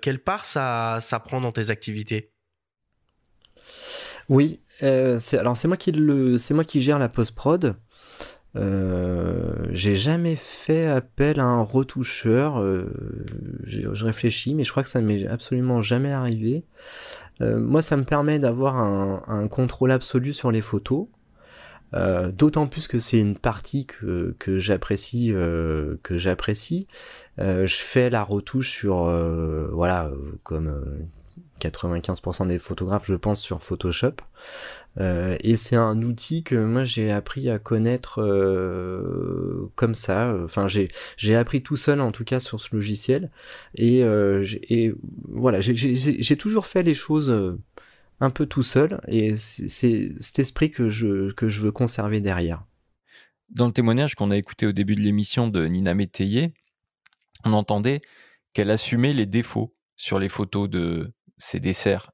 Quelle 0.00 0.18
part 0.18 0.44
ça, 0.44 0.98
ça 1.00 1.18
prend 1.20 1.40
dans 1.40 1.52
tes 1.52 1.70
activités? 1.70 2.30
Oui, 4.28 4.60
euh, 4.82 5.18
alors 5.32 5.56
c'est 5.56 5.68
moi 5.68 5.76
qui 5.76 5.92
moi 5.92 6.64
qui 6.64 6.80
gère 6.80 6.98
la 6.98 7.08
post 7.08 7.34
prod. 7.34 7.76
Euh, 8.56 9.66
j'ai 9.70 9.96
jamais 9.96 10.36
fait 10.36 10.86
appel 10.86 11.40
à 11.40 11.44
un 11.44 11.62
retoucheur. 11.62 12.60
Euh, 12.60 12.86
je 13.64 14.04
réfléchis, 14.04 14.54
mais 14.54 14.64
je 14.64 14.70
crois 14.70 14.82
que 14.82 14.88
ça 14.88 15.00
m'est 15.00 15.26
absolument 15.26 15.82
jamais 15.82 16.12
arrivé. 16.12 16.64
Moi, 17.40 17.82
ça 17.82 17.96
me 17.96 18.04
permet 18.04 18.38
d'avoir 18.38 18.76
un, 18.76 19.48
contrôle 19.48 19.90
absolu 19.90 20.32
sur 20.32 20.50
les 20.50 20.62
photos. 20.62 21.06
D'autant 22.32 22.66
plus 22.66 22.88
que 22.88 22.98
c'est 22.98 23.18
une 23.18 23.36
partie 23.36 23.86
que, 23.86 24.34
j'apprécie, 24.58 25.28
que 25.28 26.16
j'apprécie. 26.16 26.86
je 27.38 27.66
fais 27.66 28.10
la 28.10 28.22
retouche 28.22 28.70
sur, 28.70 29.04
voilà, 29.72 30.10
comme 30.42 31.08
95% 31.60 32.48
des 32.48 32.58
photographes, 32.58 33.06
je 33.06 33.14
pense, 33.14 33.40
sur 33.40 33.62
Photoshop. 33.62 34.16
Euh, 35.00 35.36
et 35.40 35.56
c'est 35.56 35.76
un 35.76 36.02
outil 36.02 36.44
que 36.44 36.54
moi 36.54 36.84
j'ai 36.84 37.10
appris 37.10 37.50
à 37.50 37.58
connaître 37.58 38.22
euh, 38.22 39.70
comme 39.74 39.94
ça. 39.94 40.34
Enfin, 40.44 40.68
j'ai 40.68 40.90
j'ai 41.16 41.34
appris 41.34 41.62
tout 41.62 41.76
seul 41.76 42.00
en 42.00 42.12
tout 42.12 42.24
cas 42.24 42.40
sur 42.40 42.60
ce 42.60 42.74
logiciel. 42.74 43.30
Et, 43.74 44.04
euh, 44.04 44.44
voilà, 45.28 45.60
j'ai 45.60 46.36
toujours 46.36 46.66
fait 46.66 46.82
les 46.82 46.94
choses 46.94 47.58
un 48.20 48.30
peu 48.30 48.46
tout 48.46 48.62
seul. 48.62 49.00
Et 49.08 49.36
c'est 49.36 50.12
cet 50.20 50.38
esprit 50.38 50.70
que 50.70 50.88
je 50.88 51.32
que 51.32 51.48
je 51.48 51.60
veux 51.62 51.72
conserver 51.72 52.20
derrière. 52.20 52.64
Dans 53.50 53.66
le 53.66 53.72
témoignage 53.72 54.14
qu'on 54.14 54.30
a 54.30 54.36
écouté 54.36 54.66
au 54.66 54.72
début 54.72 54.94
de 54.94 55.00
l'émission 55.00 55.48
de 55.48 55.66
Nina 55.66 55.94
Métayer, 55.94 56.52
on 57.44 57.52
entendait 57.52 58.00
qu'elle 58.52 58.70
assumait 58.70 59.12
les 59.12 59.26
défauts 59.26 59.74
sur 59.96 60.18
les 60.18 60.28
photos 60.28 60.68
de, 60.68 61.12
ces 61.38 61.60
desserts. 61.60 62.10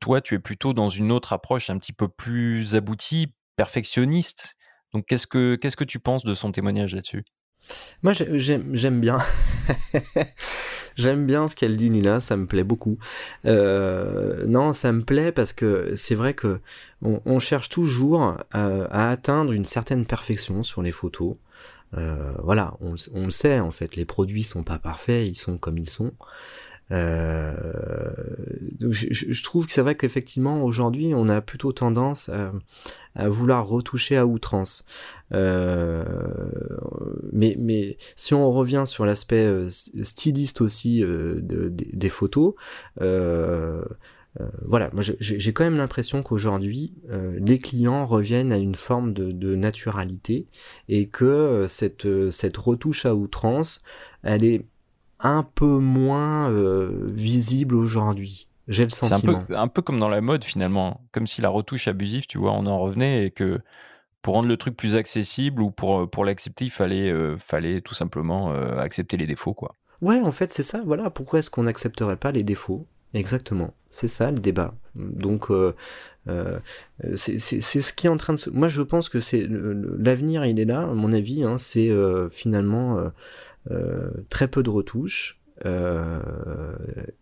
Toi, 0.00 0.20
tu 0.20 0.34
es 0.34 0.38
plutôt 0.38 0.72
dans 0.72 0.88
une 0.88 1.12
autre 1.12 1.32
approche 1.32 1.70
un 1.70 1.78
petit 1.78 1.92
peu 1.92 2.08
plus 2.08 2.74
aboutie, 2.74 3.32
perfectionniste. 3.56 4.56
Donc, 4.92 5.06
qu'est-ce 5.06 5.26
que, 5.26 5.56
que 5.56 5.84
tu 5.84 5.98
penses 5.98 6.24
de 6.24 6.34
son 6.34 6.52
témoignage 6.52 6.94
là-dessus? 6.94 7.24
Moi, 8.02 8.12
j'aime 8.12 9.00
bien. 9.00 9.18
j'aime 10.96 11.26
bien 11.26 11.48
ce 11.48 11.56
qu'elle 11.56 11.76
dit, 11.76 11.90
Nina, 11.90 12.20
ça 12.20 12.36
me 12.36 12.46
plaît 12.46 12.64
beaucoup. 12.64 12.98
Euh, 13.44 14.46
non, 14.46 14.72
ça 14.72 14.92
me 14.92 15.02
plaît 15.02 15.32
parce 15.32 15.52
que 15.52 15.94
c'est 15.96 16.14
vrai 16.14 16.34
que 16.34 16.60
on, 17.02 17.38
cherche 17.38 17.68
toujours 17.68 18.36
à, 18.52 19.10
atteindre 19.10 19.52
une 19.52 19.64
certaine 19.64 20.06
perfection 20.06 20.62
sur 20.62 20.82
les 20.82 20.92
photos. 20.92 21.36
Euh, 21.94 22.32
voilà, 22.42 22.74
on, 22.80 22.94
on, 23.14 23.26
le 23.26 23.30
sait 23.30 23.60
en 23.60 23.70
fait, 23.70 23.96
les 23.96 24.04
produits 24.04 24.42
sont 24.42 24.64
pas 24.64 24.78
parfaits, 24.78 25.26
ils 25.26 25.36
sont 25.36 25.56
comme 25.56 25.78
ils 25.78 25.88
sont. 25.88 26.12
Euh, 26.92 27.52
donc 28.78 28.92
je, 28.92 29.06
je, 29.10 29.42
trouve 29.42 29.66
que 29.66 29.72
c'est 29.72 29.80
vrai 29.80 29.96
qu'effectivement 29.96 30.62
aujourd'hui 30.62 31.14
on 31.16 31.28
a 31.28 31.40
plutôt 31.40 31.72
tendance 31.72 32.28
à, 32.28 32.52
à 33.16 33.28
vouloir 33.28 33.66
retoucher 33.66 34.16
à 34.16 34.26
outrance. 34.26 34.84
Euh, 35.32 36.04
mais, 37.32 37.56
mais 37.58 37.96
si 38.14 38.34
on 38.34 38.50
revient 38.52 38.84
sur 38.86 39.04
l'aspect 39.04 39.44
euh, 39.44 39.68
styliste 39.68 40.60
aussi 40.60 41.02
euh, 41.02 41.40
de, 41.40 41.68
des 41.70 42.08
photos, 42.08 42.54
euh, 43.00 43.82
voilà, 44.66 44.90
moi 44.92 45.02
j'ai 45.02 45.52
quand 45.54 45.64
même 45.64 45.78
l'impression 45.78 46.22
qu'aujourd'hui 46.22 46.92
les 47.38 47.58
clients 47.58 48.04
reviennent 48.04 48.52
à 48.52 48.58
une 48.58 48.74
forme 48.74 49.14
de, 49.14 49.32
de 49.32 49.56
naturalité 49.56 50.46
et 50.90 51.06
que 51.06 51.64
cette, 51.68 52.06
cette 52.30 52.58
retouche 52.58 53.06
à 53.06 53.14
outrance, 53.14 53.82
elle 54.22 54.44
est 54.44 54.66
un 55.20 55.42
peu 55.42 55.78
moins 55.78 56.50
euh, 56.50 57.10
visible 57.14 57.74
aujourd'hui. 57.74 58.48
J'ai 58.68 58.84
le 58.84 58.90
sentiment. 58.90 59.44
C'est 59.48 59.54
un 59.54 59.68
peu, 59.68 59.82
comme 59.82 60.00
dans 60.00 60.08
la 60.08 60.20
mode 60.20 60.44
finalement, 60.44 61.00
comme 61.12 61.26
si 61.26 61.40
la 61.40 61.48
retouche 61.48 61.88
abusive, 61.88 62.26
tu 62.26 62.38
vois, 62.38 62.52
on 62.52 62.66
en 62.66 62.78
revenait 62.78 63.26
et 63.26 63.30
que 63.30 63.60
pour 64.22 64.34
rendre 64.34 64.48
le 64.48 64.56
truc 64.56 64.76
plus 64.76 64.96
accessible 64.96 65.62
ou 65.62 65.70
pour, 65.70 66.10
pour 66.10 66.24
l'accepter, 66.24 66.64
il 66.64 66.70
fallait, 66.70 67.10
euh, 67.10 67.36
fallait 67.38 67.80
tout 67.80 67.94
simplement 67.94 68.50
euh, 68.50 68.76
accepter 68.78 69.16
les 69.16 69.26
défauts, 69.26 69.54
quoi. 69.54 69.74
Ouais, 70.02 70.20
en 70.20 70.32
fait, 70.32 70.52
c'est 70.52 70.64
ça. 70.64 70.82
Voilà, 70.84 71.10
pourquoi 71.10 71.38
est-ce 71.38 71.48
qu'on 71.48 71.62
n'accepterait 71.62 72.16
pas 72.16 72.32
les 72.32 72.42
défauts? 72.42 72.86
Exactement, 73.14 73.72
c'est 73.88 74.08
ça 74.08 74.30
le 74.30 74.38
débat. 74.38 74.74
Donc, 74.94 75.46
c'est 77.14 77.38
ce 77.38 77.92
qui 77.92 78.06
est 78.06 78.10
en 78.10 78.16
train 78.18 78.34
de 78.34 78.38
se. 78.38 78.50
Moi, 78.50 78.68
je 78.68 78.82
pense 78.82 79.08
que 79.08 79.20
c'est 79.20 79.46
l'avenir, 79.48 80.44
il 80.44 80.60
est 80.60 80.66
là. 80.66 80.82
À 80.82 80.92
mon 80.92 81.12
avis, 81.12 81.44
hein, 81.44 81.56
c'est 81.56 81.90
finalement 82.30 82.98
euh, 82.98 83.08
très 84.28 84.48
peu 84.48 84.62
de 84.62 84.70
retouches 84.70 85.40
euh, 85.64 86.20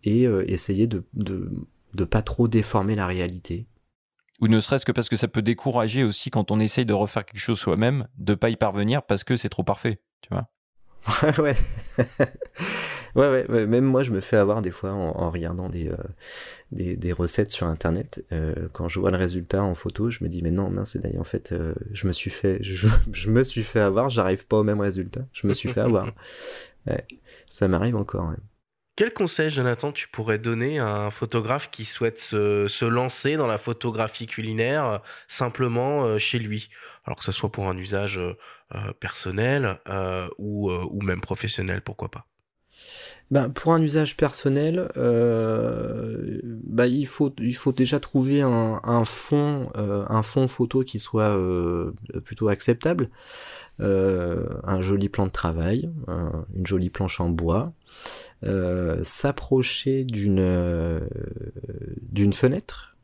et 0.03 0.27
euh, 0.27 0.43
essayer 0.49 0.87
de, 0.87 1.05
de, 1.13 2.03
pas 2.03 2.21
trop 2.21 2.47
déformer 2.47 2.95
la 2.95 3.07
réalité. 3.07 3.67
Ou 4.41 4.49
ne 4.49 4.59
serait-ce 4.59 4.85
que 4.85 4.91
parce 4.91 5.07
que 5.07 5.15
ça 5.15 5.29
peut 5.29 5.41
décourager 5.41 6.03
aussi 6.03 6.29
quand 6.29 6.51
on 6.51 6.59
essaye 6.59 6.85
de 6.85 6.93
refaire 6.93 7.25
quelque 7.25 7.39
chose 7.39 7.59
soi-même, 7.59 8.07
de 8.17 8.35
pas 8.35 8.49
y 8.49 8.57
parvenir 8.57 9.03
parce 9.03 9.23
que 9.23 9.37
c'est 9.37 9.47
trop 9.47 9.63
parfait, 9.63 10.01
tu 10.21 10.29
vois. 10.29 10.49
ouais. 11.37 11.55
ouais, 13.15 13.45
ouais, 13.47 13.65
même 13.67 13.85
moi 13.85 14.03
je 14.03 14.11
me 14.11 14.21
fais 14.21 14.37
avoir 14.37 14.61
des 14.61 14.71
fois 14.71 14.91
en, 14.91 15.29
regardant 15.29 15.69
des, 15.69 15.91
des, 16.71 16.95
des, 16.95 17.13
recettes 17.13 17.51
sur 17.51 17.67
internet. 17.67 18.25
quand 18.73 18.89
je 18.89 18.99
vois 18.99 19.11
le 19.11 19.17
résultat 19.17 19.63
en 19.63 19.75
photo, 19.75 20.09
je 20.09 20.23
me 20.23 20.29
dis 20.29 20.41
mais 20.41 20.51
non, 20.51 20.69
mince, 20.69 20.97
en 21.19 21.23
fait, 21.23 21.53
je 21.91 22.07
me 22.07 22.11
suis 22.11 22.31
fait, 22.31 22.57
je, 22.61 22.87
je, 23.11 23.29
me 23.29 23.43
suis 23.43 23.63
fait 23.63 23.81
avoir, 23.81 24.09
j'arrive 24.09 24.47
pas 24.47 24.57
au 24.57 24.63
même 24.63 24.81
résultat. 24.81 25.25
Je 25.31 25.47
me 25.47 25.53
suis 25.53 25.69
fait 25.69 25.81
avoir. 25.81 26.07
Ouais, 26.87 27.03
ça 27.49 27.67
m'arrive 27.67 27.95
encore. 27.95 28.35
Quel 28.97 29.11
conseil, 29.11 29.49
Jonathan, 29.49 29.91
tu 29.91 30.07
pourrais 30.07 30.39
donner 30.39 30.79
à 30.79 30.87
un 30.87 31.11
photographe 31.11 31.69
qui 31.69 31.83
souhaite 31.83 32.17
se, 32.17 32.69
se 32.69 32.85
lancer 32.85 33.35
dans 33.35 33.45
la 33.45 33.57
photographie 33.57 34.25
culinaire 34.25 34.85
euh, 34.85 34.97
simplement 35.27 36.05
euh, 36.05 36.17
chez 36.17 36.39
lui? 36.39 36.69
Alors 37.03 37.17
que 37.17 37.25
ce 37.25 37.33
soit 37.33 37.51
pour 37.51 37.67
un 37.67 37.77
usage 37.77 38.17
euh, 38.17 38.93
personnel 38.99 39.79
ou, 40.37 40.71
ou 40.71 41.01
même 41.01 41.19
professionnel, 41.19 41.81
pourquoi 41.81 42.09
pas? 42.09 42.25
Ben, 43.31 43.49
pour 43.49 43.73
un 43.73 43.81
usage 43.81 44.15
personnel, 44.15 44.89
bah, 46.43 46.87
il, 46.87 47.05
faut, 47.05 47.33
il 47.39 47.55
faut 47.55 47.71
déjà 47.73 47.99
trouver 47.99 48.41
un, 48.41 48.79
un 48.83 49.05
fond, 49.05 49.69
un 49.75 50.23
fond 50.23 50.47
photo 50.47 50.83
qui 50.83 50.99
soit 50.99 51.37
plutôt 52.23 52.47
acceptable. 52.47 53.09
Euh, 53.81 54.45
un 54.63 54.79
joli 54.81 55.09
plan 55.09 55.25
de 55.25 55.31
travail, 55.31 55.89
un- 56.07 56.45
une 56.55 56.65
jolie 56.65 56.89
planche 56.89 57.19
en 57.19 57.27
bois, 57.27 57.73
euh, 58.45 59.03
s'approcher 59.03 60.05
d'une 60.05 60.39
euh, 60.39 61.01
fenêtre, 62.33 62.95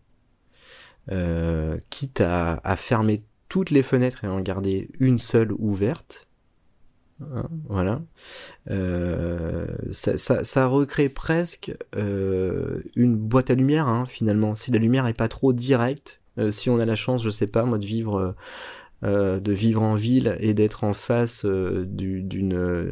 quitte 1.89 2.21
à, 2.21 2.75
fermer 2.77 3.21
toutes 3.49 3.69
les 3.69 3.83
fenêtres 3.83 4.23
et 4.23 4.27
en 4.27 4.39
garder 4.39 4.89
une 4.99 5.19
seule 5.19 5.51
ouverte. 5.51 6.29
Hein, 7.21 7.49
voilà. 7.67 8.01
Ça, 9.91 10.67
recrée 10.67 11.09
presque 11.09 11.75
une 11.97 13.15
boîte 13.17 13.51
à 13.51 13.55
lumière 13.55 13.89
hein, 13.89 14.05
finalement. 14.07 14.55
Si 14.55 14.71
la 14.71 14.79
lumière 14.79 15.05
est 15.07 15.13
pas 15.17 15.27
trop 15.27 15.51
directe, 15.51 16.21
si 16.51 16.69
on 16.69 16.79
a 16.79 16.85
la 16.85 16.95
chance, 16.95 17.21
je 17.23 17.29
sais 17.29 17.47
pas 17.47 17.65
moi, 17.65 17.77
de 17.77 17.85
vivre 17.85 18.35
euh, 19.03 19.21
euh, 19.21 19.39
de 19.39 19.51
vivre 19.51 19.81
en 19.81 19.95
ville 19.95 20.37
et 20.39 20.53
d'être 20.53 20.83
en 20.83 20.93
face 20.93 21.45
euh, 21.45 21.85
d'une 21.85 22.53
euh, 22.53 22.91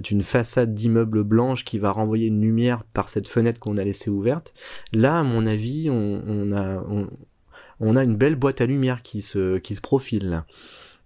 d'une 0.00 0.22
façade 0.22 0.74
d'immeuble 0.74 1.24
blanche 1.24 1.64
qui 1.64 1.78
va 1.78 1.90
renvoyer 1.90 2.26
une 2.26 2.40
lumière 2.40 2.84
par 2.92 3.08
cette 3.08 3.28
fenêtre 3.28 3.58
qu'on 3.58 3.78
a 3.78 3.84
laissée 3.84 4.10
ouverte. 4.10 4.52
Là, 4.92 5.20
à 5.20 5.22
mon 5.22 5.46
avis, 5.46 5.88
on, 5.90 6.52
a 6.52 6.84
on, 6.88 7.08
on 7.80 7.96
a 7.96 8.04
une 8.04 8.16
belle 8.16 8.36
boîte 8.36 8.60
à 8.60 8.66
lumière 8.66 9.02
qui 9.02 9.22
se 9.22 9.58
qui 9.58 9.74
se 9.74 9.80
profile 9.80 10.28
là. 10.28 10.46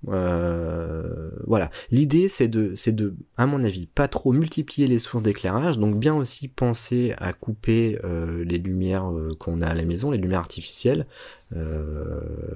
Euh, 0.09 1.31
voilà. 1.47 1.71
L'idée, 1.91 2.29
c'est 2.29 2.49
de, 2.49 2.75
c'est 2.75 2.95
de, 2.95 3.15
à 3.37 3.47
mon 3.47 3.63
avis, 3.65 3.87
pas 3.87 4.09
trop 4.09 4.33
multiplier 4.33 4.87
les 4.87 4.99
sources 4.99 5.23
d'éclairage, 5.23 5.79
donc 5.79 5.99
bien 5.99 6.15
aussi 6.15 6.49
penser 6.49 7.15
à 7.19 7.33
couper 7.33 7.99
euh, 8.05 8.45
les 8.45 8.59
lumières 8.59 9.11
euh, 9.11 9.35
qu'on 9.39 9.61
a 9.63 9.67
à 9.67 9.75
la 9.75 9.85
maison, 9.85 10.11
les 10.11 10.19
lumières 10.19 10.41
artificielles, 10.41 11.07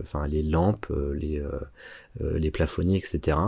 enfin 0.03 0.27
les 0.27 0.43
lampes, 0.43 0.93
les, 1.15 1.41
les 2.21 2.51
plafonniers, 2.51 2.97
etc., 2.97 3.39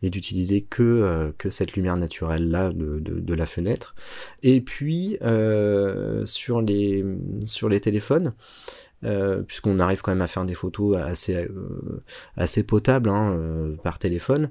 et 0.00 0.08
d'utiliser 0.08 0.62
que 0.62 1.34
que 1.36 1.50
cette 1.50 1.74
lumière 1.74 1.98
naturelle 1.98 2.48
là 2.48 2.70
de, 2.70 3.00
de, 3.00 3.20
de 3.20 3.34
la 3.34 3.44
fenêtre. 3.44 3.94
Et 4.42 4.62
puis 4.62 5.18
sur 6.24 6.62
les 6.62 7.04
sur 7.44 7.68
les 7.68 7.80
téléphones. 7.80 8.32
Euh, 9.04 9.42
puisqu'on 9.42 9.80
arrive 9.80 10.00
quand 10.00 10.12
même 10.12 10.22
à 10.22 10.28
faire 10.28 10.44
des 10.44 10.54
photos 10.54 10.96
assez 10.96 11.36
euh, 11.36 12.62
potables 12.62 13.08
hein, 13.08 13.36
euh, 13.36 13.76
par 13.82 13.98
téléphone, 13.98 14.50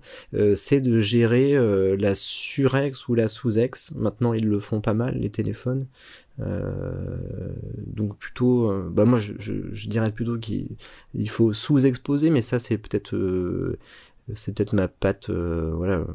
c'est 0.56 0.82
de 0.82 1.00
gérer 1.00 1.56
la 1.98 2.16
surex 2.16 3.08
ou 3.08 3.16
la 3.16 3.28
sous-ex. 3.28 3.94
Maintenant, 3.96 4.34
ils 4.34 4.48
le 4.48 4.60
font 4.60 4.82
pas 4.82 4.94
mal 4.94 5.18
les 5.18 5.30
téléphones. 5.30 5.88
Donc 6.40 8.18
plutôt, 8.18 8.72
bah 8.90 9.06
moi 9.06 9.20
je, 9.20 9.88
dirais 9.88 10.12
plutôt 10.12 10.38
qu'il 10.38 10.68
il 11.14 11.30
faut 11.30 11.54
sous-exposer, 11.54 12.30
mais 12.30 12.42
ça 12.42 12.60
c'est 12.60 12.78
peut-être 12.78 13.16
c'est 14.36 14.74
ma 14.74 14.88
patte 14.88 15.30
voilà 15.30 16.06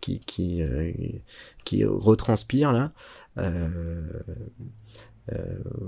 qui 0.00 0.64
retranspire 1.84 2.72
là. 2.72 2.92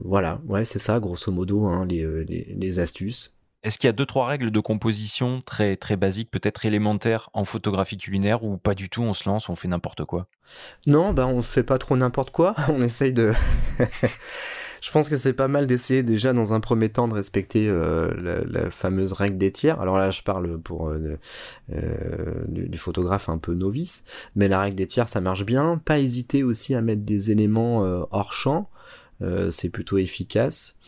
Voilà, 0.04 0.40
ouais, 0.46 0.64
c'est 0.64 0.78
ça, 0.78 1.00
grosso 1.00 1.30
modo, 1.32 1.66
hein, 1.66 1.86
les, 1.86 2.02
euh, 2.02 2.24
les, 2.28 2.54
les 2.56 2.78
astuces. 2.78 3.34
Est-ce 3.64 3.78
qu'il 3.78 3.88
y 3.88 3.90
a 3.90 3.92
deux 3.92 4.04
trois 4.04 4.26
règles 4.26 4.50
de 4.50 4.60
composition 4.60 5.40
très 5.40 5.76
très 5.76 5.96
basiques, 5.96 6.30
peut-être 6.30 6.66
élémentaires 6.66 7.30
en 7.32 7.46
photographie 7.46 7.96
culinaire 7.96 8.44
ou 8.44 8.58
pas 8.58 8.74
du 8.74 8.90
tout 8.90 9.02
On 9.02 9.14
se 9.14 9.26
lance, 9.26 9.48
on 9.48 9.56
fait 9.56 9.68
n'importe 9.68 10.04
quoi? 10.04 10.26
Non, 10.86 11.14
bah 11.14 11.26
on 11.26 11.40
fait 11.40 11.62
pas 11.62 11.78
trop 11.78 11.96
n'importe 11.96 12.30
quoi. 12.30 12.54
On 12.68 12.82
essaye 12.82 13.14
de. 13.14 13.32
Je 14.82 14.90
pense 14.90 15.08
que 15.08 15.16
c'est 15.16 15.32
pas 15.32 15.48
mal 15.48 15.66
d'essayer 15.66 16.02
déjà 16.02 16.34
dans 16.34 16.52
un 16.52 16.60
premier 16.60 16.90
temps 16.90 17.08
de 17.08 17.14
respecter 17.14 17.66
euh, 17.66 18.12
la, 18.20 18.44
la 18.44 18.70
fameuse 18.70 19.14
règle 19.14 19.38
des 19.38 19.50
tiers. 19.50 19.80
Alors 19.80 19.96
là, 19.96 20.10
je 20.10 20.20
parle 20.20 20.60
pour 20.60 20.90
euh, 20.90 21.18
euh, 21.72 22.44
du, 22.48 22.68
du 22.68 22.76
photographe 22.76 23.30
un 23.30 23.38
peu 23.38 23.54
novice, 23.54 24.04
mais 24.36 24.46
la 24.46 24.60
règle 24.60 24.76
des 24.76 24.86
tiers, 24.86 25.08
ça 25.08 25.22
marche 25.22 25.46
bien. 25.46 25.80
Pas 25.82 26.00
hésiter 26.00 26.42
aussi 26.42 26.74
à 26.74 26.82
mettre 26.82 27.00
des 27.00 27.30
éléments 27.30 27.82
euh, 27.82 28.02
hors 28.10 28.34
champ, 28.34 28.68
euh, 28.68 28.83
c'est 29.50 29.70
plutôt 29.70 29.98
efficace. 29.98 30.78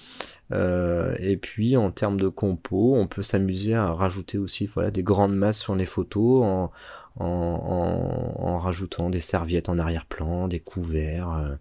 Euh, 0.53 1.17
et 1.19 1.37
puis 1.37 1.77
en 1.77 1.91
termes 1.91 2.21
de 2.21 2.29
compo, 2.29 2.95
on 2.97 3.09
peut 3.09 3.23
s'amuser 3.23 3.75
à 3.75 3.91
rajouter 3.93 4.39
aussi 4.39 4.67
voilà 4.67 4.93
des 4.93 5.03
grandes 5.03 5.35
masses 5.35 5.59
sur 5.59 5.75
les 5.75 5.87
photos 5.87 6.45
en, 6.45 6.71
en, 7.17 8.35
en, 8.39 8.59
rajoutant 8.59 9.11
des 9.11 9.19
serviettes 9.21 9.69
en 9.69 9.79
arrière-plan, 9.79 10.47
des 10.47 10.61
couverts, 10.61 11.33
euh, 11.33 11.57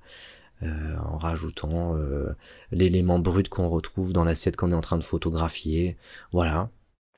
euh, 0.63 0.97
en 1.03 1.17
rajoutant 1.17 1.95
euh, 1.95 2.35
l'élément 2.71 3.17
brut 3.19 3.49
qu'on 3.49 3.69
retrouve 3.69 4.13
dans 4.13 4.23
l'assiette 4.23 4.55
qu'on 4.55 4.71
est 4.71 4.75
en 4.75 4.81
train 4.81 4.99
de 4.99 5.03
photographier. 5.03 5.97
Voilà. 6.31 6.69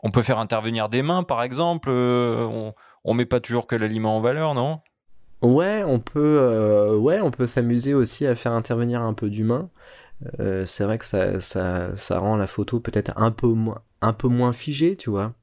On 0.03 0.11
peut 0.11 0.23
faire 0.23 0.39
intervenir 0.39 0.87
des 0.87 1.01
mains, 1.01 1.23
par 1.23 1.43
exemple. 1.43 1.89
euh, 1.89 2.45
on, 2.45 2.73
on 3.03 3.13
met 3.13 3.25
pas 3.25 3.39
toujours 3.39 3.67
que 3.67 3.75
l'aliment 3.75 4.17
en 4.17 4.21
valeur, 4.21 4.53
non? 4.53 4.79
Ouais, 5.41 5.83
on 5.83 5.99
peut, 5.99 6.39
euh, 6.41 6.95
ouais, 6.97 7.19
on 7.21 7.29
peut 7.31 7.45
s'amuser 7.47 7.93
aussi 7.93 8.25
à 8.25 8.35
faire 8.35 8.53
intervenir 8.53 9.01
un 9.03 9.13
peu 9.13 9.29
d'humain. 9.29 9.69
Euh, 10.39 10.65
c'est 10.65 10.83
vrai 10.85 10.97
que 10.99 11.05
ça, 11.05 11.39
ça, 11.41 11.95
ça 11.97 12.19
rend 12.19 12.37
la 12.37 12.47
photo 12.47 12.79
peut-être 12.79 13.13
un 13.17 13.31
peu 13.31 13.47
moins, 13.47 13.83
un 14.01 14.13
peu 14.13 14.27
moins 14.29 14.53
figée, 14.53 14.97
tu 14.97 15.09
vois. 15.11 15.33